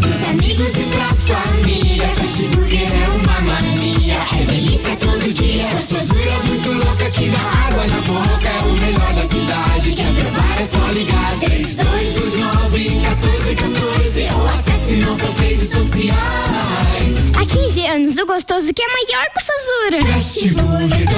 Dos 0.00 0.24
amigos 0.28 0.68
e 0.76 0.84
pra 0.90 1.14
família. 1.34 2.08
Fast 2.08 2.42
Burger 2.48 2.92
é 2.92 3.08
uma 3.10 3.40
mania. 3.40 4.16
É 4.40 4.44
delícia 4.44 4.96
todo 4.96 5.32
dia. 5.32 5.68
Gostosura 5.72 6.38
muito 6.46 6.72
louca 6.84 7.10
que 7.10 7.28
dá 7.30 7.38
água 7.38 7.86
na 7.86 8.00
boca. 8.00 8.48
É 8.48 8.62
o 8.62 8.72
melhor 8.72 9.12
da 9.14 9.22
cidade. 9.22 9.92
Quer 9.92 10.12
provar 10.14 10.60
é 10.60 10.64
só 10.64 10.92
ligar. 10.92 11.38
3229 11.38 12.90
1414 12.90 14.28
ou 14.34 14.46
acesse 14.48 14.96
nossas 14.96 15.38
redes 15.38 15.68
sociais. 15.70 17.36
Há 17.36 17.46
15 17.46 17.86
anos, 17.86 18.18
o 18.18 18.26
gostoso 18.26 18.74
que 18.74 18.82
é 18.82 18.88
maior 18.88 19.26
que 19.30 19.38
o 19.38 19.44
Sazura. 19.46 20.12
Fast 20.12 20.48
Burger 20.50 21.09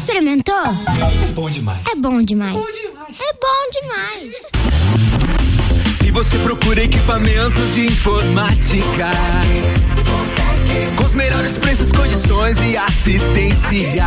experimentou? 0.00 0.54
É 0.54 1.32
bom 1.32 1.50
demais. 1.50 1.80
É 1.86 1.94
bom 1.96 2.22
demais. 2.22 2.56
É 2.56 3.32
bom 3.34 3.70
demais. 3.80 4.32
Se 5.98 6.10
você 6.10 6.38
procura 6.38 6.82
equipamentos 6.82 7.74
de 7.74 7.86
informática, 7.86 9.10
com 10.96 11.04
os 11.04 11.14
melhores 11.14 11.58
preços, 11.58 11.92
condições 11.92 12.56
e 12.58 12.76
assistência, 12.76 14.06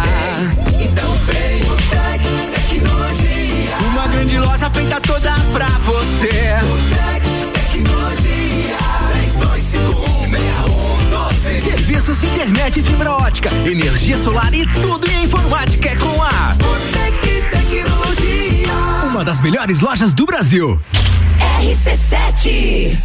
então 0.81 1.13
vem 1.25 1.61
o 1.63 1.75
Tec 1.89 2.23
Tecnologia. 2.51 3.77
Uma 3.91 4.07
grande 4.07 4.39
loja 4.39 4.69
feita 4.71 4.99
toda 5.01 5.31
pra 5.51 5.69
você. 5.69 6.57
O 6.63 6.77
Tec 6.95 7.23
Tecnologia. 7.53 8.77
32516112. 9.39 10.22
Serviços 12.03 12.19
de 12.19 12.27
internet 12.27 12.79
e 12.81 12.83
fibra 12.83 13.13
ótica, 13.13 13.49
energia 13.65 14.17
solar 14.17 14.53
e 14.53 14.65
tudo 14.73 15.09
em 15.09 15.23
informática 15.23 15.87
é 15.87 15.95
com 15.95 16.21
a 16.21 16.53
Botec 16.55 17.43
Tecnologia. 17.49 18.73
Uma 19.09 19.23
das 19.23 19.39
melhores 19.39 19.79
lojas 19.79 20.11
do 20.11 20.25
Brasil. 20.25 20.77
RC7. 21.61 23.01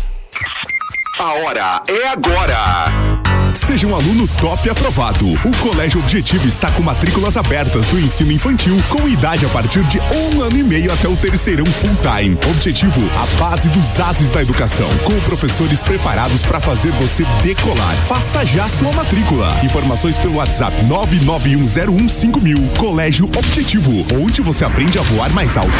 A 1.16 1.32
hora 1.34 1.82
é 1.86 2.09
agora. 2.09 3.28
Seja 3.55 3.86
um 3.86 3.94
aluno 3.94 4.28
top 4.40 4.68
aprovado. 4.70 5.32
O 5.32 5.57
Colégio 5.62 6.01
Objetivo 6.01 6.46
está 6.46 6.70
com 6.70 6.82
matrículas 6.82 7.36
abertas 7.36 7.86
do 7.86 7.99
ensino 7.99 8.32
infantil 8.32 8.76
com 8.88 9.09
idade 9.09 9.44
a 9.44 9.49
partir 9.49 9.82
de 9.84 9.99
um 10.01 10.42
ano 10.42 10.57
e 10.57 10.62
meio 10.62 10.92
até 10.92 11.09
o 11.09 11.16
terceirão 11.16 11.66
full 11.66 11.96
time. 11.96 12.36
Objetivo, 12.51 13.01
a 13.16 13.26
base 13.38 13.68
dos 13.68 14.01
ases 14.01 14.30
da 14.30 14.42
educação, 14.42 14.88
com 15.05 15.18
professores 15.20 15.82
preparados 15.82 16.42
para 16.42 16.61
fazer 16.61 16.90
você 16.92 17.24
decolar. 17.42 17.96
Faça 18.07 18.44
já 18.44 18.68
sua 18.68 18.92
matrícula. 18.92 19.59
Informações 19.64 20.16
pelo 20.18 20.36
WhatsApp 20.36 20.76
991015000. 20.84 22.76
Colégio 22.76 23.26
Objetivo, 23.36 24.07
onde 24.20 24.40
você 24.42 24.64
aprende 24.64 24.99
a 24.99 25.03
voar 25.03 25.30
mais 25.30 25.57
alto. 25.57 25.72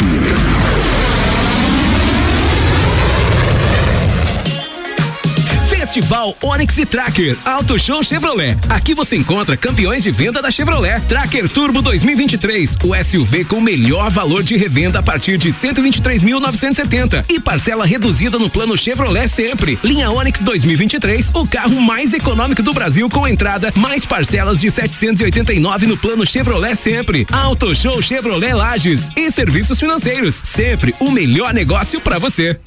Festival 5.89 6.37
Onix 6.43 6.77
e 6.77 6.85
Tracker 6.85 7.35
Auto 7.43 7.79
Show 7.79 8.03
Chevrolet. 8.03 8.55
Aqui 8.69 8.93
você 8.93 9.15
encontra 9.15 9.57
campeões 9.57 10.03
de 10.03 10.11
venda 10.11 10.39
da 10.39 10.51
Chevrolet. 10.51 11.01
Tracker 11.07 11.49
Turbo 11.49 11.81
2023, 11.81 12.77
o 12.83 12.93
SUV 13.03 13.43
com 13.45 13.59
melhor 13.59 14.11
valor 14.11 14.43
de 14.43 14.55
revenda 14.55 14.99
a 14.99 15.03
partir 15.03 15.39
de 15.39 15.49
123.970 15.49 17.25
e 17.27 17.39
parcela 17.39 17.87
reduzida 17.87 18.37
no 18.37 18.51
plano 18.51 18.77
Chevrolet 18.77 19.27
sempre. 19.27 19.79
Linha 19.83 20.11
Onix 20.11 20.43
2023, 20.43 21.31
o 21.33 21.47
carro 21.47 21.81
mais 21.81 22.13
econômico 22.13 22.61
do 22.61 22.71
Brasil 22.71 23.09
com 23.09 23.27
entrada 23.27 23.73
mais 23.75 24.05
parcelas 24.05 24.61
de 24.61 24.69
789 24.69 25.87
no 25.87 25.97
plano 25.97 26.23
Chevrolet 26.23 26.75
sempre. 26.75 27.25
Auto 27.31 27.75
Show 27.75 27.99
Chevrolet 27.99 28.53
Lages 28.53 29.09
e 29.15 29.31
serviços 29.31 29.79
financeiros, 29.79 30.39
sempre 30.43 30.93
o 30.99 31.09
melhor 31.09 31.51
negócio 31.51 31.99
para 31.99 32.19
você. 32.19 32.59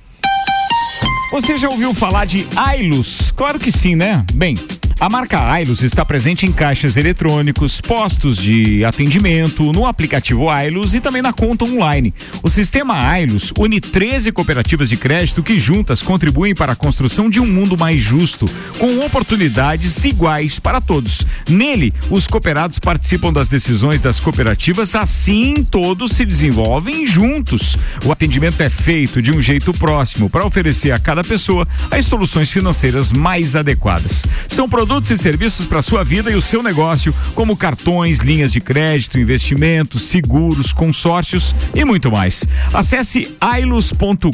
Você 1.32 1.56
já 1.56 1.70
ouviu 1.70 1.94
falar 1.94 2.26
de 2.26 2.46
Ailus? 2.54 3.30
Claro 3.30 3.58
que 3.58 3.72
sim, 3.72 3.96
né? 3.96 4.22
Bem, 4.34 4.54
a 5.02 5.08
marca 5.08 5.50
Ailus 5.50 5.82
está 5.82 6.04
presente 6.04 6.46
em 6.46 6.52
caixas 6.52 6.96
eletrônicos, 6.96 7.80
postos 7.80 8.36
de 8.36 8.84
atendimento, 8.84 9.72
no 9.72 9.84
aplicativo 9.84 10.48
Ailus 10.48 10.94
e 10.94 11.00
também 11.00 11.20
na 11.20 11.32
conta 11.32 11.64
online. 11.64 12.14
O 12.40 12.48
sistema 12.48 12.94
Ailus 13.10 13.52
une 13.58 13.80
13 13.80 14.30
cooperativas 14.30 14.88
de 14.88 14.96
crédito 14.96 15.42
que 15.42 15.58
juntas 15.58 16.02
contribuem 16.02 16.54
para 16.54 16.74
a 16.74 16.76
construção 16.76 17.28
de 17.28 17.40
um 17.40 17.46
mundo 17.46 17.76
mais 17.76 18.00
justo, 18.00 18.48
com 18.78 19.04
oportunidades 19.04 20.04
iguais 20.04 20.60
para 20.60 20.80
todos. 20.80 21.26
Nele, 21.48 21.92
os 22.08 22.28
cooperados 22.28 22.78
participam 22.78 23.32
das 23.32 23.48
decisões 23.48 24.00
das 24.00 24.20
cooperativas, 24.20 24.94
assim 24.94 25.64
todos 25.68 26.12
se 26.12 26.24
desenvolvem 26.24 27.08
juntos. 27.08 27.76
O 28.04 28.12
atendimento 28.12 28.62
é 28.62 28.70
feito 28.70 29.20
de 29.20 29.32
um 29.32 29.42
jeito 29.42 29.72
próximo 29.72 30.30
para 30.30 30.46
oferecer 30.46 30.92
a 30.92 30.98
cada 31.00 31.24
pessoa 31.24 31.66
as 31.90 32.06
soluções 32.06 32.52
financeiras 32.52 33.10
mais 33.10 33.56
adequadas. 33.56 34.24
São 34.46 34.68
produtos 34.68 34.91
e 34.92 35.16
serviços 35.16 35.64
para 35.64 35.80
sua 35.80 36.04
vida 36.04 36.30
e 36.30 36.34
o 36.34 36.42
seu 36.42 36.62
negócio, 36.62 37.14
como 37.34 37.56
cartões, 37.56 38.18
linhas 38.18 38.52
de 38.52 38.60
crédito, 38.60 39.18
investimentos, 39.18 40.02
seguros, 40.02 40.70
consórcios 40.70 41.54
e 41.74 41.82
muito 41.82 42.10
mais. 42.10 42.44
Acesse 42.74 43.34
ailos.coop.br, 43.40 44.32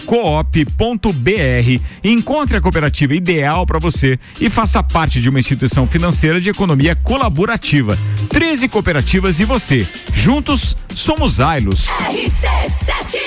encontre 2.02 2.56
a 2.56 2.60
cooperativa 2.60 3.14
ideal 3.14 3.64
para 3.64 3.78
você 3.78 4.18
e 4.40 4.50
faça 4.50 4.82
parte 4.82 5.20
de 5.20 5.28
uma 5.28 5.38
instituição 5.38 5.86
financeira 5.86 6.40
de 6.40 6.50
economia 6.50 6.96
colaborativa. 6.96 7.96
13 8.28 8.68
cooperativas 8.68 9.38
e 9.38 9.44
você. 9.44 9.86
Juntos 10.12 10.76
somos 10.92 11.40
Ailos. 11.40 11.86
RC7. 11.86 13.18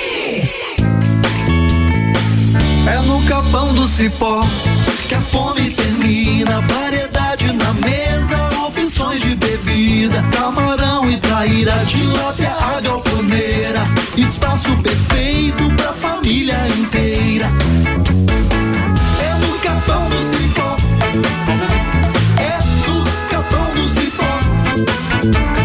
É 2.88 3.00
no 3.06 3.24
capão 3.24 3.74
do 3.74 3.88
cipó 3.88 4.46
que 5.08 5.16
a 5.16 5.22
fome 5.22 5.72
termina. 5.72 6.62
Na 7.72 7.88
mesa, 7.88 8.50
opções 8.68 9.22
de 9.22 9.34
bebida. 9.34 10.22
Camarão 10.34 11.10
e 11.10 11.16
traíra, 11.16 11.72
tilápia, 11.88 12.52
a 12.52 12.82
galponeira. 12.82 13.80
Espaço 14.18 14.76
perfeito 14.84 15.70
pra 15.78 15.94
família 15.94 16.58
inteira. 16.68 17.46
É 19.24 19.34
no 19.36 19.58
capão 19.60 20.10
do 20.10 20.18
cipó. 20.32 20.76
É 22.38 22.60
no 22.90 23.06
capão 23.30 23.72
do 23.74 23.88
cipó. 23.88 25.61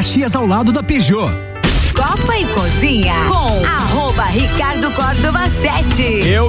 Caxias 0.04 0.36
ao 0.36 0.46
lado 0.46 0.70
da 0.70 0.82
Peugeot. 0.82 1.32
Copa 1.94 2.36
e 2.36 2.46
Cozinha 2.48 3.14
com 3.26 3.64
arroba 3.64 4.24
Ricardo 4.24 4.90
Córdova 4.90 5.43
7. 5.43 5.43
Eu 5.43 5.43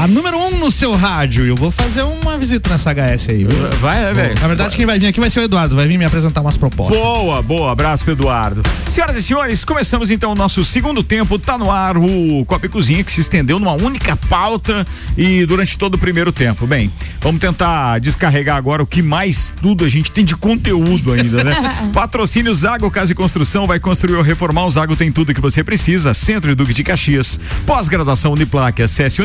A 0.00 0.08
número 0.08 0.38
um 0.38 0.58
no 0.58 0.72
seu 0.72 0.94
rádio. 0.94 1.44
Eu 1.44 1.54
vou 1.54 1.70
fazer 1.70 2.02
uma 2.04 2.38
visita 2.38 2.70
nessa 2.70 2.90
HS 2.90 3.28
aí. 3.28 3.44
Viu? 3.44 3.68
Vai, 3.80 4.00
né, 4.00 4.14
velho? 4.14 4.34
Na 4.40 4.48
verdade, 4.48 4.74
quem 4.74 4.86
vai 4.86 4.98
vir 4.98 5.06
aqui 5.06 5.20
vai 5.20 5.28
ser 5.28 5.40
o 5.40 5.42
Eduardo. 5.42 5.76
Vai 5.76 5.86
vir 5.86 5.98
me 5.98 6.06
apresentar 6.06 6.40
umas 6.40 6.56
propostas. 6.56 6.98
Boa, 6.98 7.42
boa. 7.42 7.70
Abraço 7.70 8.02
pro 8.02 8.14
Eduardo. 8.14 8.62
Senhoras 8.88 9.14
e 9.14 9.22
senhores, 9.22 9.62
começamos 9.62 10.10
então 10.10 10.32
o 10.32 10.34
nosso 10.34 10.64
segundo 10.64 11.02
tempo. 11.02 11.38
Tá 11.38 11.58
no 11.58 11.70
ar 11.70 11.98
o 11.98 12.42
Copa 12.46 12.64
e 12.64 12.68
Cozinha 12.70 13.04
que 13.04 13.12
se 13.12 13.20
estendeu 13.20 13.58
numa 13.58 13.74
única 13.74 14.16
pauta 14.16 14.86
e 15.18 15.44
durante 15.44 15.76
todo 15.76 15.96
o 15.96 15.98
primeiro 15.98 16.32
tempo. 16.32 16.66
Bem, 16.66 16.90
vamos 17.20 17.38
tentar 17.38 17.98
descarregar 17.98 18.56
agora 18.56 18.82
o 18.82 18.86
que 18.86 19.02
mais 19.02 19.52
tudo 19.60 19.84
a 19.84 19.88
gente 19.90 20.10
tem 20.10 20.24
de 20.24 20.34
conteúdo 20.34 21.12
ainda, 21.12 21.44
né? 21.44 21.54
Patrocínio 21.92 22.54
Zago 22.54 22.90
Casa 22.90 23.12
e 23.12 23.14
Construção 23.14 23.66
vai 23.66 23.78
construir 23.78 24.14
ou 24.14 24.22
reformar. 24.22 24.64
O 24.64 24.70
Zago 24.70 24.96
tem 24.96 25.12
tudo 25.12 25.34
que 25.34 25.42
você 25.42 25.62
precisa. 25.62 26.14
Centro 26.14 26.50
e 26.50 26.54
Duque 26.54 26.72
de 26.72 26.82
Caxias. 26.82 27.38
Pós-graduação 27.66 28.32
Uniplaque. 28.32 28.82
Acesse 28.82 29.20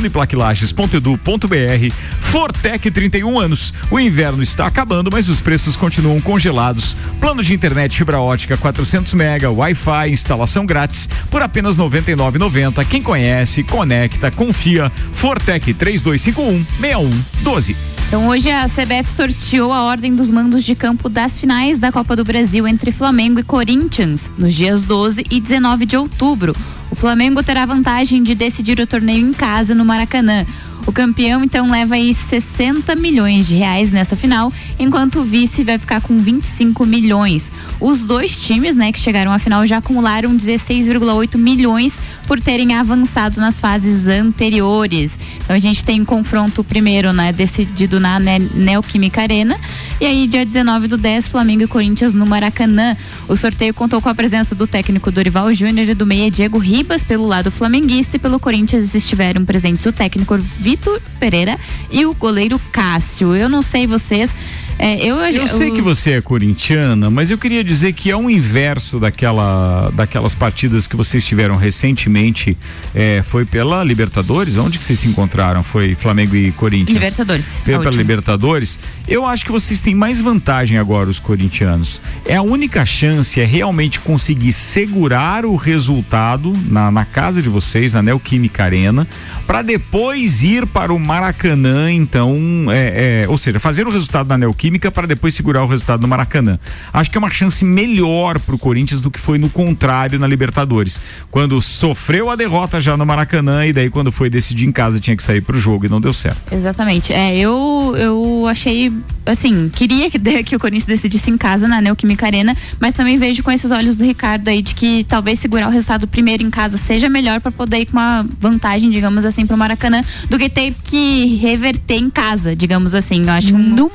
uniplaquilages.edu.br. 0.66 1.94
Fortec 2.20 2.90
31 2.90 3.40
anos. 3.40 3.74
O 3.92 4.00
inverno 4.00 4.42
está 4.42 4.66
acabando, 4.66 5.10
mas 5.12 5.30
os 5.30 5.40
preços 5.40 5.76
continuam 5.76 6.20
congelados. 6.20 6.96
Plano 7.20 7.44
de 7.44 7.54
internet 7.54 7.98
fibra 7.98 8.20
ótica 8.20 8.58
400 8.58 9.14
mega, 9.14 9.52
Wi-Fi, 9.52 10.10
instalação 10.10 10.66
grátis 10.66 11.08
por 11.30 11.42
apenas 11.42 11.78
99,90. 11.78 12.86
Quem 12.86 13.02
conhece, 13.02 13.64
conecta, 13.64 14.32
confia. 14.32 14.92
Fortec 15.14 15.74
3251 15.74 16.66
6112. 16.80 17.76
Então 18.08 18.28
hoje 18.28 18.52
a 18.52 18.68
CBF 18.70 19.12
sorteou 19.12 19.74
a 19.74 19.84
ordem 19.84 20.16
dos 20.16 20.30
mandos 20.30 20.64
de 20.64 20.76
campo 20.76 21.10
das 21.10 21.40
finais 21.40 21.80
da 21.80 21.92
Copa 21.92 22.16
do 22.16 22.24
Brasil 22.24 22.68
entre 22.68 22.92
Flamengo 22.92 23.40
e 23.40 23.44
Corinthians, 23.44 24.30
nos 24.38 24.54
dias 24.54 24.84
12 24.84 25.26
e 25.30 25.42
19 25.42 25.86
de 25.88 25.98
outubro. 25.98 26.56
O 26.96 26.98
Flamengo 26.98 27.44
terá 27.44 27.66
vantagem 27.66 28.24
de 28.24 28.34
decidir 28.34 28.80
o 28.80 28.88
torneio 28.88 29.28
em 29.28 29.34
casa 29.34 29.76
no 29.76 29.84
Maracanã. 29.84 30.46
O 30.88 30.94
campeão 30.94 31.44
então 31.44 31.70
leva 31.70 31.96
aí 31.96 32.14
60 32.14 32.96
milhões 32.96 33.46
de 33.50 33.56
reais 33.56 33.92
nessa 33.92 34.16
final, 34.16 34.52
enquanto 34.80 35.20
o 35.20 35.24
vice 35.26 35.62
vai 35.62 35.78
ficar 35.78 36.00
com 36.00 36.18
25 36.18 36.86
milhões. 36.86 37.52
Os 37.82 38.06
dois 38.06 38.42
times, 38.42 38.78
né, 38.78 38.94
que 38.94 39.00
chegaram 39.00 39.34
à 39.34 39.40
final 39.40 39.68
já 39.68 39.80
acumularam 39.80 40.38
16,8 40.38 41.38
milhões 41.38 41.96
por 42.26 42.42
terem 42.42 42.74
avançado 42.74 43.40
nas 43.40 43.60
fases 43.60 44.08
anteriores. 44.08 45.18
Então 45.44 45.56
a 45.56 45.60
gente 45.60 45.84
tem 45.86 46.02
um 46.02 46.06
confronto 46.06 46.64
primeiro, 46.64 47.14
né, 47.14 47.32
decidido 47.32 48.00
na 48.00 48.20
Ne- 48.20 48.40
Neoquímica 48.54 49.22
Arena 49.22 49.58
e 50.02 50.06
aí 50.06 50.28
dia 50.28 50.46
19 50.46 50.88
do 50.88 50.98
10 50.98 51.28
Flamengo 51.28 51.64
e 51.64 51.68
Corinthians 51.68 52.14
no 52.14 52.26
Maracanã. 52.26 52.98
O 53.28 53.36
sorteio 53.36 53.74
contou 53.74 54.02
com 54.02 54.10
a 54.10 54.16
presença 54.16 54.54
do 54.56 54.68
técnico 54.68 55.12
Dorival 55.12 55.54
Júnior 55.54 55.88
e 55.90 55.94
do 55.94 56.06
meia 56.06 56.30
Diego 56.30 56.58
Ribas 56.58 57.04
pelo 57.04 57.26
lado 57.28 57.50
flamenguista 57.52 58.16
e 58.16 58.20
pelo 58.20 58.40
Corinthians 58.40 58.94
estiveram 58.96 59.46
presentes 59.46 59.86
o 59.86 59.92
técnico 59.92 60.38
Vitor 60.38 61.02
Pereira 61.20 61.58
e 61.92 62.06
o 62.06 62.14
goleiro 62.14 62.60
Cássio. 62.72 63.36
Eu 63.36 63.48
não 63.48 63.62
sei 63.62 63.88
vocês, 63.88 64.30
é, 64.78 65.06
eu 65.06 65.16
Eu 65.16 65.48
sei 65.48 65.72
que 65.72 65.82
você 65.82 66.12
é 66.12 66.22
corintiana, 66.22 67.10
mas 67.10 67.32
eu 67.32 67.38
queria 67.38 67.64
dizer 67.64 67.94
que 67.94 68.12
é 68.12 68.16
o 68.16 68.30
inverso 68.30 69.00
daquela, 69.00 69.90
daquelas 69.94 70.36
partidas 70.36 70.88
que 70.88 70.96
vocês 70.96 71.26
tiveram 71.26 71.56
recentemente. 71.56 72.58
é, 72.94 73.22
foi 73.24 73.46
pela 73.46 73.84
Libertadores? 73.84 74.58
Onde 74.58 74.78
que 74.78 74.84
vocês 74.84 75.00
se 75.00 75.08
encontraram? 75.08 75.64
Foi 75.64 75.96
Flamengo 75.96 76.36
e 76.36 76.52
Corinthians? 76.52 76.94
Libertadores, 76.94 77.46
Foi 77.64 77.80
pela. 77.80 77.92
Libertadores. 77.96 78.80
Eu 79.08 79.26
acho 79.26 79.46
que 79.46 79.52
vocês 79.52 79.80
têm 79.80 79.96
mais 79.96 80.20
vantagem 80.20 80.78
agora, 80.78 81.10
os 81.10 81.20
corintianos. 81.20 82.02
É 82.26 82.36
a 82.36 82.42
única 82.42 82.86
chance 82.86 83.40
é 83.40 83.46
realmente 83.46 84.00
conseguir 84.00 84.52
segurar 84.52 85.46
o 85.46 85.56
resultado 85.56 86.54
na, 86.68 86.92
na 86.92 87.06
casa 87.06 87.42
de 87.42 87.48
vocês, 87.48 87.94
na 87.94 88.02
Neoquímica 88.02 88.64
Arena, 88.64 89.08
para 89.48 89.62
depois 89.62 90.44
ir 90.44 90.66
para 90.66 90.94
o 90.94 91.00
Maracanã, 91.00 91.92
então, 91.92 92.38
é, 92.70 93.24
é, 93.24 93.30
ou 93.30 93.38
seja, 93.38 93.60
fazer 93.60 93.88
o 93.88 93.90
resultado 93.90 94.28
na 94.28 94.38
Neoquímica 94.38 94.65
para 94.92 95.08
depois 95.08 95.34
segurar 95.34 95.64
o 95.64 95.68
resultado 95.68 96.02
no 96.02 96.08
Maracanã. 96.08 96.60
Acho 96.92 97.12
que 97.12 97.18
é 97.18 97.20
uma 97.20 97.30
chance 97.30 97.64
melhor 97.64 98.40
pro 98.40 98.58
Corinthians 98.58 99.02
do 99.02 99.12
que 99.12 99.20
foi 99.20 99.38
no 99.38 99.50
contrário 99.50 100.20
na 100.20 100.28
Libertadores, 100.28 101.00
quando 101.30 101.62
sofreu 101.62 102.30
a 102.30 102.36
derrota 102.36 102.80
já 102.82 102.98
no 102.98 103.06
Maracanã 103.06 103.66
e 103.66 103.74
daí 103.74 103.90
quando 103.90 104.12
foi 104.12 104.30
decidir 104.30 104.66
em 104.66 104.72
casa 104.72 105.00
tinha 105.00 105.16
que 105.16 105.24
sair 105.24 105.42
pro 105.42 105.58
jogo 105.58 105.86
e 105.86 105.90
não 105.90 106.02
deu 106.02 106.14
certo. 106.14 106.54
Exatamente. 106.54 107.14
É, 107.14 107.38
eu, 107.38 107.96
eu 107.98 108.48
achei, 108.48 108.92
assim, 109.26 109.70
queria 109.70 110.10
que, 110.10 110.20
que 110.44 110.56
o 110.56 110.60
Corinthians 110.60 110.86
decidisse 110.86 111.30
em 111.30 111.38
casa 111.38 111.68
na 111.68 111.82
Neoquímica 111.82 112.26
Arena, 112.26 112.56
mas 112.80 112.94
também 112.94 113.18
vejo 113.18 113.44
com 113.44 113.52
esses 113.52 113.72
olhos 113.72 113.96
do 113.96 114.04
Ricardo 114.04 114.48
aí 114.48 114.62
de 114.62 114.74
que 114.76 115.04
talvez 115.04 115.40
segurar 115.40 115.68
o 115.68 115.72
resultado 115.72 116.08
primeiro 116.08 116.44
em 116.44 116.50
casa 116.50 116.78
seja 116.78 117.08
melhor 117.08 117.40
para 117.40 117.52
poder 117.52 117.80
ir 117.80 117.86
com 117.86 117.94
uma 117.94 118.26
vantagem, 118.40 118.90
digamos 118.90 119.26
assim, 119.26 119.46
pro 119.46 119.58
Maracanã, 119.58 120.02
do 120.30 120.38
que 120.38 120.50
ter 120.50 120.74
que 120.84 121.38
reverter 121.42 121.98
em 121.98 122.10
casa, 122.10 122.56
digamos 122.56 122.94
assim. 122.94 123.24
Eu 123.24 123.32
acho 123.32 123.56
um... 123.56 123.76
No 123.76 123.92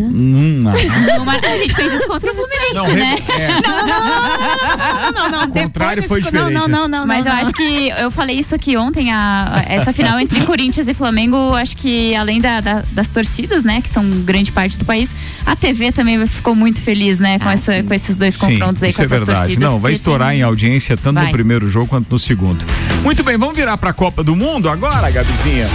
Maracanã? 0.00 0.18
Hum, 0.18 0.60
não. 0.62 1.18
No 1.18 1.24
Mar- 1.24 1.40
A 1.44 1.56
gente 1.58 1.74
fez 1.74 1.92
isso 1.92 2.06
contra 2.06 2.30
o 2.32 2.34
Fluminense, 2.34 2.74
Não, 2.74 2.88
né? 2.88 3.16
é. 3.28 3.48
Não, 3.60 3.86
não, 3.86 3.86
não, 3.86 5.00
não, 5.00 5.12
não, 5.12 5.30
não. 5.30 5.44
O 5.44 5.48
contrário 5.52 6.02
foi 6.04 6.20
diferente. 6.22 6.52
Não, 6.52 6.68
não, 6.68 6.68
não, 6.68 6.88
não. 6.88 7.06
Mas 7.06 7.24
não, 7.24 7.32
eu 7.32 7.36
não. 7.36 7.42
acho 7.42 7.52
que 7.52 7.88
eu 7.90 8.10
falei 8.10 8.36
isso 8.38 8.54
aqui 8.54 8.76
ontem, 8.76 9.10
a, 9.12 9.64
essa 9.68 9.92
final 9.92 10.18
entre 10.20 10.40
Corinthians 10.44 10.88
e 10.88 10.94
Flamengo, 10.94 11.54
acho 11.54 11.76
que 11.76 12.14
além 12.14 12.40
da- 12.40 12.60
da- 12.60 12.82
das 12.92 13.08
torcidas, 13.08 13.64
né, 13.64 13.80
que 13.82 13.88
são 13.88 14.04
grande 14.22 14.52
parte 14.52 14.78
do 14.78 14.84
país, 14.84 15.10
a 15.44 15.54
TV 15.56 15.92
também 15.92 16.24
ficou 16.26 16.54
muito 16.54 16.80
feliz, 16.80 17.18
né, 17.18 17.38
com, 17.38 17.50
essa, 17.50 17.82
com 17.82 17.94
esses 17.94 18.16
dois 18.16 18.36
confrontos 18.36 18.82
aí 18.82 18.90
isso 18.90 18.98
com 18.98 19.02
é 19.02 19.06
essas 19.06 19.18
verdade. 19.18 19.40
torcidas. 19.46 19.70
Não, 19.70 19.78
vai 19.78 19.92
estourar 19.92 20.30
tem- 20.30 20.40
em 20.40 20.42
audiência 20.42 20.96
tanto 20.96 21.14
no 21.16 21.22
Vai. 21.22 21.32
primeiro 21.32 21.68
jogo 21.68 21.86
quanto 21.88 22.08
no 22.10 22.18
segundo. 22.18 22.64
Muito 23.02 23.22
bem, 23.24 23.36
vamos 23.36 23.56
virar 23.56 23.76
pra 23.76 23.92
Copa 23.92 24.22
do 24.22 24.36
Mundo 24.36 24.68
agora, 24.68 25.10
Gabizinha. 25.10 25.68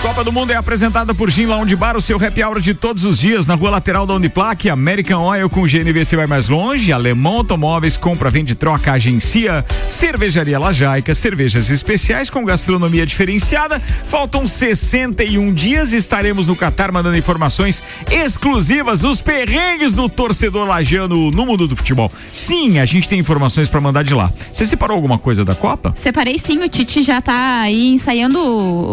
Copa 0.00 0.22
do 0.22 0.30
Mundo 0.30 0.52
é 0.52 0.54
apresentada 0.54 1.12
por 1.12 1.28
Gin 1.28 1.46
Lounge 1.46 1.74
Bar, 1.74 1.96
o 1.96 2.00
seu 2.00 2.24
happy 2.24 2.42
hour 2.44 2.60
de 2.60 2.72
todos 2.72 3.04
os 3.04 3.18
dias 3.18 3.48
na 3.48 3.56
rua 3.56 3.70
lateral 3.70 4.06
da 4.06 4.14
Uniplaque, 4.14 4.70
American 4.70 5.22
Oil 5.22 5.50
com 5.50 5.62
GNV 5.62 6.04
você 6.04 6.14
vai 6.14 6.26
mais 6.26 6.48
longe, 6.48 6.92
Alemão 6.92 7.38
Automóveis, 7.38 7.96
compra, 7.96 8.30
vende, 8.30 8.54
troca, 8.54 8.92
agencia, 8.92 9.64
Cervejaria 9.90 10.58
Lajaica, 10.58 11.14
cervejas 11.14 11.68
especiais 11.70 12.30
com 12.30 12.44
gastronomia 12.44 13.04
diferenciada. 13.04 13.80
Faltam 13.80 14.46
61 14.46 15.52
dias, 15.52 15.92
estaremos 15.92 16.46
no 16.46 16.54
Catar 16.54 16.92
mandando 16.92 17.18
informações 17.18 17.82
exclusivas, 18.10 19.02
os 19.02 19.20
perrengues 19.20 19.94
do 19.94 20.08
torcedor 20.08 20.66
lajano 20.66 21.30
no 21.32 21.44
mundo 21.44 21.66
do 21.66 21.74
futebol. 21.74 22.10
Sim, 22.32 22.78
a 22.78 22.84
gente 22.84 23.08
tem 23.08 23.18
informações 23.18 23.68
pra 23.68 23.80
mandar 23.80 24.04
de 24.04 24.14
lá. 24.14 24.32
Você 24.52 24.64
separou 24.64 24.94
alguma 24.94 25.18
coisa 25.18 25.44
da 25.44 25.54
Copa? 25.54 25.92
Separei 25.96 26.38
sim, 26.38 26.62
o 26.62 26.68
Tite 26.68 27.02
já 27.02 27.20
tá 27.20 27.62
aí 27.62 27.88
ensaiando 27.88 28.38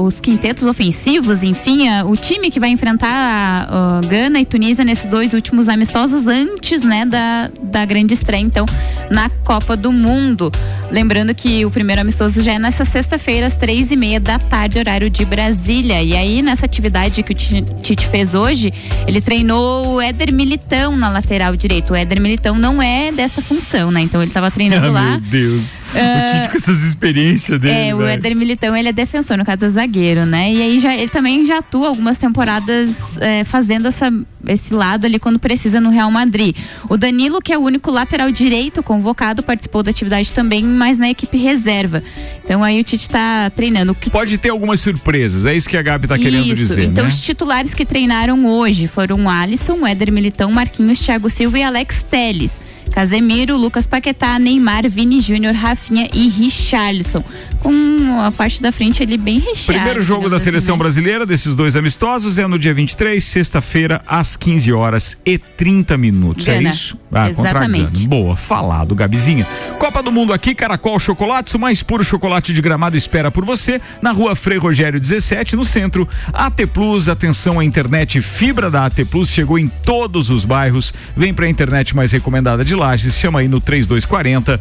os 0.04 0.20
quintetos 0.20 0.64
ofensivos, 0.64 0.95
enfim, 1.44 1.88
a- 1.90 2.06
o 2.06 2.16
time 2.16 2.50
que 2.50 2.60
vai 2.60 2.70
enfrentar 2.70 3.08
a, 3.10 3.98
a 3.98 4.02
Gana 4.08 4.40
e 4.40 4.46
Tunísia 4.46 4.84
nesses 4.86 5.08
dois 5.08 5.34
últimos 5.34 5.68
amistosos 5.70 6.28
antes, 6.28 6.84
né, 6.84 7.06
da, 7.06 7.50
da 7.62 7.86
grande 7.86 8.14
estreia, 8.14 8.42
então, 8.42 8.66
na 9.12 9.30
Copa 9.44 9.76
do 9.76 9.92
Mundo. 9.92 10.52
Lembrando 10.92 11.34
que 11.34 11.66
o 11.66 11.72
primeiro 11.72 12.02
amistoso 12.02 12.42
já 12.42 12.54
é 12.54 12.60
nessa 12.60 12.86
sexta-feira, 12.86 13.48
às 13.48 13.56
três 13.56 13.92
e 13.92 13.96
meia 13.96 14.20
da 14.20 14.40
tarde, 14.40 14.80
horário 14.80 15.10
de 15.10 15.26
Brasília. 15.26 16.02
E 16.02 16.16
aí, 16.16 16.42
nessa 16.42 16.66
atividade 16.66 17.22
que 17.24 17.32
o 17.32 17.36
Ti- 17.36 17.66
Tite 17.82 18.08
fez 18.08 18.34
hoje, 18.34 18.72
ele 19.08 19.20
treinou 19.22 19.96
o 19.96 20.02
Éder 20.02 20.34
Militão 20.34 20.96
na 20.96 21.10
lateral 21.10 21.56
direito. 21.56 21.92
O 21.94 21.96
Éder 21.96 22.22
Militão 22.22 22.58
não 22.58 22.82
é 22.82 23.12
dessa 23.12 23.42
função, 23.42 23.92
né? 23.92 24.02
Então 24.02 24.22
ele 24.22 24.32
tava 24.32 24.50
treinando 24.52 24.88
Ah, 24.88 24.92
lá. 24.92 25.12
meu 25.12 25.22
Deus. 25.22 25.78
Ah, 25.94 26.28
o 26.28 26.36
Tite 26.42 26.50
com 26.52 26.58
essas 26.58 26.84
experiências 26.84 27.60
dele. 27.60 27.90
É, 27.90 27.96
o 27.96 28.00
velho. 28.00 28.10
Éder 28.10 28.36
Militão, 28.36 28.76
ele 28.76 28.90
é 28.90 28.94
defensor, 28.94 29.38
no 29.38 29.46
caso 29.46 29.66
é 29.66 29.70
zagueiro, 29.70 30.26
né? 30.26 30.52
E 30.54 30.62
aí 30.62 30.80
já, 30.86 30.96
ele 30.96 31.10
também 31.10 31.46
já 31.46 31.58
atua 31.58 31.88
algumas 31.88 32.18
temporadas 32.18 33.18
é, 33.18 33.44
fazendo 33.44 33.88
essa, 33.88 34.12
esse 34.48 34.74
lado 34.74 35.06
ali 35.06 35.20
quando 35.20 35.40
precisa 35.40 35.80
no 35.82 35.90
Real 35.90 36.10
Madrid. 36.12 36.56
O 36.90 36.98
Danilo, 36.98 37.42
que 37.42 37.54
é 37.54 37.58
o 37.58 37.62
único 37.62 37.92
lateral 37.92 38.32
direito 38.32 38.84
convocado, 38.84 39.44
participou 39.44 39.84
da 39.84 39.92
atividade 39.92 40.32
também, 40.34 40.64
mas 40.64 40.98
na 40.98 41.10
equipe 41.10 41.38
reserva. 41.38 42.04
Então 42.44 42.64
aí 42.64 42.80
o 42.80 42.84
Tite 42.84 43.10
tá 43.10 43.50
treinando. 43.50 43.96
Pode 44.12 44.38
ter 44.38 44.50
algumas 44.50 44.80
surpresas, 44.80 45.46
é 45.46 45.56
isso 45.56 45.70
que 45.70 45.78
a 45.78 45.82
Gabi 45.82 46.08
tá 46.08 46.18
querendo 46.18 46.54
dizer, 46.54 46.86
então 46.86 47.04
né? 47.04 47.10
os 47.10 47.20
titulares 47.20 47.74
que 47.74 47.86
treinaram 47.86 48.46
hoje 48.46 48.88
foram 48.88 49.30
Alisson, 49.30 49.86
Éder 49.86 50.12
Militão, 50.12 50.52
Marquinhos, 50.52 51.00
Thiago 51.00 51.30
Silva 51.30 51.60
e 51.60 51.64
Alex 51.64 52.04
Teles. 52.10 52.60
Casemiro, 52.92 53.58
Lucas 53.58 53.88
Paquetá, 53.88 54.40
Neymar, 54.40 54.90
Vini 54.90 55.20
Júnior, 55.20 55.54
Rafinha 55.54 56.10
e 56.14 56.30
Richarlison. 56.30 57.24
Com 57.60 58.22
a 58.22 58.32
parte 58.32 58.62
da 58.62 58.72
frente 58.72 59.02
ali 59.02 59.18
bem 59.18 59.40
recheada. 59.40 59.80
Primeiro 59.80 60.02
jogo 60.02 60.30
da 60.30 60.36
assim, 60.36 60.46
seleção 60.46 60.76
né? 60.76 60.80
brasileira 60.84 61.26
desses 61.26 61.56
dois 61.56 61.76
amistosos 61.76 62.38
é 62.38 62.48
no 62.48 62.60
dia 62.60 62.74
23, 62.74 63.22
sexta-feira, 63.24 64.02
às 64.06 64.35
15 64.36 64.72
horas 64.74 65.18
e 65.26 65.38
30 65.38 65.98
minutos. 65.98 66.48
É 66.48 66.56
Gana. 66.56 66.70
isso? 66.70 66.98
Ah, 67.12 67.30
contra 67.30 67.44
a 67.44 67.50
Exatamente. 67.52 67.98
Gana. 67.98 68.08
Boa, 68.10 68.36
falado, 68.36 68.94
Gabizinha. 68.96 69.48
Copa 69.80 70.02
do 70.04 70.12
Mundo 70.12 70.34
aqui, 70.34 70.54
Caracol 70.54 71.00
Chocolates, 71.00 71.54
o 71.54 71.60
mais 71.60 71.82
puro 71.82 72.04
chocolate 72.04 72.54
de 72.54 72.62
gramado 72.62 72.98
espera 72.98 73.32
por 73.32 73.46
você, 73.46 73.82
na 74.02 74.12
rua 74.12 74.36
Frei 74.36 74.58
Rogério 74.58 75.00
17, 75.00 75.56
no 75.56 75.64
centro. 75.64 76.08
AT 76.34 76.66
Plus, 76.68 77.08
atenção, 77.08 77.60
a 77.60 77.66
internet 77.66 78.22
fibra 78.22 78.70
da 78.70 78.86
AT 78.86 79.06
Plus 79.06 79.30
chegou 79.30 79.58
em 79.58 79.68
todos 79.68 80.30
os 80.30 80.46
bairros. 80.46 80.94
Vem 81.16 81.34
pra 81.34 81.48
internet 81.48 81.96
mais 81.96 82.12
recomendada 82.12 82.66
de 82.66 82.76
Lages, 82.76 83.16
chama 83.16 83.40
aí 83.40 83.48
no 83.48 83.60
3240 83.60 84.60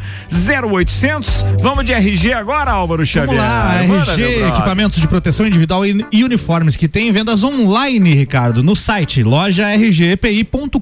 0800. 0.63 1.45
Vamos 1.61 1.85
de 1.85 1.93
RG 1.93 2.33
agora, 2.33 2.71
Álvaro 2.71 3.05
Xavier. 3.05 3.41
Vamos 3.87 4.07
lá, 4.07 4.15
RG, 4.15 4.45
equipamentos 4.49 5.01
de 5.01 5.09
proteção 5.09 5.47
individual 5.47 5.85
e 5.85 6.05
e 6.13 6.25
uniformes 6.25 6.77
que 6.77 6.89
tem 6.89 7.13
vendas 7.13 7.43
online, 7.43 8.15
Ricardo, 8.15 8.63
no 8.63 8.75
site 8.77 9.23
loja 9.23 9.64
rgpi.com.br. 9.73 10.79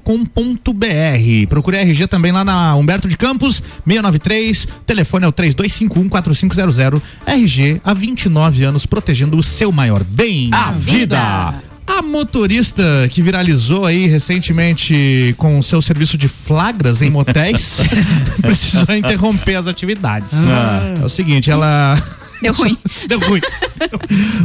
Procure 1.49 1.77
a 1.77 1.81
RG 1.81 2.07
também 2.07 2.31
lá 2.31 2.43
na 2.43 2.75
Humberto 2.75 3.07
de 3.07 3.17
Campos, 3.17 3.63
693, 3.85 4.67
telefone 4.85 5.25
é 5.25 5.27
o 5.27 5.33
32514500. 5.33 7.01
RG 7.25 7.81
há 7.83 7.93
29 7.93 8.63
anos 8.63 8.85
protegendo 8.85 9.37
o 9.37 9.43
seu 9.43 9.71
maior 9.71 10.03
bem, 10.03 10.49
A 10.51 10.71
vida. 10.71 11.53
A 11.85 12.01
motorista 12.01 12.83
que 13.11 13.21
viralizou 13.21 13.85
aí 13.85 14.07
recentemente 14.07 15.35
com 15.37 15.59
o 15.59 15.63
seu 15.63 15.81
serviço 15.81 16.17
de 16.17 16.29
flagras 16.29 17.01
em 17.01 17.09
motéis 17.09 17.81
precisou 18.41 18.95
interromper 18.95 19.55
as 19.55 19.67
atividades. 19.67 20.33
Ah. 20.33 20.93
É 21.01 21.05
o 21.05 21.09
seguinte, 21.09 21.51
ela 21.51 22.01
Deu 22.43 22.53
ruim. 22.53 22.77
Deu 23.07 23.19
ruim. 23.19 23.41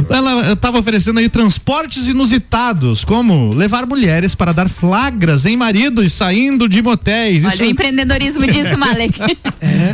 Ela 0.09 0.53
estava 0.53 0.79
oferecendo 0.79 1.19
aí 1.19 1.29
transportes 1.29 2.07
inusitados, 2.07 3.03
como 3.03 3.53
levar 3.53 3.85
mulheres 3.85 4.33
para 4.33 4.51
dar 4.53 4.69
flagras 4.69 5.45
em 5.45 5.55
maridos 5.55 6.13
saindo 6.13 6.67
de 6.67 6.81
motéis. 6.81 7.43
Olha 7.43 7.65
o 7.65 7.69
empreendedorismo 7.69 8.47
disso, 8.47 8.75
Malek. 8.79 9.19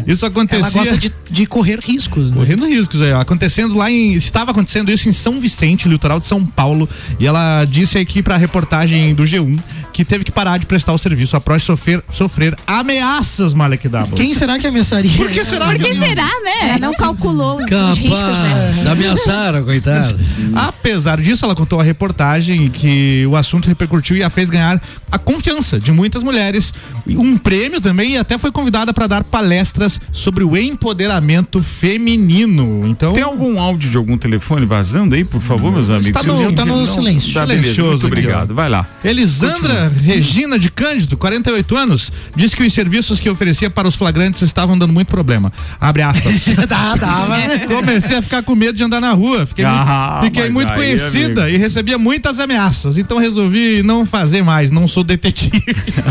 Isso 0.07 0.25
acontecia. 0.25 0.59
Ela 0.59 0.69
gosta 0.69 0.97
de, 0.97 1.11
de 1.29 1.45
correr 1.45 1.79
riscos, 1.79 2.31
né? 2.31 2.37
Correndo 2.37 2.65
riscos 2.65 3.01
aí, 3.01 3.11
ó. 3.11 3.19
Acontecendo 3.19 3.75
lá 3.75 3.91
em. 3.91 4.13
Estava 4.13 4.51
acontecendo 4.51 4.91
isso 4.91 5.09
em 5.09 5.13
São 5.13 5.39
Vicente, 5.39 5.89
litoral 5.89 6.19
de 6.19 6.25
São 6.25 6.45
Paulo. 6.45 6.87
E 7.19 7.25
ela 7.25 7.65
disse 7.65 7.97
aqui 7.97 8.21
pra 8.21 8.37
reportagem 8.37 9.13
do 9.13 9.23
G1 9.23 9.59
que 9.95 10.03
teve 10.03 10.25
que 10.25 10.31
parar 10.31 10.57
de 10.59 10.65
prestar 10.65 10.91
o 10.91 10.97
serviço 10.97 11.37
após 11.37 11.63
sofrer, 11.63 12.03
sofrer 12.11 12.53
ameaças, 12.67 13.53
Malek 13.53 13.87
W. 13.87 14.13
Quem 14.17 14.33
será 14.33 14.59
que 14.59 14.67
ameaçaria? 14.67 15.09
Por 15.15 15.31
que 15.31 15.45
será 15.45 15.67
Por 15.67 15.79
que 15.79 15.85
que 15.85 15.95
será, 15.95 16.27
né? 16.43 16.51
Ela 16.63 16.79
não 16.79 16.93
calculou 16.93 17.55
os, 17.59 17.63
os 17.63 17.97
riscos, 17.97 18.19
né? 18.39 18.65
Capaz, 18.75 18.85
ameaçaram, 18.87 19.63
coitado. 19.63 20.19
Apesar 20.53 21.21
disso, 21.21 21.45
ela 21.45 21.55
contou 21.55 21.79
a 21.79 21.83
reportagem 21.83 22.69
que 22.69 23.25
o 23.29 23.37
assunto 23.37 23.69
repercutiu 23.69 24.17
e 24.17 24.23
a 24.23 24.29
fez 24.29 24.49
ganhar 24.49 24.81
a 25.09 25.17
confiança 25.17 25.79
de 25.79 25.93
muitas 25.93 26.23
mulheres, 26.23 26.73
um 27.07 27.37
prêmio 27.37 27.79
também 27.79 28.15
e 28.15 28.17
até 28.17 28.37
foi 28.37 28.51
convidada 28.51 28.93
para 28.93 29.07
dar 29.07 29.23
palestras 29.23 30.01
sobre 30.11 30.43
o 30.43 30.57
empoderamento 30.57 31.63
feminino. 31.63 32.81
Então, 32.85 33.13
Tem 33.13 33.23
algum 33.23 33.57
áudio 33.61 33.89
de 33.89 33.95
algum 33.95 34.17
telefone 34.17 34.65
vazando 34.65 35.15
aí, 35.15 35.23
por 35.23 35.41
favor, 35.41 35.71
meus 35.71 35.89
amigos? 35.89 36.07
Está 36.07 36.21
no- 36.23 36.51
tá 36.51 36.65
no 36.65 36.85
silêncio. 36.85 37.33
Tá, 37.33 37.41
Silencioso 37.47 37.91
muito 37.91 38.07
aqui, 38.07 38.07
obrigado. 38.07 38.53
Vai 38.53 38.67
lá. 38.69 38.85
Elisandra 39.01 39.84
Regina 39.87 40.57
de 40.59 40.69
Cândido, 40.69 41.17
48 41.17 41.75
anos, 41.77 42.11
disse 42.35 42.55
que 42.55 42.63
os 42.63 42.73
serviços 42.73 43.19
que 43.19 43.29
oferecia 43.29 43.69
para 43.69 43.87
os 43.87 43.95
flagrantes 43.95 44.41
estavam 44.41 44.77
dando 44.77 44.93
muito 44.93 45.07
problema. 45.07 45.51
Abre 45.79 46.01
aspas. 46.03 46.45
Dá, 46.67 46.95
dava. 46.95 47.35
Comecei 47.67 48.17
a 48.17 48.21
ficar 48.21 48.43
com 48.43 48.55
medo 48.55 48.77
de 48.77 48.83
andar 48.83 48.99
na 49.01 49.11
rua. 49.11 49.45
Fiquei, 49.45 49.65
Ah, 49.65 50.19
muito, 50.21 50.33
fiquei 50.35 50.49
muito 50.49 50.71
aí, 50.71 50.77
conhecida 50.77 51.43
amigo. 51.43 51.55
e 51.55 51.59
recebia 51.59 51.97
muitas 51.97 52.39
ameaças. 52.39 52.97
Então 52.97 53.17
resolvi 53.17 53.83
não 53.83 54.05
fazer 54.05 54.43
mais. 54.43 54.71
Não 54.71 54.87
sou 54.87 55.03
detetive. 55.03 55.63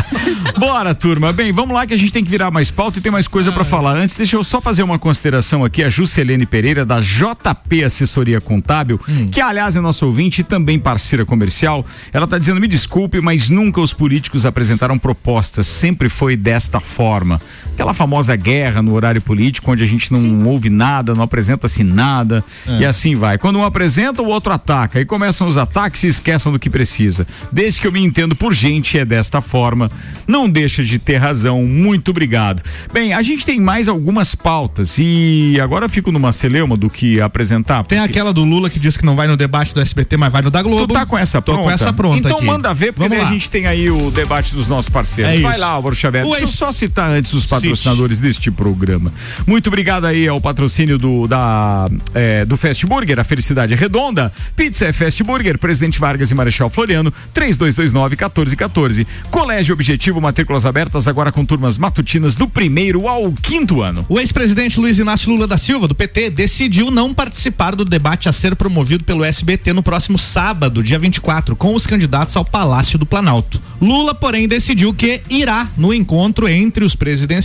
Bora, 0.59 0.95
turma. 0.95 1.33
Bem, 1.33 1.53
vamos 1.53 1.75
lá 1.75 1.87
que 1.87 1.95
a 1.95 1.97
gente 1.97 2.13
tem 2.13 2.23
que 2.25 2.31
virar 2.31 2.51
mais 2.51 2.71
pauta 2.71 2.99
e 2.99 3.03
tem 3.03 3.11
mais 3.11 3.27
coisa 3.27 3.51
pra 3.53 3.65
falar. 3.65 3.97
Antes, 3.97 4.17
deixa 4.17 4.37
eu 4.37 4.45
só 4.45 4.61
fazer 4.61 4.83
uma 4.83 4.99
consideração 4.99 5.65
aqui. 5.65 5.83
A 5.83 5.91
Juscelene 5.91 6.47
Pereira, 6.47 6.85
da 6.85 7.01
JP 7.01 7.85
Assessoria 7.85 8.41
Contábil, 8.41 9.01
que 9.33 9.41
aliás 9.41 9.77
é 9.77 9.81
nosso 9.81 10.07
ouvinte 10.07 10.41
e 10.41 10.45
também 10.45 10.79
parceira 10.79 11.25
comercial. 11.25 11.85
Ela 12.13 12.27
tá 12.27 12.39
dizendo: 12.39 12.61
me 12.61 12.69
desculpe, 12.69 13.21
mas 13.21 13.51
nunca 13.65 13.81
os 13.81 13.95
políticos 13.95 14.45
apresentaram 14.45 14.99
propostas. 14.99 15.67
Sempre 15.67 16.09
foi 16.09 16.37
desta 16.37 16.81
forma. 16.81 17.41
Aquela 17.75 17.93
famosa 17.93 18.35
guerra 18.37 18.81
no 18.81 18.95
horário 18.95 19.21
político, 19.21 19.71
onde 19.73 19.83
a 19.83 19.87
gente 19.87 20.13
não 20.13 20.47
ouve 20.49 20.71
nada, 20.71 21.15
não 21.15 21.23
apresenta-se 21.25 21.83
nada. 21.83 22.43
É. 22.67 22.79
E 22.81 22.87
assim 22.87 23.15
vai. 23.15 23.37
Quando 23.37 23.59
um 23.59 23.65
apresenta, 23.65 24.23
o 24.23 24.27
outro 24.27 24.53
ataca. 24.53 24.99
Aí 24.99 25.05
começam 25.05 25.47
os 25.47 25.57
ataques 25.59 26.05
e 26.05 26.09
esqueçam 26.09 26.53
do 26.53 26.59
que 26.59 26.71
precisa. 26.71 27.27
Desde 27.51 27.81
que 27.81 27.87
eu 27.87 27.93
me 27.93 28.01
entendo 28.01 28.37
por 28.37 28.55
gente, 28.55 28.99
é 28.99 29.05
desta 29.05 29.41
forma. 29.41 29.91
Não 30.27 30.49
deixa 30.49 30.83
de 30.85 30.99
ter 30.99 31.17
razão. 31.17 31.65
Muito 31.65 32.11
obrigado. 32.11 32.63
Bem, 32.93 33.13
a 33.13 33.23
gente 33.23 33.45
tem 33.45 33.61
mais 33.61 33.89
algumas 33.89 34.35
pautas 34.35 34.97
e 34.99 35.59
agora 35.61 35.87
eu 35.87 35.89
fico 35.89 36.13
numa 36.13 36.33
celeuma 36.33 36.77
do 36.77 36.89
que 36.89 37.21
apresentar. 37.21 37.83
Tem 37.85 37.99
aquela 37.99 38.33
do 38.33 38.45
Lula 38.45 38.71
que 38.71 38.79
diz 38.79 38.97
que 38.97 39.05
não 39.05 39.17
vai 39.17 39.27
no 39.27 39.37
debate 39.37 39.75
do 39.75 39.81
SBT, 39.81 40.17
mas 40.17 40.33
vai 40.33 40.43
no 40.43 40.51
da 40.51 40.63
Globo. 40.63 40.87
Tu 40.87 40.93
tá 40.95 41.05
com 41.05 41.19
essa 41.19 41.43
Tô 41.43 41.53
pronta? 41.53 41.63
com 41.65 41.71
essa 41.71 41.93
pronta 41.93 42.19
Então 42.29 42.37
aqui. 42.39 42.47
manda 42.47 42.73
ver, 42.73 42.93
porque 42.93 43.15
a 43.15 43.25
gente 43.25 43.51
tem 43.51 43.67
aí 43.67 43.91
o 43.91 44.11
debate 44.11 44.55
dos 44.55 44.69
nossos 44.69 44.89
parceiros. 44.89 45.35
É 45.35 45.41
Vai 45.41 45.59
lá, 45.59 45.69
Álvaro 45.69 45.95
Xavier. 45.95 46.25
O 46.25 46.31
Deixa 46.31 46.45
eu 46.45 46.49
só 46.49 46.73
citar 46.73 47.11
antes 47.11 47.33
os 47.33 47.45
patrocinadores 47.71 48.21
deste 48.21 48.51
programa. 48.51 49.13
Muito 49.47 49.69
obrigado 49.69 50.07
aí 50.07 50.27
ao 50.29 50.41
patrocínio 50.41 50.99
do, 50.99 51.27
da, 51.27 51.89
é, 52.15 52.45
do 52.45 52.57
Fast 52.57 52.87
Burger, 52.87 53.19
a 53.19 53.25
felicidade 53.25 53.73
é 53.73 53.77
redonda. 53.77 54.33
Pizza 54.57 54.87
é 54.87 54.93
Fast 54.93 55.23
Burger, 55.23 55.59
Presidente 55.59 55.99
Vargas 55.99 56.31
e 56.31 56.35
Marechal 56.35 56.71
Floriano, 56.71 57.13
3229-1414. 57.35 59.07
Colégio 59.31 59.75
Objetivo, 59.75 60.21
matrículas 60.21 60.67
abertas 60.67 61.09
agora 61.09 61.33
com 61.33 61.45
turmas 61.45 61.79
matutinas 61.79 62.37
do 62.37 62.49
primeiro 62.49 63.09
ao 63.09 63.33
quinto 63.33 63.83
ano. 63.83 64.05
O 64.09 64.19
ex-presidente 64.19 64.79
Luiz 64.81 64.99
Inácio 64.99 65.31
Lula 65.31 65.47
da 65.47 65.59
Silva, 65.59 65.89
do 65.89 65.95
PT, 65.95 66.31
decidiu 66.31 66.91
não 66.91 67.13
participar 67.13 67.75
do 67.75 67.85
debate 67.85 68.29
a 68.29 68.33
ser 68.33 68.57
promovido 68.57 69.05
pelo 69.05 69.25
SBT 69.25 69.73
no 69.73 69.83
próximo 69.83 70.19
sábado, 70.19 70.83
dia 70.83 70.99
24, 70.99 71.57
com 71.57 71.75
os 71.75 71.87
candidatos 71.87 72.37
ao 72.37 72.45
Palácio 72.45 72.99
do 72.99 73.07
Planalto. 73.07 73.61
Lula, 73.81 74.15
porém, 74.15 74.49
decidiu 74.49 74.95
que 74.95 75.23
irá 75.29 75.69
no 75.77 75.93
encontro 75.93 76.49
entre 76.49 76.85
os 76.85 76.95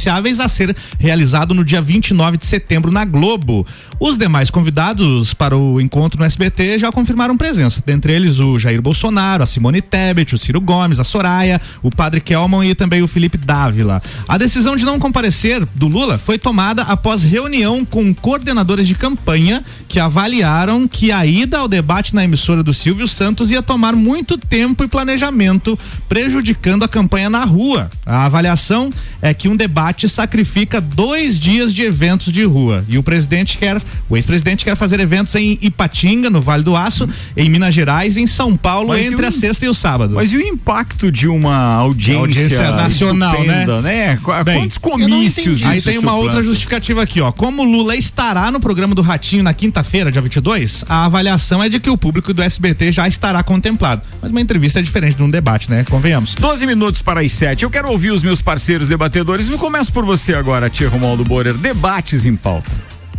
a 0.10 0.48
ser 0.48 0.76
realizado 0.98 1.54
no 1.54 1.64
dia 1.64 1.82
29 1.82 2.38
de 2.38 2.46
setembro 2.46 2.92
na 2.92 3.06
Globo. 3.06 3.66
Os 4.00 4.18
demais 4.18 4.50
convidados 4.50 5.34
para 5.34 5.58
o 5.58 5.80
encontro 5.80 6.20
no 6.20 6.26
SBT 6.26 6.80
já 6.80 6.92
confirmaram 6.92 7.38
presença, 7.38 7.84
dentre 7.86 8.14
eles 8.14 8.40
o 8.40 8.58
Jair 8.58 8.82
Bolsonaro, 8.82 9.44
a 9.44 9.46
Simone 9.46 9.82
Tebet, 9.82 10.34
o 10.34 10.38
Ciro 10.38 10.60
Gomes, 10.60 11.00
a 11.00 11.04
Soraya, 11.04 11.62
o 11.84 11.90
Padre 11.90 12.22
Kelman 12.22 12.70
e 12.70 12.76
também 12.76 13.02
o 13.02 13.08
Felipe 13.08 13.38
Dávila. 13.38 14.02
A 14.28 14.38
decisão 14.38 14.76
de 14.76 14.86
não 14.86 15.00
comparecer 15.00 15.66
do 15.76 15.88
Lula 15.88 16.18
foi 16.18 16.40
tomada 16.40 16.84
após 16.84 17.24
reunião 17.24 17.86
com 17.86 18.14
coordenadores 18.14 18.88
de 18.88 18.96
campanha 18.96 19.64
que 19.88 20.00
avaliaram 20.00 20.88
que 20.88 21.12
a 21.12 21.26
ida 21.26 21.60
ao 21.60 21.68
debate 21.68 22.16
na 22.16 22.24
emissora 22.24 22.64
do 22.64 22.74
Silvio 22.74 23.08
Santos 23.08 23.52
ia 23.52 23.62
tomar 23.62 23.94
muito 23.96 24.38
tempo 24.38 24.84
e 24.84 24.88
planejamento, 24.88 25.78
prejudicando 26.08 26.84
a 26.84 26.88
campanha 26.88 27.30
na 27.30 27.44
rua. 27.44 27.90
A 28.06 28.26
avaliação 28.26 28.90
é 29.22 29.34
que 29.34 29.48
um 29.50 29.56
debate 29.56 30.08
sacrifica 30.08 30.80
dois 30.80 31.40
dias 31.40 31.74
de 31.74 31.84
eventos 31.84 32.32
de 32.32 32.44
rua 32.44 32.84
e 32.88 32.98
o 32.98 33.04
presidente 33.04 33.58
quer, 33.58 33.82
o 34.10 34.16
ex-presidente 34.16 34.64
quer 34.64 34.76
fazer 34.76 35.00
eventos 35.00 35.36
em 35.36 35.58
Ipatinga, 35.62 36.30
no 36.30 36.42
Vale 36.42 36.64
do 36.64 36.76
Aço, 36.76 37.08
em 37.36 37.50
Minas 37.50 37.74
Gerais, 37.74 38.16
em 38.18 38.26
São 38.28 38.56
Paulo, 38.56 38.90
Mas 38.90 39.08
entre 39.08 39.26
o- 39.26 39.28
a 39.28 39.32
sexta 39.32 39.66
e 39.66 39.70
o 39.70 39.74
sábado. 39.74 40.16
Mas 40.16 40.32
e 40.32 40.38
o 40.38 40.42
impacto 40.42 41.12
de 41.12 41.28
uma 41.28 41.56
audiência, 41.74 42.20
Audiência 42.20 42.72
nacional, 42.72 43.34
estupenda, 43.36 43.82
né? 43.82 44.18
Qu- 44.24 44.44
Bem, 44.44 44.60
Quantos 44.60 44.78
comícios 44.78 45.66
Aí 45.66 45.78
isso 45.78 45.90
tem 45.90 45.98
uma 45.98 46.12
suplanta? 46.12 46.16
outra 46.38 46.44
justificativa 46.44 47.02
aqui, 47.04 47.20
ó. 47.22 47.32
Como 47.32 47.64
Lula 47.64 47.96
estará 47.96 48.52
no 48.52 48.60
programa 48.60 48.96
do 48.96 49.02
Ratinho 49.02 49.44
na 49.44 49.54
quinta-feira, 49.54 50.12
dia 50.12 50.22
22, 50.22 50.84
a 50.88 51.06
avaliação 51.06 51.62
é 51.64 51.70
de 51.70 51.80
que 51.80 51.90
o 51.90 51.98
público 51.98 52.34
do 52.34 52.42
SBT 52.42 52.92
já 52.92 53.08
estará 53.08 53.44
contemplado. 53.44 54.02
Mas 54.22 54.32
uma 54.32 54.42
entrevista 54.42 54.80
é 54.80 54.82
diferente 54.82 55.16
de 55.18 55.24
um 55.24 55.30
debate, 55.30 55.70
né? 55.70 55.84
Convenhamos. 55.90 56.36
12 56.36 56.66
minutos 56.66 57.02
para 57.02 57.22
as 57.22 57.32
7. 57.32 57.64
Eu 57.64 57.70
quero 57.70 57.90
ouvir 57.90 58.12
os 58.12 58.24
meus 58.24 58.42
parceiros 58.42 58.88
debatedores. 59.10 59.50
Eu 59.50 59.58
começo 59.58 59.92
por 59.92 60.06
você 60.06 60.34
agora, 60.34 60.70
Tia 60.70 60.88
Romualdo 60.90 61.24
Borer. 61.24 61.54
Debates 61.56 62.26
em 62.26 62.36
pauta. 62.36 62.70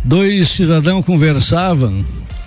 Dois 0.03 0.49
cidadãos 0.49 1.05
conversavam 1.05 2.03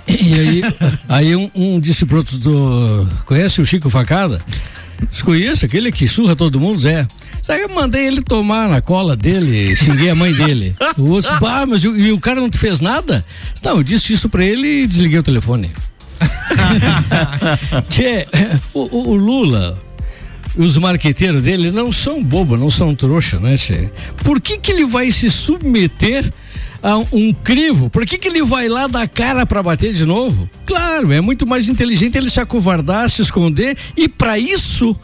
E 0.09 0.35
aí, 0.35 0.63
aí 1.09 1.37
um, 1.37 1.49
um 1.55 1.79
disse 1.79 2.05
pro 2.05 2.17
outro, 2.19 2.37
do, 2.39 3.09
conhece 3.25 3.61
o 3.61 3.67
Chico 3.67 3.89
Facada? 3.89 4.41
Desconheço, 5.11 5.65
aquele 5.67 5.93
que 5.93 6.09
surra 6.09 6.35
todo 6.35 6.59
mundo, 6.59 6.79
Zé. 6.81 7.07
Sabe, 7.43 7.61
eu 7.63 7.69
mandei 7.69 8.07
ele 8.07 8.23
tomar 8.23 8.69
na 8.69 8.81
cola 8.81 9.15
dele, 9.15 9.77
xinguei 9.77 10.09
a 10.11 10.15
mãe 10.15 10.33
dele. 10.33 10.75
O 10.97 11.11
outro, 11.11 11.31
bah, 11.41 11.67
mas 11.67 11.83
e, 11.83 11.89
o- 11.89 11.97
e 11.97 12.13
o 12.13 12.21
cara 12.21 12.41
não 12.41 12.49
te 12.49 12.57
fez 12.57 12.81
nada? 12.81 13.25
Não, 13.65 13.77
eu 13.79 13.83
disse 13.83 14.13
isso 14.13 14.29
pra 14.29 14.45
ele 14.45 14.83
e 14.85 14.87
desliguei 14.87 15.19
o 15.19 15.23
telefone. 15.25 15.73
Tchê, 17.91 18.27
o, 18.73 18.81
o- 18.83 19.09
o 19.11 19.17
Lula, 19.17 19.77
os 20.57 20.77
marqueteiros 20.77 21.43
dele 21.43 21.71
não 21.71 21.91
são 21.91 22.23
bobo, 22.23 22.57
não 22.57 22.71
são 22.71 22.95
trouxa, 22.95 23.39
né, 23.39 23.57
Tchê? 23.57 23.91
Por 24.23 24.41
que 24.41 24.59
que 24.59 24.73
ele 24.73 24.85
vai 24.85 25.11
se 25.11 25.31
submeter 25.31 26.31
a 26.83 26.99
um 27.13 27.33
crivo? 27.33 27.89
Por 27.89 28.07
que 28.07 28.19
que 28.19 28.29
ele 28.29 28.43
vai 28.43 28.69
lá 28.69 28.87
dar 28.87 29.09
cara 29.09 29.47
pra 29.47 29.63
bater 29.63 29.93
de 29.93 30.05
novo? 30.05 30.49
Claro, 30.67 31.13
é 31.13 31.21
muito 31.21 31.47
mais 31.47 31.69
inteligente 31.69 32.17
ele 32.17 32.31
se 32.31 32.41
acovardar, 32.41 33.09
se 33.11 33.23
esconder 33.23 33.77
e 33.97 34.09
pra 34.09 34.39
isso 34.39 34.97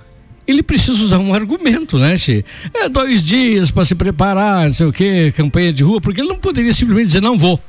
ele 0.46 0.62
precisa 0.62 1.02
usar 1.02 1.18
um 1.18 1.32
argumento, 1.32 1.98
né, 1.98 2.16
Tchê? 2.16 2.44
É 2.74 2.88
dois 2.88 3.22
dias 3.22 3.70
pra 3.70 3.84
se 3.84 3.94
preparar, 3.94 4.66
não 4.66 4.74
sei 4.74 4.86
o 4.86 4.92
quê, 4.92 5.32
campanha 5.36 5.72
de 5.72 5.82
rua, 5.82 6.00
porque 6.00 6.20
ele 6.20 6.28
não 6.28 6.38
poderia 6.38 6.72
simplesmente 6.74 7.06
dizer 7.06 7.22
não 7.22 7.38
vou. 7.38 7.60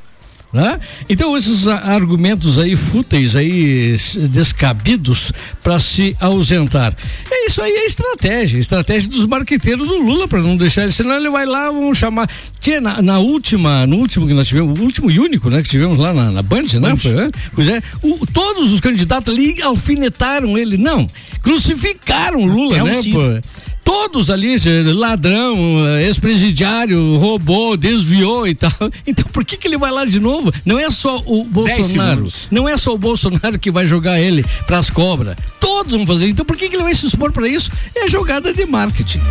Né? 0.54 0.80
Então 1.08 1.38
esses 1.38 1.66
argumentos 1.66 2.60
aí 2.60 2.76
fúteis 2.76 3.38
aí 3.38 3.96
descabidos 4.30 5.32
para 5.64 5.80
se 5.80 6.14
ausentar. 6.20 6.94
É 7.32 7.46
isso 7.46 7.62
aí 7.62 7.72
é 7.72 7.86
estratégia, 7.86 8.58
estratégia 8.60 9.10
dos 9.10 9.26
marqueteiros 9.26 9.88
do 9.88 9.98
Lula 9.98 10.28
para 10.28 10.42
não 10.42 10.58
deixar 10.58 10.84
ele, 10.84 10.92
senão 10.92 11.16
ele 11.16 11.30
vai 11.30 11.46
lá, 11.46 11.72
vamos 11.72 11.98
chamar. 11.98 12.30
Tinha 12.60 12.82
na, 12.82 13.02
na 13.02 13.20
última, 13.20 13.88
no 13.88 13.96
último 13.96 14.28
que 14.28 14.34
nós 14.34 14.46
tivemos, 14.48 14.78
o 14.78 14.84
último 14.84 15.10
e 15.10 15.20
único, 15.22 15.50
né, 15.50 15.62
que 15.64 15.70
tivemos 15.70 15.98
lá 15.98 16.14
na, 16.14 16.32
na 16.32 16.42
Band, 16.42 16.68
né? 16.82 16.96
Foi, 16.98 17.12
é? 17.12 17.30
Pois 17.56 17.68
é, 17.70 17.82
o- 18.04 18.26
todos 18.28 18.74
os 18.74 18.82
candidatos 18.82 19.34
ali 19.34 19.62
alfinetaram 19.62 20.58
ele, 20.58 20.78
não, 20.78 21.08
crucificaram 21.42 22.40
o 22.40 22.46
Lula, 22.46 22.78
Até 22.82 22.92
né? 22.92 23.02
Ciro. 23.02 23.42
Todos 23.84 24.30
ali, 24.30 24.58
ladrão, 24.94 25.86
eh, 25.86 26.06
ex-presidiário, 26.06 27.18
roubou, 27.18 27.76
desviou 27.76 28.48
e 28.48 28.56
tal. 28.56 28.72
Então 29.06 29.26
por 29.34 29.44
que 29.44 29.58
que 29.58 29.68
ele 29.68 29.78
vai 29.78 29.92
lá 29.92 30.06
de 30.06 30.20
novo? 30.20 30.54
Não 30.66 30.80
é 30.80 30.90
só 30.90 31.22
o 31.26 31.44
Bolsonaro. 31.44 32.26
Não 32.50 32.70
é 32.70 32.78
só 32.78 32.94
o 32.94 32.98
Bolsonaro 32.98 33.60
que 33.60 33.72
vai 33.72 33.88
jogar 33.88 34.20
ele 34.20 34.46
pras 34.66 34.90
cobras. 34.90 35.36
Todos 35.72 35.94
vão 35.94 36.06
fazer. 36.06 36.28
Então 36.28 36.46
por 36.46 36.58
que 36.58 36.68
que 36.68 36.76
ele 36.76 36.84
vai 36.84 36.94
se 36.94 37.08
expor 37.08 37.32
para 37.32 37.48
isso? 37.48 37.72
É 37.96 38.10
jogada 38.10 38.52
de 38.52 38.66
marketing. 38.66 39.22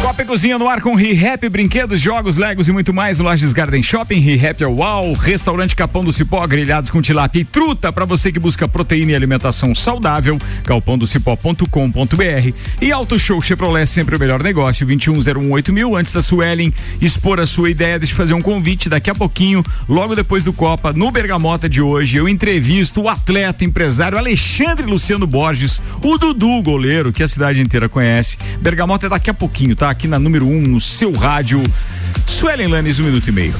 Copa 0.00 0.22
e 0.22 0.24
Cozinha 0.24 0.58
no 0.58 0.68
ar 0.68 0.80
com 0.80 0.94
ReHap, 0.94 1.48
brinquedos, 1.48 2.00
jogos, 2.00 2.36
legos 2.36 2.68
e 2.68 2.72
muito 2.72 2.94
mais 2.94 3.18
Lages 3.18 3.52
Garden 3.52 3.82
Shopping. 3.82 4.20
ReHap 4.20 4.62
é 4.62 4.66
uau, 4.66 5.12
restaurante 5.12 5.74
Capão 5.74 6.04
do 6.04 6.12
Cipó, 6.12 6.46
grelhados 6.46 6.90
com 6.90 7.02
tilápia 7.02 7.40
e 7.40 7.44
truta 7.44 7.92
para 7.92 8.04
você 8.04 8.30
que 8.30 8.38
busca 8.38 8.68
proteína 8.68 9.12
e 9.12 9.14
alimentação 9.14 9.74
saudável. 9.74 10.38
galpãodocipó.com.br 10.64 12.52
e 12.80 12.92
Auto 12.92 13.18
Show 13.18 13.42
Chevrolet, 13.42 13.86
sempre 13.86 14.16
o 14.16 14.18
melhor 14.18 14.42
negócio, 14.42 14.86
21018000 14.86 15.72
mil. 15.72 15.96
Antes 15.96 16.12
da 16.12 16.22
Suelen 16.22 16.72
expor 17.00 17.40
a 17.40 17.46
sua 17.46 17.68
ideia, 17.68 17.98
deixa 17.98 18.12
eu 18.12 18.16
fazer 18.16 18.34
um 18.34 18.42
convite 18.42 18.88
daqui 18.88 19.10
a 19.10 19.14
pouquinho, 19.14 19.64
logo 19.88 20.14
depois 20.14 20.44
do 20.44 20.52
Copa, 20.52 20.92
no 20.92 21.10
Bergamota 21.10 21.68
de 21.68 21.80
hoje, 21.80 22.16
eu 22.16 22.28
entrevisto 22.28 23.02
o 23.02 23.08
atleta, 23.08 23.64
empresário 23.64 24.16
Alexandre 24.16 24.86
Luciano 24.86 25.26
Borges, 25.26 25.65
o 26.02 26.18
Dudu, 26.18 26.62
goleiro, 26.62 27.12
que 27.12 27.22
a 27.22 27.28
cidade 27.28 27.60
inteira 27.60 27.88
conhece. 27.88 28.38
Bergamota 28.60 29.06
é 29.06 29.08
daqui 29.08 29.30
a 29.30 29.34
pouquinho, 29.34 29.76
tá? 29.76 29.90
Aqui 29.90 30.08
na 30.08 30.18
número 30.18 30.46
1, 30.46 30.50
um, 30.50 30.60
no 30.62 30.80
seu 30.80 31.12
rádio. 31.12 31.62
Suelen 32.26 32.68
Lanes, 32.68 32.98
um 32.98 33.04
minuto 33.04 33.28
e 33.28 33.32
meio. 33.32 33.54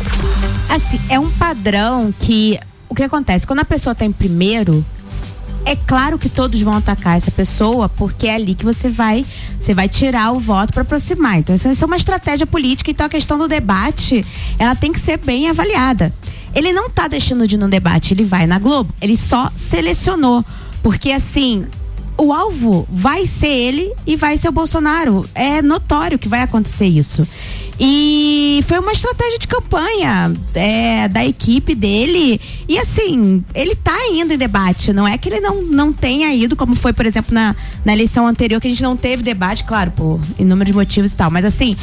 Assim, 0.69 1.01
é 1.09 1.19
um 1.19 1.31
padrão 1.31 2.13
que. 2.19 2.59
O 2.89 2.95
que 2.95 3.03
acontece? 3.03 3.47
Quando 3.47 3.61
a 3.61 3.65
pessoa 3.65 3.95
tá 3.95 4.05
em 4.05 4.13
primeiro, 4.13 4.85
é 5.67 5.75
claro 5.75 6.17
que 6.17 6.29
todos 6.29 6.61
vão 6.63 6.75
atacar 6.75 7.17
essa 7.17 7.33
pessoa, 7.33 7.89
porque 7.89 8.29
é 8.29 8.37
ali 8.37 8.55
que 8.55 8.65
você 8.65 8.89
vai, 8.89 9.27
você 9.61 9.75
vai 9.75 9.89
tirar 9.89 10.31
o 10.31 10.39
voto 10.39 10.73
para 10.73 10.83
aproximar. 10.83 11.39
Então, 11.39 11.53
isso, 11.57 11.69
é 11.69 11.87
uma 11.87 11.97
estratégia 11.97 12.47
política, 12.47 12.93
então 12.93 13.05
a 13.05 13.09
questão 13.09 13.37
do 13.37 13.49
debate, 13.49 14.25
ela 14.61 14.77
tem 14.77 14.93
que 14.93 15.01
ser 15.01 15.19
bem 15.19 15.49
avaliada. 15.49 16.13
Ele 16.55 16.73
não 16.73 16.89
tá 16.89 17.09
deixando 17.09 17.49
de 17.49 17.57
ir 17.57 17.59
no 17.59 17.69
debate, 17.69 18.15
ele 18.15 18.23
vai 18.23 18.47
na 18.47 18.61
Globo, 18.61 18.95
ele 19.01 19.17
só 19.17 19.51
selecionou. 19.57 20.45
Porque 20.85 21.11
assim, 21.11 21.67
o 22.19 22.33
alvo 22.33 22.87
vai 22.91 23.27
ser 23.27 23.49
ele 23.49 23.93
e 24.07 24.17
vai 24.17 24.37
ser 24.37 24.49
o 24.49 24.53
Bolsonaro. 24.53 25.29
É 25.35 25.61
notório 25.61 26.19
que 26.19 26.29
vai 26.29 26.41
acontecer 26.41 26.87
isso. 26.87 27.27
E 27.79 28.65
foi 28.67 28.79
uma 28.79 28.93
estratégia 28.93 29.39
de 29.39 29.47
campanha 29.47 30.35
é, 30.55 31.09
da 31.09 31.27
equipe 31.27 31.75
dele. 31.75 32.41
E 32.67 32.79
assim, 32.79 33.45
ele 33.55 33.77
tá 33.77 33.97
indo 34.11 34.33
em 34.33 34.39
debate. 34.39 34.93
Não 34.93 35.07
é 35.07 35.19
que 35.19 35.29
ele 35.29 35.41
não, 35.41 35.63
não 35.63 35.93
tenha 35.93 36.35
ido, 36.35 36.57
como 36.57 36.75
foi, 36.75 36.93
por 36.93 37.05
exemplo, 37.05 37.35
na, 37.35 37.55
na 37.85 37.93
eleição 37.93 38.27
anterior, 38.27 38.61
que 38.61 38.67
a 38.67 38.71
gente 38.71 38.83
não 38.83 38.97
teve 38.97 39.23
debate, 39.23 39.65
claro, 39.65 39.91
por 39.91 40.19
inúmeros 40.39 40.75
motivos 40.75 41.13
e 41.13 41.15
tal. 41.15 41.31
Mas 41.31 41.45
assim. 41.45 41.77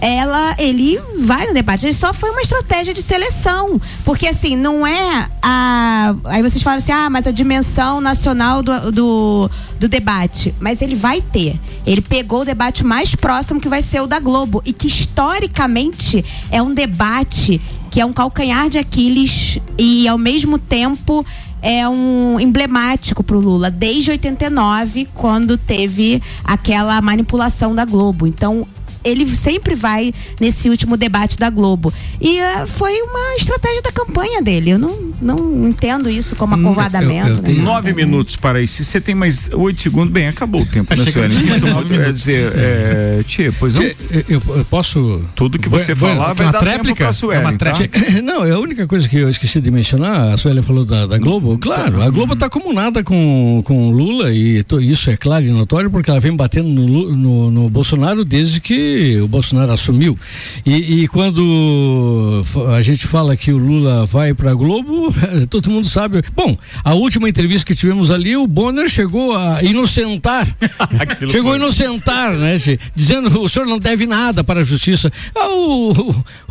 Ela, 0.00 0.54
ele 0.58 1.00
vai 1.20 1.46
no 1.46 1.54
debate, 1.54 1.86
ele 1.86 1.94
só 1.94 2.12
foi 2.12 2.30
uma 2.30 2.42
estratégia 2.42 2.92
de 2.92 3.02
seleção, 3.02 3.80
porque 4.04 4.26
assim, 4.26 4.54
não 4.54 4.86
é 4.86 5.28
a, 5.42 6.14
aí 6.24 6.42
vocês 6.42 6.62
falam 6.62 6.78
assim, 6.78 6.92
ah, 6.92 7.08
mas 7.08 7.26
a 7.26 7.30
dimensão 7.30 8.00
nacional 8.00 8.62
do, 8.62 8.92
do, 8.92 9.50
do 9.80 9.88
debate, 9.88 10.54
mas 10.60 10.82
ele 10.82 10.94
vai 10.94 11.22
ter, 11.22 11.58
ele 11.86 12.02
pegou 12.02 12.42
o 12.42 12.44
debate 12.44 12.84
mais 12.84 13.14
próximo 13.14 13.60
que 13.60 13.68
vai 13.68 13.80
ser 13.80 14.02
o 14.02 14.06
da 14.06 14.20
Globo, 14.20 14.62
e 14.66 14.72
que 14.72 14.86
historicamente 14.86 16.24
é 16.50 16.60
um 16.60 16.74
debate 16.74 17.60
que 17.90 18.00
é 18.00 18.04
um 18.04 18.12
calcanhar 18.12 18.68
de 18.68 18.78
Aquiles 18.78 19.58
e 19.78 20.06
ao 20.06 20.18
mesmo 20.18 20.58
tempo 20.58 21.24
é 21.62 21.88
um 21.88 22.38
emblemático 22.38 23.24
pro 23.24 23.40
Lula. 23.40 23.70
Desde 23.70 24.10
89, 24.10 25.08
quando 25.14 25.56
teve 25.56 26.22
aquela 26.44 27.00
manipulação 27.00 27.74
da 27.74 27.84
Globo. 27.84 28.26
Então, 28.26 28.66
ele 29.08 29.26
sempre 29.34 29.74
vai 29.74 30.12
nesse 30.40 30.68
último 30.68 30.96
debate 30.96 31.38
da 31.38 31.48
Globo. 31.50 31.92
E 32.20 32.38
eh, 32.38 32.66
foi 32.66 33.00
uma 33.02 33.36
estratégia 33.36 33.82
da 33.82 33.92
campanha 33.92 34.42
dele. 34.42 34.70
Eu 34.70 34.78
não, 34.78 34.96
não 35.22 35.68
entendo 35.68 36.10
isso 36.10 36.34
como 36.36 36.54
acovardamento. 36.54 37.40
né? 37.42 37.50
Nove 37.54 37.92
minutos 37.92 38.36
para 38.36 38.60
isso. 38.60 38.82
Você 38.84 39.00
tem 39.00 39.14
mais 39.14 39.48
oito 39.52 39.80
segundos, 39.82 40.12
bem, 40.12 40.28
acabou 40.28 40.62
o 40.62 40.66
tempo, 40.66 40.94
né, 40.94 41.00
Achei 41.02 41.06
que 41.06 41.12
Suelen? 41.12 41.36
eu 41.36 41.42
tinha 41.42 41.54
Sinto 41.54 41.62
mais 41.64 41.74
muito, 41.76 41.88
nove 41.94 42.08
é 42.08 42.12
dizer, 42.12 42.52
é, 42.56 43.22
tia, 43.26 43.52
pois 43.58 43.74
não? 43.74 43.82
Eu, 43.82 44.42
eu 44.56 44.64
posso. 44.64 45.22
Tudo 45.34 45.58
que 45.58 45.68
você 45.68 45.94
Vai- 45.94 46.14
falar 46.16 46.32
vai 46.34 46.46
uma 46.46 46.52
dar 46.52 46.58
tempo 46.60 46.70
tréplica? 46.72 47.04
pra 47.04 47.12
Suelen, 47.12 47.56
tá? 47.56 47.72
Tchê, 47.72 47.88
Não, 48.22 48.44
é 48.44 48.50
a 48.52 48.58
única 48.58 48.86
coisa 48.86 49.08
que 49.08 49.16
eu 49.16 49.28
esqueci 49.28 49.60
de 49.60 49.70
mencionar, 49.70 50.32
a 50.32 50.36
Sueli 50.36 50.62
falou 50.62 50.84
da, 50.84 51.06
da 51.06 51.18
Globo. 51.18 51.58
Claro, 51.58 52.02
a 52.02 52.10
Globo 52.10 52.34
está 52.34 52.48
comunada 52.48 53.02
com, 53.04 53.62
com 53.64 53.88
o 53.88 53.90
Lula 53.92 54.32
e 54.32 54.62
to- 54.64 54.80
isso 54.80 55.10
é 55.10 55.16
claro 55.16 55.44
e 55.44 55.50
notório 55.50 55.90
porque 55.90 56.10
ela 56.10 56.20
vem 56.20 56.34
batendo 56.34 56.68
no, 56.68 57.12
no, 57.14 57.50
no 57.50 57.70
Bolsonaro 57.70 58.24
desde 58.24 58.60
que 58.60 58.76
o 59.20 59.28
Bolsonaro 59.28 59.72
assumiu. 59.72 60.18
E, 60.64 61.02
e 61.02 61.08
quando 61.08 62.42
a 62.74 62.82
gente 62.82 63.06
fala 63.06 63.36
que 63.36 63.52
o 63.52 63.58
Lula 63.58 64.06
vai 64.06 64.34
para 64.34 64.50
a 64.50 64.54
Globo, 64.54 65.14
todo 65.48 65.70
mundo 65.70 65.88
sabe. 65.88 66.22
Bom, 66.34 66.56
a 66.84 66.94
última 66.94 67.28
entrevista 67.28 67.66
que 67.66 67.74
tivemos 67.74 68.10
ali, 68.10 68.36
o 68.36 68.46
Bonner 68.46 68.88
chegou 68.88 69.36
a 69.36 69.62
inocentar. 69.62 70.46
Chegou 71.28 71.52
a 71.52 71.56
inocentar, 71.56 72.32
né? 72.32 72.56
Dizendo 72.94 73.40
o 73.40 73.48
senhor 73.48 73.66
não 73.66 73.78
deve 73.78 74.06
nada 74.06 74.44
para 74.44 74.60
a 74.60 74.64
justiça. 74.64 75.10
Ah, 75.34 75.48
o, 75.48 75.92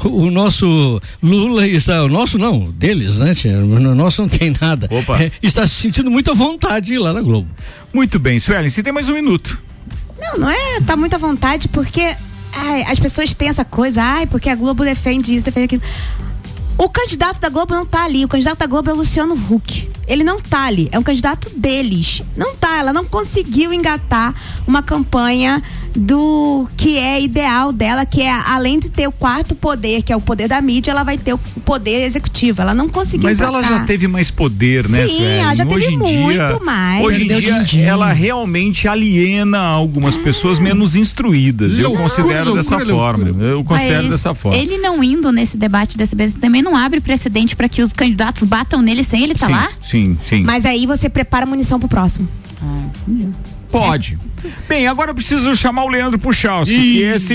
o, 0.04 0.10
o 0.10 0.32
nosso 0.32 1.02
Lula 1.22 1.68
está. 1.68 2.04
O 2.04 2.10
nosso 2.10 2.38
não, 2.38 2.64
deles, 2.64 3.18
né? 3.18 3.34
O 3.62 3.96
nosso 3.96 4.22
não 4.22 4.30
tem 4.30 4.54
nada. 4.60 4.88
Opa. 4.92 5.22
É, 5.22 5.32
está 5.42 5.68
se 5.68 5.76
sentindo 5.76 6.12
muito 6.12 6.32
à 6.32 6.34
vontade 6.34 6.88
de 6.88 6.94
ir 6.96 7.00
lá 7.00 7.14
na 7.14 7.22
Globo. 7.22 7.48
Muito 7.94 8.20
bem, 8.20 8.38
Suelen, 8.40 8.70
você 8.70 8.84
tem 8.84 8.94
mais 8.94 9.10
um 9.10 9.14
minuto. 9.14 9.58
Não, 10.20 10.40
não 10.40 10.50
é, 10.50 10.82
tá 10.82 10.96
muito 10.96 11.16
à 11.16 11.18
vontade, 11.18 11.68
porque 11.68 12.16
ai, 12.56 12.84
as 12.84 12.98
pessoas 12.98 13.34
têm 13.34 13.50
essa 13.50 13.66
coisa, 13.66 14.02
ai, 14.02 14.26
porque 14.26 14.50
a 14.50 14.56
Globo 14.56 14.84
defende 14.84 15.36
isso, 15.36 15.46
defende 15.46 15.66
aquilo. 15.66 15.82
O 16.78 16.90
candidato 16.90 17.40
da 17.40 17.50
Globo 17.50 17.74
não 17.74 17.86
tá 17.86 18.04
ali. 18.04 18.26
O 18.26 18.28
candidato 18.28 18.60
da 18.60 18.66
Globo 18.66 18.90
é 18.90 18.94
o 18.94 18.98
Luciano 18.98 19.34
Huck. 19.34 19.90
Ele 20.08 20.24
não 20.24 20.40
tá 20.40 20.66
ali. 20.66 20.90
É 20.92 21.00
um 21.00 21.04
candidato 21.04 21.50
deles. 21.56 22.22
Não 22.36 22.56
tá. 22.56 22.78
Ela 22.78 22.92
não 22.92 23.06
conseguiu 23.06 23.72
engatar 23.72 24.36
uma 24.68 24.84
campanha 24.84 25.64
do 25.96 26.68
que 26.76 26.98
é 26.98 27.22
ideal 27.22 27.72
dela, 27.72 28.06
que 28.06 28.22
é 28.22 28.32
além 28.32 28.80
de 28.80 28.90
ter 28.90 29.08
o 29.08 29.12
quarto 29.12 29.56
poder, 29.56 30.02
que 30.02 30.12
é 30.12 30.16
o 30.16 30.22
poder 30.22 30.48
da 30.48 30.62
mídia, 30.62 30.92
ela 30.92 31.04
vai 31.04 31.18
ter 31.18 31.34
o 31.34 31.38
poder 31.38 32.04
executivo. 32.04 32.62
Ela 32.62 32.74
não 32.74 32.90
conseguiu. 32.90 33.30
Mas 33.30 33.40
ela 33.42 33.64
já 33.64 33.86
teve 33.86 34.08
mais 34.08 34.30
poder, 34.30 34.88
né, 34.90 35.08
Sim, 35.08 35.16
Suelen? 35.16 35.40
ela 35.40 35.56
já 35.56 35.66
teve 35.66 35.78
hoje 35.78 35.94
em 35.94 35.98
muito 35.98 36.32
dia, 36.32 36.60
mais. 36.64 37.04
Hoje 37.04 37.24
em 37.24 37.28
dia, 37.28 37.60
din-din. 37.60 37.82
ela 37.82 38.12
realmente 38.12 38.88
aliena 38.88 39.60
algumas 39.60 40.18
pessoas 40.18 40.60
menos 40.60 40.96
instruídas. 40.96 41.80
Eu 41.80 41.90
Loucura, 41.90 42.10
considero 42.10 42.56
dessa 42.56 42.76
loucura, 42.76 42.96
forma. 42.96 43.44
Eu 43.44 43.64
considero 43.64 44.04
Mas 44.04 44.12
dessa 44.12 44.34
forma. 44.34 44.58
Ele 44.58 44.78
não 44.78 45.04
indo 45.04 45.32
nesse 45.32 45.58
debate 45.58 45.98
da 45.98 46.04
SBT 46.04 46.40
também 46.40 46.62
não 46.62 46.76
abre 46.76 47.00
precedente 47.00 47.56
para 47.56 47.70
que 47.70 47.82
os 47.82 47.94
candidatos 47.94 48.44
batam 48.44 48.82
nele 48.82 49.04
sem 49.04 49.24
ele 49.24 49.34
estar 49.34 49.48
sim, 49.48 49.52
lá? 49.52 49.70
sim, 49.82 50.18
sim. 50.24 50.44
Mas 50.44 50.66
aí 50.66 50.86
você 50.86 51.10
prepara 51.10 51.46
munição 51.46 51.80
pro 51.80 51.88
próximo. 51.88 52.28
Pode. 53.76 54.18
Bem, 54.70 54.88
agora 54.88 55.12
eu 55.12 55.16
preciso 55.16 55.54
chamar 55.56 55.84
o 55.84 55.90
Leandro 55.90 56.18
Puchalski, 56.18 56.76
que 56.76 57.02
esse. 57.02 57.34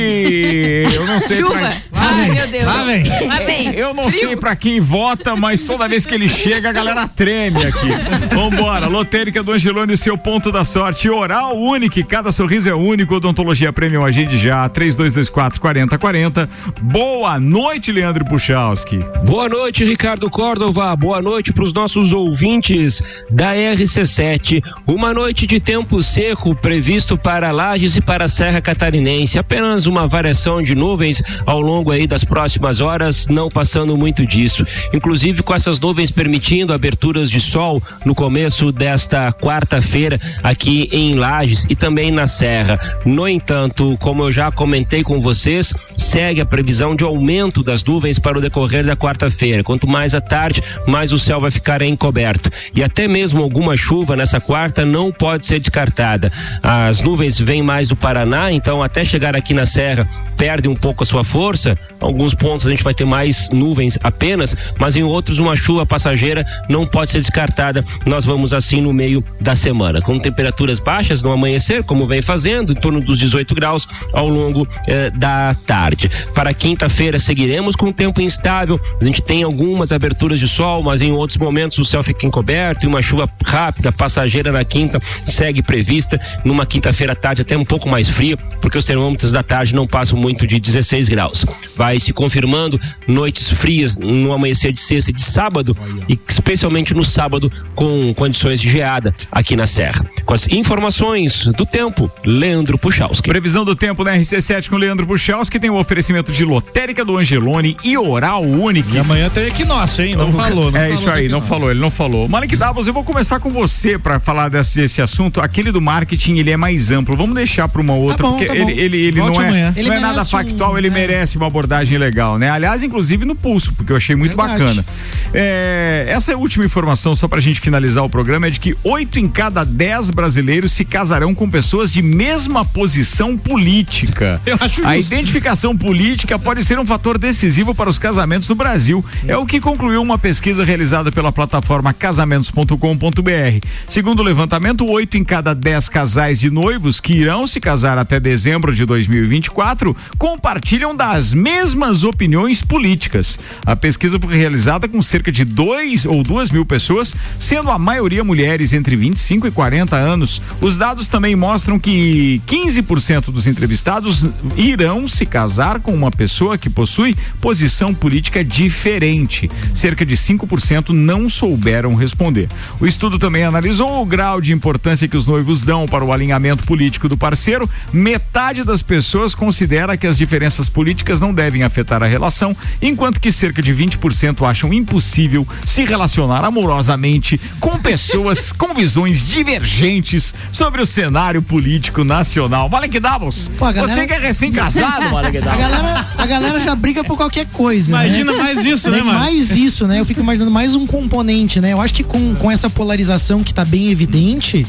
Eu 0.95 1.07
não 1.07 1.21
sei 1.21 1.37
Chuva. 1.39 1.55
pra. 1.55 1.73
Ai, 1.93 2.31
meu 2.31 2.47
Deus. 2.47 2.65
Lá 2.65 2.83
vem. 2.85 3.05
Lá 3.27 3.39
vem. 3.41 3.75
Eu 3.75 3.93
não 3.93 4.11
sei 4.11 4.37
pra 4.37 4.57
quem 4.57 4.81
vota, 4.81 5.37
mas 5.37 5.65
toda 5.65 5.87
vez 5.87 6.07
que 6.07 6.15
ele 6.15 6.29
chega, 6.29 6.71
a 6.71 6.73
galera 6.73 7.07
treme 7.09 7.65
aqui. 7.65 7.89
Vambora, 8.35 8.87
lotérica 8.87 9.43
do 9.43 9.53
Angelone, 9.53 9.97
seu 9.97 10.17
ponto 10.17 10.51
da 10.51 10.65
sorte. 10.65 11.11
Oral 11.11 11.57
único, 11.57 12.03
cada 12.07 12.33
sorriso 12.33 12.69
é 12.69 12.75
único. 12.75 13.17
Odontologia 13.17 13.73
Premium, 13.73 14.05
agende 14.05 14.39
já. 14.39 14.69
3224 14.69 15.61
4040. 15.61 16.49
Boa 16.81 17.39
noite, 17.39 17.93
Leandro 17.93 18.25
Puchalski. 18.25 19.05
Boa 19.25 19.49
noite, 19.49 19.85
Ricardo 19.85 20.31
Córdova. 20.31 20.95
Boa 20.97 21.21
noite 21.21 21.53
para 21.53 21.65
os 21.65 21.73
nossos 21.73 22.13
ouvintes 22.13 23.03
da 23.31 23.55
RC7. 23.55 24.63
Uma 24.87 25.13
noite 25.13 25.47
de 25.47 25.61
tempo 25.61 26.03
seco 26.03 26.30
previsto 26.61 27.17
para 27.19 27.53
Lages 27.53 27.97
e 27.97 28.01
para 28.01 28.25
a 28.25 28.29
Serra 28.29 28.61
Catarinense. 28.61 29.39
Apenas 29.39 29.87
uma 29.87 30.07
variação 30.07 30.63
de 30.63 30.75
nuvens 30.75 31.23
ao 31.47 31.61
longo 31.61 31.91
aí 31.91 32.07
das 32.07 32.25
próximas 32.25 32.81
horas, 32.81 33.27
não 33.29 33.49
passando 33.49 33.97
muito 33.97 34.27
disso. 34.27 34.65
Inclusive 34.93 35.43
com 35.43 35.55
essas 35.55 35.81
nuvens 35.81 36.11
permitindo 36.11 36.73
aberturas 36.73 37.31
de 37.31 37.41
sol 37.41 37.83
no 38.05 38.15
começo 38.15 38.71
desta 38.71 39.33
quarta-feira 39.33 40.21
aqui 40.43 40.89
em 40.93 41.15
Lages 41.15 41.67
e 41.69 41.77
também 41.77 42.11
na 42.11 42.27
Serra. 42.27 42.79
No 43.05 43.27
entanto, 43.27 43.97
como 44.01 44.25
eu 44.25 44.33
já 44.33 44.51
comentei 44.51 45.03
com 45.03 45.21
vocês, 45.21 45.73
segue 45.97 46.41
a 46.41 46.47
previsão 46.47 46.95
de 46.95 47.05
aumento 47.05 47.63
das 47.63 47.85
nuvens 47.85 48.19
para 48.19 48.39
o 48.39 48.41
decorrer 48.41 48.85
da 48.85 48.97
quarta-feira. 48.97 49.63
Quanto 49.63 49.89
mais 49.89 50.15
à 50.15 50.21
tarde, 50.21 50.63
mais 50.87 51.13
o 51.13 51.19
céu 51.19 51.41
vai 51.41 51.51
ficar 51.51 51.83
encoberto. 51.83 52.51
E 52.75 52.83
até 52.83 53.09
mesmo 53.09 53.43
alguma 53.43 53.77
chuva 53.77 54.17
nessa 54.17 54.41
quarta 54.41 54.85
não 54.85 55.11
pode 55.11 55.47
ser 55.47 55.59
descartada. 55.59 56.20
As 56.63 57.01
nuvens 57.01 57.39
vêm 57.39 57.63
mais 57.63 57.89
do 57.89 57.97
Paraná, 57.97 58.53
então 58.53 58.83
até 58.83 59.05
chegar 59.05 59.37
aqui 59.37 59.55
na 59.55 59.67
Serra 59.67 60.07
perde 60.41 60.71
um 60.71 60.75
pouco 60.75 61.03
a 61.03 61.07
sua 61.07 61.23
força. 61.23 61.77
Alguns 62.01 62.33
pontos 62.33 62.67
a 62.67 62.71
gente 62.71 62.83
vai 62.83 62.95
ter 62.95 63.05
mais 63.05 63.51
nuvens 63.51 63.99
apenas, 64.03 64.57
mas 64.79 64.97
em 64.97 65.03
outros 65.03 65.39
uma 65.39 65.55
chuva 65.55 65.85
passageira 65.85 66.47
não 66.67 66.87
pode 66.87 67.11
ser 67.11 67.19
descartada. 67.19 67.85
Nós 68.07 68.25
vamos 68.25 68.55
assim 68.55 68.81
no 68.81 68.91
meio 68.91 69.23
da 69.39 69.55
semana, 69.55 70.01
com 70.01 70.19
temperaturas 70.19 70.79
baixas 70.79 71.23
no 71.23 71.31
amanhecer, 71.31 71.85
como 71.85 72.07
vem 72.07 72.23
fazendo, 72.23 72.73
em 72.73 72.75
torno 72.75 73.03
dos 73.03 73.19
18 73.19 73.55
graus 73.55 73.87
ao 74.15 74.31
longo 74.31 74.67
eh, 74.89 75.11
da 75.11 75.55
tarde. 75.67 76.11
Para 76.35 76.55
quinta-feira 76.55 77.19
seguiremos 77.19 77.77
com 77.77 77.93
tempo 77.93 78.23
instável. 78.23 78.81
A 78.99 79.05
gente 79.05 79.21
tem 79.21 79.43
algumas 79.43 79.93
aberturas 79.93 80.41
de 80.41 80.49
sol, 80.49 80.83
mas 80.83 81.03
em 81.03 81.13
outros 81.13 81.37
momentos 81.37 81.77
o 81.77 81.85
céu 81.85 82.03
fica 82.03 82.25
encoberto 82.25 82.87
e 82.87 82.89
uma 82.89 83.03
chuva 83.03 83.29
rápida, 83.45 83.93
passageira 83.93 84.51
na 84.51 84.65
quinta 84.65 84.99
segue 85.23 85.61
prevista. 85.61 86.19
Numa 86.47 86.65
quinta-feira 86.65 87.13
à 87.13 87.17
tarde 87.17 87.43
até 87.43 87.59
um 87.59 87.65
pouco 87.65 87.91
mais 87.91 88.09
frio, 88.09 88.39
porque 88.63 88.79
os 88.79 88.87
termômetros 88.87 89.33
da 89.33 89.43
tarde 89.43 89.75
não 89.75 89.87
passam 89.87 90.19
muito 90.19 90.30
de 90.47 90.59
16 90.59 91.09
graus. 91.09 91.45
Vai 91.77 91.99
se 91.99 92.13
confirmando 92.13 92.79
noites 93.07 93.51
frias 93.51 93.99
no 93.99 94.33
amanhecer 94.33 94.73
de 94.73 94.81
sexta 94.81 95.11
e 95.11 95.15
de 95.15 95.23
sábado, 95.23 95.77
e 96.09 96.19
especialmente 96.29 96.95
no 96.95 97.05
sábado, 97.05 97.51
com 97.75 98.13
condições 98.15 98.61
de 98.61 98.69
geada 98.69 99.15
aqui 99.31 99.57
na 99.57 99.67
Serra. 99.67 100.05
Com 100.25 100.35
as 100.35 100.47
informações 100.49 101.47
do 101.47 101.65
tempo, 101.67 102.11
Leandro 102.25 102.79
Puchalski. 102.79 103.29
Previsão 103.29 103.65
do 103.65 103.75
tempo 103.75 104.05
na 104.05 104.13
RC7 104.17 104.69
com 104.69 104.77
Leandro 104.77 105.07
Puchalski 105.07 105.59
tem 105.59 105.71
o 105.71 105.77
oferecimento 105.77 106.33
de 106.33 106.45
lotérica 106.45 107.05
do 107.05 107.17
Angelone 107.17 107.77
e 107.83 107.97
oral 107.97 108.43
único. 108.43 108.95
E 108.95 108.99
amanhã 108.99 109.29
tem 109.29 109.47
equinócio, 109.47 110.05
hein? 110.05 110.17
Não 110.17 110.33
falou, 110.33 110.71
não 110.71 110.79
é 110.79 110.83
falou 110.83 110.95
isso 110.95 111.11
aí, 111.11 111.29
não 111.29 111.41
falou, 111.41 111.71
ele 111.71 111.81
não 111.81 111.91
falou. 111.91 112.29
Malik 112.29 112.57
Davos, 112.57 112.87
eu 112.87 112.93
vou 112.93 113.05
começar 113.05 113.41
com 113.41 113.51
você 113.51 113.99
pra 113.99 114.19
falar 114.21 114.49
desse, 114.49 114.81
desse 114.81 115.03
assunto. 115.03 115.41
Aquele 115.41 115.73
do 115.73 115.81
marketing, 115.81 116.39
ele 116.39 116.51
é 116.51 116.57
mais 116.57 116.91
amplo. 116.91 117.17
Vamos 117.17 117.35
deixar 117.35 117.69
pra 117.69 117.81
uma 117.81 117.95
outra, 117.95 118.27
bom, 118.27 118.33
porque 118.33 118.47
tá 118.47 118.57
ele, 118.57 118.73
ele, 118.73 118.97
ele 118.99 119.19
não 119.19 119.41
é, 119.41 119.47
amanhã. 119.47 119.75
Ele 119.77 119.89
não 119.89 119.97
é 119.97 120.01
nada 120.01 120.20
merece 120.21 120.31
factual, 120.31 120.75
um- 120.75 120.79
ele 120.79 120.89
é. 120.89 120.91
merece 120.91 121.37
uma 121.37 121.47
abordagem 121.47 121.99
legal, 121.99 122.39
né? 122.39 122.51
Aliás, 122.51 122.83
inclusive 122.83 123.25
no 123.25 123.35
pulso, 123.35 123.73
porque 123.75 123.93
eu 123.93 123.97
achei 123.97 124.15
muito 124.17 124.37
Verdade. 124.37 124.61
bacana. 124.63 124.85
É, 125.33 126.07
essa 126.09 126.37
última 126.37 126.65
informação, 126.65 127.15
só 127.15 127.29
pra 127.29 127.41
gente 127.41 127.61
finalizar 127.61 128.05
o 128.05 128.09
programa, 128.11 128.47
é 128.47 128.51
de 128.51 128.61
que 128.61 128.77
oito 128.85 129.19
em 129.19 129.29
cada 129.29 129.65
dez 129.65 130.11
brasileiros 130.11 130.73
se 130.73 130.85
casarão 130.85 131.35
com 131.35 131.49
pessoas 131.51 131.93
de 131.93 132.03
mesma 132.03 132.65
posição 132.65 133.37
política. 133.37 134.41
Eu 134.47 134.57
acho 134.61 134.85
A 134.87 134.97
justo. 134.97 135.13
identificação 135.15 135.77
política 135.77 136.39
pode 136.39 136.65
ser 136.65 136.79
um 136.79 136.87
fator 136.87 137.19
decisivo 137.19 137.75
para 137.75 137.89
os 137.91 137.99
casamentos 137.99 138.49
no 138.49 138.55
Brasil. 138.55 139.05
É 139.27 139.37
o 139.37 139.47
que 139.47 139.61
concluiu 139.61 140.03
uma 140.03 140.19
pesquisa 140.19 140.65
realizada 140.65 141.11
pela 141.13 141.31
plataforma 141.33 141.93
casamentos.com.br. 141.93 143.67
Segundo 143.89 144.21
o 144.21 144.23
levantamento, 144.23 144.87
oito 144.87 145.17
em 145.17 145.25
cada 145.25 145.55
dez 145.55 145.89
casais 145.89 146.39
de 146.39 146.51
noivos 146.51 147.01
que 147.01 147.13
irão 147.15 147.47
se 147.47 147.61
casar 147.61 147.99
até 147.99 148.19
dezembro 148.21 148.75
de 148.75 148.85
2024 148.85 149.97
compartilham 150.19 150.95
das 150.95 151.33
mesmas 151.33 152.05
opiniões 152.05 152.63
políticas. 152.63 153.39
A 153.65 153.75
pesquisa 153.75 154.19
foi 154.19 154.37
realizada 154.37 154.89
com 154.89 155.01
cerca 155.01 155.33
de 155.33 155.45
dois 155.45 156.05
ou 156.05 156.23
duas 156.23 156.51
mil 156.51 156.65
pessoas, 156.65 157.15
sendo 157.39 157.71
a 157.71 157.79
maioria 157.79 158.25
mulheres 158.25 158.73
entre 158.73 158.97
25 158.97 159.47
e 159.47 159.51
40 159.51 159.97
anos. 159.97 160.43
Os 160.61 160.77
dados 160.77 161.09
também 161.09 161.35
mostram 161.35 161.79
que 161.79 162.41
15% 162.47 163.27
dos 163.27 163.47
entrevistados 163.47 164.27
irão 164.57 165.07
se 165.09 165.25
casar 165.27 165.81
com 165.81 165.93
uma 165.93 166.11
pessoa 166.11 166.59
que 166.59 166.71
possui 166.71 167.17
posição 167.41 167.95
política 167.95 168.45
diferente. 168.45 169.51
Cerca 169.75 170.05
de 170.05 170.17
5% 170.17 170.91
não 170.91 171.29
souberam 171.29 171.95
responder. 171.95 172.49
O 172.81 172.87
estudo 172.87 173.19
também 173.19 173.45
analisou 173.45 174.03
o 174.03 174.07
grau 174.07 174.41
de 174.41 174.53
importância 174.53 175.09
que 175.09 175.17
os 175.17 175.27
noivos 175.27 175.63
dão 175.63 175.87
para 175.87 176.05
o 176.05 176.13
alinhamento 176.13 176.65
político 176.65 177.09
do 177.09 177.17
parceiro. 177.17 177.69
Metade 177.93 178.65
das 178.65 178.83
pessoas 178.83 179.35
considera 179.35 179.90
que 179.97 180.07
as 180.07 180.17
diferenças 180.19 180.69
políticas 180.69 181.21
não 181.21 181.33
devem 181.33 181.63
afetar 181.63 182.03
a 182.03 182.07
relação, 182.07 182.57
enquanto 182.81 183.21
que 183.21 183.31
cerca 183.33 183.61
de 183.63 183.75
20% 183.75 184.49
acham 184.49 184.73
impossível 184.73 185.47
se 185.65 185.85
relacionar 185.85 186.45
amorosamente 186.45 187.41
com 187.59 187.79
pessoas 187.79 188.53
com 188.57 188.75
visões 188.75 189.27
divergentes 189.27 190.35
sobre 190.53 190.81
o 190.83 190.87
cenário 190.87 191.43
político 191.43 192.05
nacional. 192.05 192.69
Malek 192.69 192.99
Davos, 193.01 193.51
Pô, 193.59 193.65
a 193.65 193.73
galera- 193.73 193.95
você 193.95 194.07
que 194.07 194.13
é 194.13 194.19
recém-casado, 194.19 195.11
Malek 195.13 195.39
A 195.39 195.41
Davos. 195.41 195.61
galera, 195.61 196.07
a 196.17 196.27
galera 196.27 196.61
já 196.61 196.75
briga 196.75 197.05
por 197.05 197.17
qualquer 197.17 197.47
coisa. 197.47 197.91
Imagina 197.91 198.33
né? 198.33 198.39
mais 198.39 198.65
isso, 198.65 198.91
né, 198.91 199.03
mano? 199.03 199.19
Mais 199.19 199.51
isso, 199.51 199.87
né? 199.87 200.01
Eu 200.01 200.05
fico 200.05 200.21
imaginando 200.21 200.51
mais 200.51 200.75
um 200.75 200.87
componente, 200.87 201.61
né? 201.61 201.73
Eu 201.73 201.81
acho 201.81 201.95
que 201.95 202.03
com, 202.05 202.35
com 202.35 202.51
essa 202.51 202.69
polarização 202.71 203.43
que 203.43 203.53
tá 203.53 203.65
bem 203.65 203.91
evidente, 203.91 204.67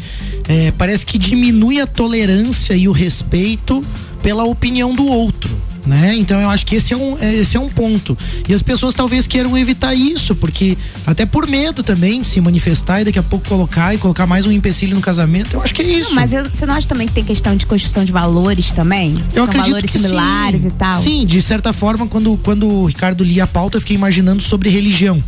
é, 0.48 0.72
parece 0.78 1.06
que 1.06 1.18
diminui 1.18 1.80
a 1.80 1.88
tolerância 1.88 2.74
e 2.74 2.88
o 2.88 2.92
respeito 2.92 3.84
pela 4.22 4.44
opinião 4.44 4.94
do 4.94 5.06
outro. 5.06 5.50
Né? 5.84 6.14
Então 6.16 6.40
eu 6.40 6.48
acho 6.48 6.64
que 6.64 6.76
esse 6.76 6.94
é, 6.94 6.96
um, 6.98 7.18
é- 7.20 7.34
esse 7.38 7.58
é 7.58 7.60
um 7.60 7.68
ponto. 7.68 8.16
E 8.48 8.54
as 8.54 8.62
pessoas 8.62 8.94
talvez 8.94 9.26
queiram 9.26 9.58
evitar 9.58 9.96
isso, 9.96 10.36
porque 10.36 10.78
até 11.08 11.26
por 11.26 11.48
medo 11.48 11.82
também 11.82 12.22
de 12.22 12.28
se 12.28 12.40
manifestar 12.40 13.02
e 13.02 13.06
daqui 13.06 13.18
a 13.18 13.24
pouco 13.24 13.48
colocar 13.50 13.92
e 13.92 13.98
colocar 13.98 14.28
mais 14.28 14.46
um 14.46 14.52
empecilho 14.52 14.94
no 14.94 15.02
casamento, 15.02 15.56
eu 15.56 15.62
acho 15.64 15.74
que 15.74 15.82
é 15.82 15.86
isso. 15.86 16.10
Não, 16.10 16.16
mas 16.18 16.34
eu- 16.34 16.48
você 16.48 16.68
não 16.68 16.76
acha 16.76 16.88
também 16.88 17.08
que 17.08 17.14
tem 17.16 17.24
questão 17.24 17.56
de 17.56 17.66
construção 17.66 18.06
de 18.06 18.12
valores 18.12 18.72
também? 18.72 19.16
Eu 19.34 19.34
São 19.34 19.44
acredito 19.46 19.70
valores 19.72 19.92
que 19.92 19.98
similares 19.98 20.62
sim. 20.62 20.68
e 20.68 20.72
tal? 20.72 21.02
Sim, 21.02 21.26
de 21.26 21.42
certa 21.42 21.74
forma, 21.74 22.06
quando, 22.06 22.40
quando 22.44 22.68
o 22.68 22.86
Ricardo 22.86 23.24
lia 23.24 23.46
a 23.46 23.48
pauta, 23.48 23.78
eu 23.78 23.82
fiquei 23.82 23.96
imaginando 23.96 24.44
sobre 24.44 24.70
religião. 24.70 25.20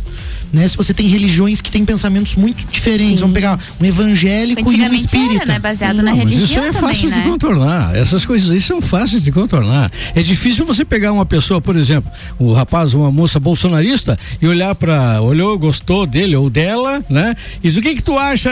Né? 0.52 0.68
Se 0.68 0.76
você 0.76 0.94
tem 0.94 1.06
religiões 1.06 1.60
que 1.60 1.70
têm 1.70 1.84
pensamentos 1.84 2.34
muito 2.36 2.64
diferentes, 2.70 3.20
vamos 3.20 3.34
pegar 3.34 3.58
um 3.80 3.84
evangélico 3.84 4.72
e 4.72 4.80
um 4.82 4.94
espírita. 4.94 5.42
era, 5.42 5.52
né? 5.54 5.58
Baseado 5.58 5.96
na 5.96 6.10
Não, 6.10 6.16
religião 6.16 6.44
isso 6.44 6.58
é 6.58 6.72
também, 6.72 6.80
fácil 6.80 7.10
né? 7.10 7.16
de 7.20 7.28
contornar. 7.28 7.96
Essas 7.96 8.24
coisas 8.24 8.50
aí 8.50 8.60
são 8.60 8.80
fáceis 8.80 9.22
de 9.22 9.32
contornar. 9.32 9.90
É 10.14 10.22
difícil 10.22 10.64
você 10.64 10.84
pegar 10.84 11.12
uma 11.12 11.26
pessoa, 11.26 11.60
por 11.60 11.76
exemplo, 11.76 12.10
o 12.38 12.52
rapaz, 12.52 12.94
uma 12.94 13.10
moça 13.10 13.40
bolsonarista 13.40 14.18
e 14.40 14.46
olhar 14.46 14.74
para, 14.74 15.20
olhou, 15.20 15.58
gostou 15.58 16.06
dele 16.06 16.36
ou 16.36 16.48
dela, 16.48 17.02
né? 17.08 17.34
E 17.62 17.68
diz, 17.68 17.76
o 17.76 17.82
que 17.82 17.94
que 17.96 18.02
tu 18.02 18.18
acha 18.18 18.50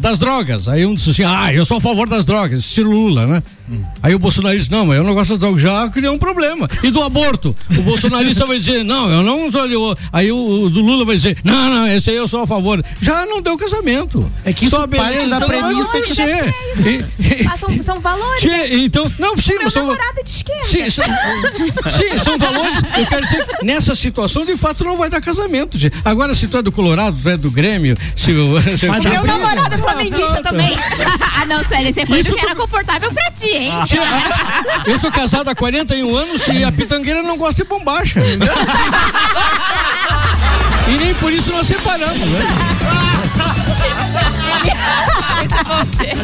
das 0.00 0.18
drogas? 0.18 0.68
Aí 0.68 0.84
um 0.84 0.94
disse 0.94 1.10
assim, 1.10 1.24
ah, 1.24 1.52
eu 1.52 1.64
sou 1.64 1.78
a 1.78 1.80
favor 1.80 2.08
das 2.08 2.24
drogas, 2.24 2.60
estilo 2.60 2.90
Lula, 2.92 3.26
né? 3.26 3.42
Aí 4.02 4.14
o 4.14 4.18
bolsonarista, 4.18 4.74
não, 4.76 4.86
mas 4.86 4.96
eu 4.98 5.04
não 5.04 5.14
gosto 5.14 5.30
das 5.30 5.38
drogas, 5.38 5.60
já 5.62 5.88
criou 5.88 6.14
um 6.14 6.18
problema. 6.18 6.68
E 6.82 6.90
do 6.90 7.02
aborto? 7.02 7.54
O 7.78 7.82
bolsonarista 7.82 8.46
vai 8.46 8.58
dizer, 8.58 8.84
não, 8.84 9.10
eu 9.10 9.22
não 9.22 9.50
sou. 9.50 9.62
Aí 10.12 10.30
o, 10.32 10.64
o 10.64 10.70
do 10.70 10.80
Lula 10.80 11.04
vai 11.04 11.16
dizer, 11.16 11.36
não, 11.44 11.70
não, 11.70 11.86
esse 11.88 12.10
aí 12.10 12.16
eu 12.16 12.26
sou 12.26 12.42
a 12.42 12.46
favor. 12.46 12.84
Já 13.00 13.24
não 13.26 13.40
deu 13.40 13.56
casamento. 13.56 14.30
É 14.44 14.52
que 14.52 14.66
isso 14.66 14.76
Só 14.76 14.86
parte 14.86 14.98
beleza, 15.18 15.28
da 15.28 15.36
então 15.36 15.48
premissa 15.48 16.00
que-. 16.02 16.12
E- 17.18 17.46
Ah, 17.46 17.56
são, 17.56 17.82
são 17.82 18.00
valores. 18.00 18.40
Tchê, 18.40 18.48
né? 18.48 18.68
então, 18.76 19.10
não, 19.18 19.36
sim, 19.38 19.58
Meu 19.58 19.70
são, 19.70 19.82
namorado 19.86 20.18
é 20.18 20.22
de 20.22 20.30
esquerda. 20.30 20.66
sim, 20.66 20.90
são, 20.90 21.04
sim, 21.90 22.18
são 22.18 22.38
valores. 22.38 22.78
Eu 22.98 23.06
quero 23.06 23.22
dizer, 23.26 23.46
nessa 23.62 23.94
situação, 23.94 24.44
de 24.44 24.56
fato, 24.56 24.84
não 24.84 24.96
vai 24.96 25.08
dar 25.10 25.20
casamento. 25.20 25.78
Tchê. 25.78 25.90
Agora, 26.04 26.34
se 26.34 26.48
tu 26.48 26.56
é 26.58 26.62
do 26.62 26.72
Colorado, 26.72 27.16
tu 27.20 27.28
é 27.28 27.36
do 27.36 27.50
Grêmio, 27.50 27.96
se 28.16 28.32
o. 28.32 28.60
se- 28.76 28.88
O 28.88 29.02
meu 29.02 29.24
namorado 29.24 29.74
é 29.74 29.78
flamenguista 29.78 30.42
também. 30.42 30.70
ah, 31.40 31.44
não, 31.46 31.64
sério, 31.64 31.92
você 31.92 32.04
foi 32.06 32.20
Isso 32.20 32.30
do 32.30 32.36
que 32.36 32.44
era 32.44 32.54
confortável 32.54 33.12
pra 33.12 33.30
ti, 33.30 33.46
eu 34.86 34.98
sou 35.00 35.10
casado 35.10 35.48
há 35.48 35.54
41 35.54 36.16
anos 36.16 36.46
e 36.48 36.64
a 36.64 36.72
pitangueira 36.72 37.22
não 37.22 37.36
gosta 37.36 37.62
de 37.62 37.68
bombacha. 37.68 38.20
e 40.88 40.92
nem 40.98 41.14
por 41.14 41.32
isso 41.32 41.50
nós 41.52 41.66
separamos, 41.66 42.18
né? 42.18 42.46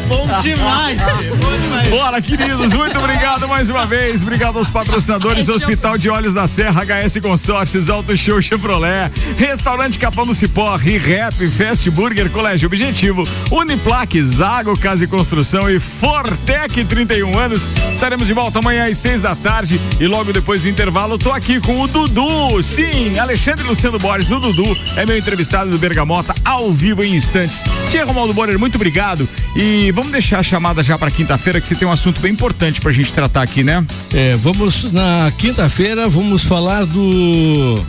Bom 0.07 0.27
demais, 0.41 0.99
bom 1.37 1.61
demais. 1.61 1.89
Bora, 1.89 2.21
queridos, 2.21 2.73
muito 2.73 2.97
obrigado 2.97 3.47
mais 3.47 3.69
uma 3.69 3.85
vez. 3.85 4.21
Obrigado 4.21 4.57
aos 4.57 4.69
patrocinadores 4.69 5.49
Hospital 5.49 5.97
de 5.97 6.09
Olhos 6.09 6.33
da 6.33 6.47
Serra, 6.47 6.83
HS 6.83 7.19
Consórcios, 7.21 7.89
Auto 7.89 8.15
Show 8.17 8.41
Chevrolet, 8.41 9.11
Restaurante 9.37 9.99
Capão 9.99 10.25
do 10.25 10.33
Cipó, 10.33 10.75
ReHap, 10.75 11.35
Fast 11.49 11.89
Burger, 11.91 12.29
Colégio 12.29 12.67
Objetivo, 12.67 13.23
Uniplaque, 13.51 14.21
Zago 14.23 14.77
Casa 14.77 15.03
e 15.03 15.07
Construção 15.07 15.69
e 15.69 15.79
Fortec 15.79 16.83
31 16.85 17.37
anos. 17.37 17.69
Estaremos 17.91 18.27
de 18.27 18.33
volta 18.33 18.59
amanhã 18.59 18.89
às 18.89 18.97
seis 18.97 19.21
da 19.21 19.35
tarde 19.35 19.79
e 19.99 20.07
logo 20.07 20.31
depois 20.33 20.63
do 20.63 20.69
intervalo 20.69 21.17
tô 21.17 21.31
aqui 21.31 21.59
com 21.59 21.81
o 21.81 21.87
Dudu. 21.87 22.63
Sim, 22.63 23.17
Alexandre 23.19 23.67
Luciano 23.67 23.97
Borges, 23.97 24.31
o 24.31 24.39
Dudu 24.39 24.77
é 24.95 25.05
meu 25.05 25.17
entrevistado 25.17 25.69
do 25.69 25.77
Bergamota 25.77 26.33
ao 26.43 26.71
vivo 26.71 27.03
em 27.03 27.15
instantes. 27.15 27.63
Tia 27.89 28.05
Romualdo 28.05 28.28
Borer, 28.33 28.57
muito 28.57 28.75
obrigado. 28.75 29.27
E 29.55 29.91
vamos 29.91 30.11
deixar 30.11 30.39
a 30.39 30.43
chamada 30.43 30.83
já 30.83 30.97
para 30.97 31.11
quinta-feira 31.11 31.59
que 31.59 31.67
você 31.67 31.75
tem 31.75 31.87
um 31.87 31.91
assunto 31.91 32.21
bem 32.21 32.31
importante 32.31 32.81
pra 32.81 32.91
gente 32.91 33.13
tratar 33.13 33.41
aqui, 33.41 33.63
né? 33.63 33.85
É, 34.13 34.35
vamos 34.35 34.91
na 34.91 35.31
quinta-feira 35.37 36.07
vamos 36.07 36.43
falar 36.43 36.85
do 36.85 37.83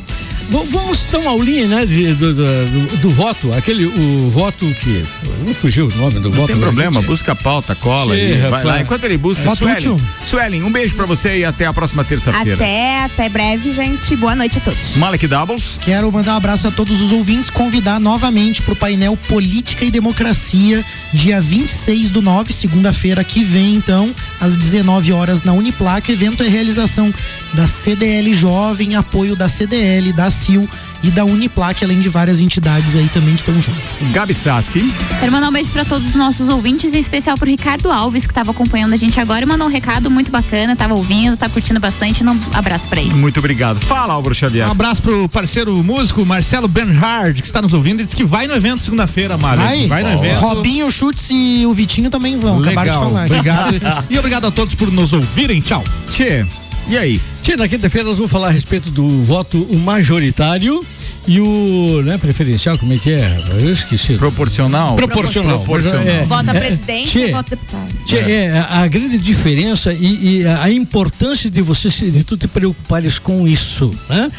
Vamos 0.51 1.05
dar 1.05 1.18
uma 1.20 1.30
aulinha, 1.30 1.66
né, 1.68 1.86
de- 1.86 2.12
do, 2.14 2.34
do- 2.34 2.44
do- 2.66 2.96
do 2.96 3.11
voto, 3.11 3.53
aquele, 3.53 3.86
o 3.86 4.30
voto 4.30 4.66
que, 4.80 5.05
não 5.46 5.55
fugiu 5.55 5.86
o 5.86 5.96
nome 5.96 6.14
do 6.18 6.22
Não 6.28 6.32
voto. 6.32 6.46
tem 6.48 6.57
né, 6.57 6.62
problema, 6.62 6.94
gente? 7.01 7.07
busca 7.07 7.32
a 7.32 7.36
pauta, 7.36 7.74
cola 7.76 8.14
Sim, 8.16 8.20
e 8.20 8.32
vai 8.32 8.40
rapaz. 8.42 8.64
lá. 8.64 8.80
Enquanto 8.80 9.05
ele 9.05 9.16
busca, 9.16 9.44
Voto 9.44 9.59
Suelen, 9.59 9.76
útil. 9.76 10.01
Suelen, 10.24 10.62
um 10.64 10.70
beijo 10.72 10.96
pra 10.96 11.07
você 11.07 11.38
e 11.38 11.44
até 11.44 11.66
a 11.66 11.72
próxima 11.72 12.03
terça-feira. 12.05 12.55
Até, 12.57 13.05
até 13.05 13.28
breve, 13.28 13.72
gente. 13.72 14.16
Boa 14.16 14.34
noite 14.34 14.59
a 14.59 14.61
todos. 14.61 14.96
Malek 14.96 15.26
Doubles. 15.28 15.78
Quero 15.80 16.11
mandar 16.11 16.34
um 16.34 16.36
abraço 16.38 16.66
a 16.66 16.70
todos 16.72 17.01
os 17.01 17.12
ouvintes, 17.12 17.48
convidar 17.48 18.01
novamente 18.01 18.61
para 18.61 18.72
o 18.72 18.76
painel 18.76 19.16
Política 19.28 19.84
e 19.84 19.90
Democracia, 19.90 20.84
dia 21.14 21.40
26 21.40 22.11
do 22.11 22.20
9, 22.20 22.53
segunda-feira 22.53 23.22
que 23.22 23.44
vem, 23.44 23.76
então, 23.76 24.12
às 24.40 24.57
19 24.57 25.12
horas 25.12 25.44
na 25.44 25.53
Uniplac. 25.53 26.11
O 26.11 26.12
evento 26.12 26.42
é 26.42 26.48
realização 26.48 27.14
da 27.55 27.66
CDL 27.66 28.32
Jovem, 28.34 28.94
apoio 28.96 29.34
da 29.34 29.48
CDL, 29.48 30.12
da 30.12 30.30
CIL 30.30 30.68
e 31.03 31.11
da 31.11 31.24
Uniplac, 31.24 31.82
além 31.82 32.01
de 32.01 32.09
várias 32.09 32.40
entidades 32.40 32.94
aí 32.94 33.09
também 33.09 33.34
que 33.34 33.40
estão 33.40 33.59
junto. 33.61 33.78
Gabi 34.12 34.34
Sassi. 34.34 34.92
Quero 35.18 35.32
mandar 35.32 35.48
um 35.48 35.53
beijo 35.53 35.70
pra 35.70 35.84
todos 35.84 36.07
os 36.07 36.14
nossos 36.14 36.48
ouvintes, 36.48 36.92
em 36.92 36.98
especial 36.98 37.38
pro 37.38 37.48
Ricardo 37.48 37.90
Alves, 37.90 38.26
que 38.26 38.34
tava 38.34 38.51
acompanhando 38.51 38.92
a 38.92 38.96
gente 38.96 39.18
agora 39.18 39.42
e 39.42 39.46
mandou 39.46 39.66
um 39.66 39.70
recado 39.70 40.11
muito 40.11 40.30
bacana, 40.30 40.76
tava 40.76 40.94
ouvindo, 40.94 41.36
tá 41.36 41.48
curtindo 41.48 41.80
bastante. 41.80 42.22
Um 42.22 42.38
abraço 42.53 42.86
pra 42.88 43.01
ele. 43.01 43.14
Muito 43.14 43.38
obrigado. 43.38 43.80
Fala, 43.80 44.12
Álvaro 44.12 44.34
Xavier. 44.34 44.68
Um 44.68 44.72
abraço 44.72 45.01
pro 45.03 45.28
parceiro 45.28 45.74
músico 45.82 46.24
Marcelo 46.26 46.68
Bernhard, 46.68 47.40
que 47.40 47.46
está 47.46 47.62
nos 47.62 47.72
ouvindo. 47.72 48.01
Ele 48.01 48.05
disse 48.05 48.16
que 48.16 48.24
vai 48.24 48.46
no 48.46 48.55
evento 48.55 48.82
segunda-feira, 48.82 49.38
Mário. 49.38 49.62
Vai, 49.62 49.86
Vai 49.86 50.03
no 50.03 50.11
evento. 50.11 50.40
Robinho, 50.40 50.90
Chutes 50.90 51.28
e 51.30 51.64
o 51.66 51.72
Vitinho 51.72 52.11
também 52.11 52.38
vão, 52.38 52.61
acabaram 52.61 52.92
de 52.92 52.98
Legal, 52.98 53.09
falar. 53.09 53.26
Obrigado. 53.26 54.05
e 54.11 54.18
obrigado 54.18 54.46
a 54.46 54.51
todos 54.51 54.74
por 54.74 54.90
nos 54.92 55.12
ouvirem. 55.12 55.61
Tchau. 55.61 55.82
Tchê, 56.11 56.44
e 56.86 56.98
aí? 56.98 57.20
Tchê, 57.43 57.57
na 57.57 57.66
quinta-feira 57.66 58.07
nós 58.07 58.18
vamos 58.18 58.30
falar 58.30 58.49
a 58.49 58.51
respeito 58.51 58.91
do 58.91 59.22
voto 59.22 59.66
majoritário 59.74 60.84
e 61.27 61.41
o, 61.41 62.03
né, 62.03 62.18
preferencial, 62.18 62.77
como 62.79 62.93
é 62.93 62.99
que 62.99 63.11
é? 63.11 63.37
Eu 63.51 63.73
esqueci. 63.73 64.14
Proporcional? 64.14 64.97
Proporcional. 64.97 65.59
Proporcional. 65.59 66.07
É, 66.07 66.25
Voto 66.25 66.51
a 66.51 66.55
é, 66.55 66.61
presidente 66.61 67.11
Tchê, 67.11 67.29
e 67.29 67.33
voto 67.33 67.47
a 67.47 67.51
deputado. 67.51 67.89
Tchê, 68.05 68.16
é, 68.16 68.51
a, 68.59 68.81
a 68.81 68.89
grande 68.89 69.18
diferença 69.18 69.93
e, 69.93 70.41
e 70.41 70.47
a, 70.47 70.71
importância 70.71 71.51
de 71.51 71.62
você 71.62 71.91
se, 71.91 72.11
de 72.11 72.25
tu 72.25 72.37
te 72.37 72.49
preocupares 72.49 73.18
com 73.18 73.47
isso, 73.47 73.95
né? 74.09 74.31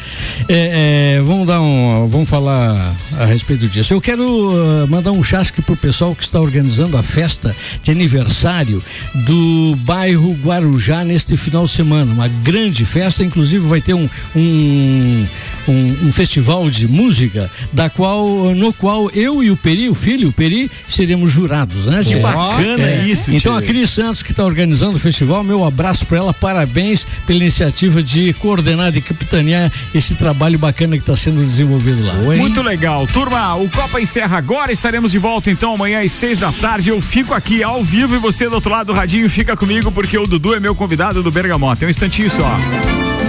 É, 0.48 1.16
é, 1.16 1.22
vamos 1.22 1.46
dar 1.46 1.60
um, 1.60 2.06
vamos 2.06 2.28
falar 2.28 2.94
a 3.18 3.24
respeito 3.24 3.68
disso. 3.68 3.94
Eu 3.94 4.00
quero 4.00 4.22
uh, 4.24 4.88
mandar 4.88 5.12
um 5.12 5.22
chasque 5.22 5.62
pro 5.62 5.76
pessoal 5.76 6.14
que 6.14 6.22
está 6.22 6.40
organizando 6.40 6.96
a 6.96 7.02
festa 7.02 7.54
de 7.82 7.90
aniversário 7.90 8.82
do 9.14 9.76
bairro 9.80 10.32
Guarujá 10.42 11.04
neste 11.04 11.36
final 11.36 11.64
de 11.64 11.70
semana, 11.70 12.12
uma 12.12 12.28
grande 12.28 12.84
festa, 12.84 13.22
inclusive 13.22 13.66
vai 13.66 13.80
ter 13.80 13.94
um 13.94 14.08
um, 14.34 15.26
um, 15.68 16.06
um 16.06 16.12
festival 16.12 16.68
de 16.76 16.88
música 16.88 17.50
da 17.72 17.88
qual 17.88 18.54
no 18.54 18.72
qual 18.72 19.10
eu 19.10 19.42
e 19.42 19.50
o 19.50 19.56
Peri, 19.56 19.88
o 19.88 19.94
filho, 19.94 20.28
o 20.28 20.32
Peri, 20.32 20.70
seremos 20.88 21.30
jurados, 21.30 21.86
né? 21.86 21.98
Que 22.02 22.10
Tchê? 22.10 22.20
bacana 22.20 22.94
isso, 23.06 23.32
Então 23.32 23.56
a 23.56 23.62
Cris 23.62 23.90
Santos 23.90 24.22
que 24.22 24.30
está 24.30 24.44
organizando 24.44 24.96
o 24.96 25.00
festival, 25.00 25.42
meu 25.42 25.64
abraço 25.64 26.06
para 26.06 26.18
ela, 26.18 26.34
parabéns 26.34 27.06
pela 27.26 27.40
iniciativa 27.40 28.02
de 28.02 28.32
coordenar, 28.34 28.92
de 28.92 29.00
capitanear 29.00 29.70
esse 29.94 30.14
trabalho 30.14 30.58
bacana 30.58 30.96
que 30.96 31.02
está 31.02 31.16
sendo 31.16 31.40
desenvolvido 31.42 32.04
lá. 32.04 32.14
Muito 32.14 32.62
legal. 32.62 33.06
Turma, 33.06 33.54
o 33.56 33.68
Copa 33.68 34.00
encerra 34.00 34.36
agora. 34.36 34.72
Estaremos 34.72 35.12
de 35.12 35.18
volta 35.18 35.50
então 35.50 35.74
amanhã 35.74 36.02
às 36.02 36.12
seis 36.12 36.38
da 36.38 36.52
tarde. 36.52 36.90
Eu 36.90 37.00
fico 37.00 37.34
aqui 37.34 37.62
ao 37.62 37.82
vivo 37.82 38.14
e 38.16 38.18
você 38.18 38.48
do 38.48 38.54
outro 38.54 38.70
lado 38.70 38.88
do 38.88 38.92
radinho 38.92 39.28
fica 39.28 39.56
comigo 39.56 39.90
porque 39.90 40.16
o 40.16 40.26
Dudu 40.26 40.54
é 40.54 40.60
meu 40.60 40.74
convidado 40.74 41.22
do 41.22 41.30
Bergamota. 41.30 41.80
Tem 41.80 41.88
um 41.88 41.90
instantinho 41.90 42.30
só. 42.30 43.21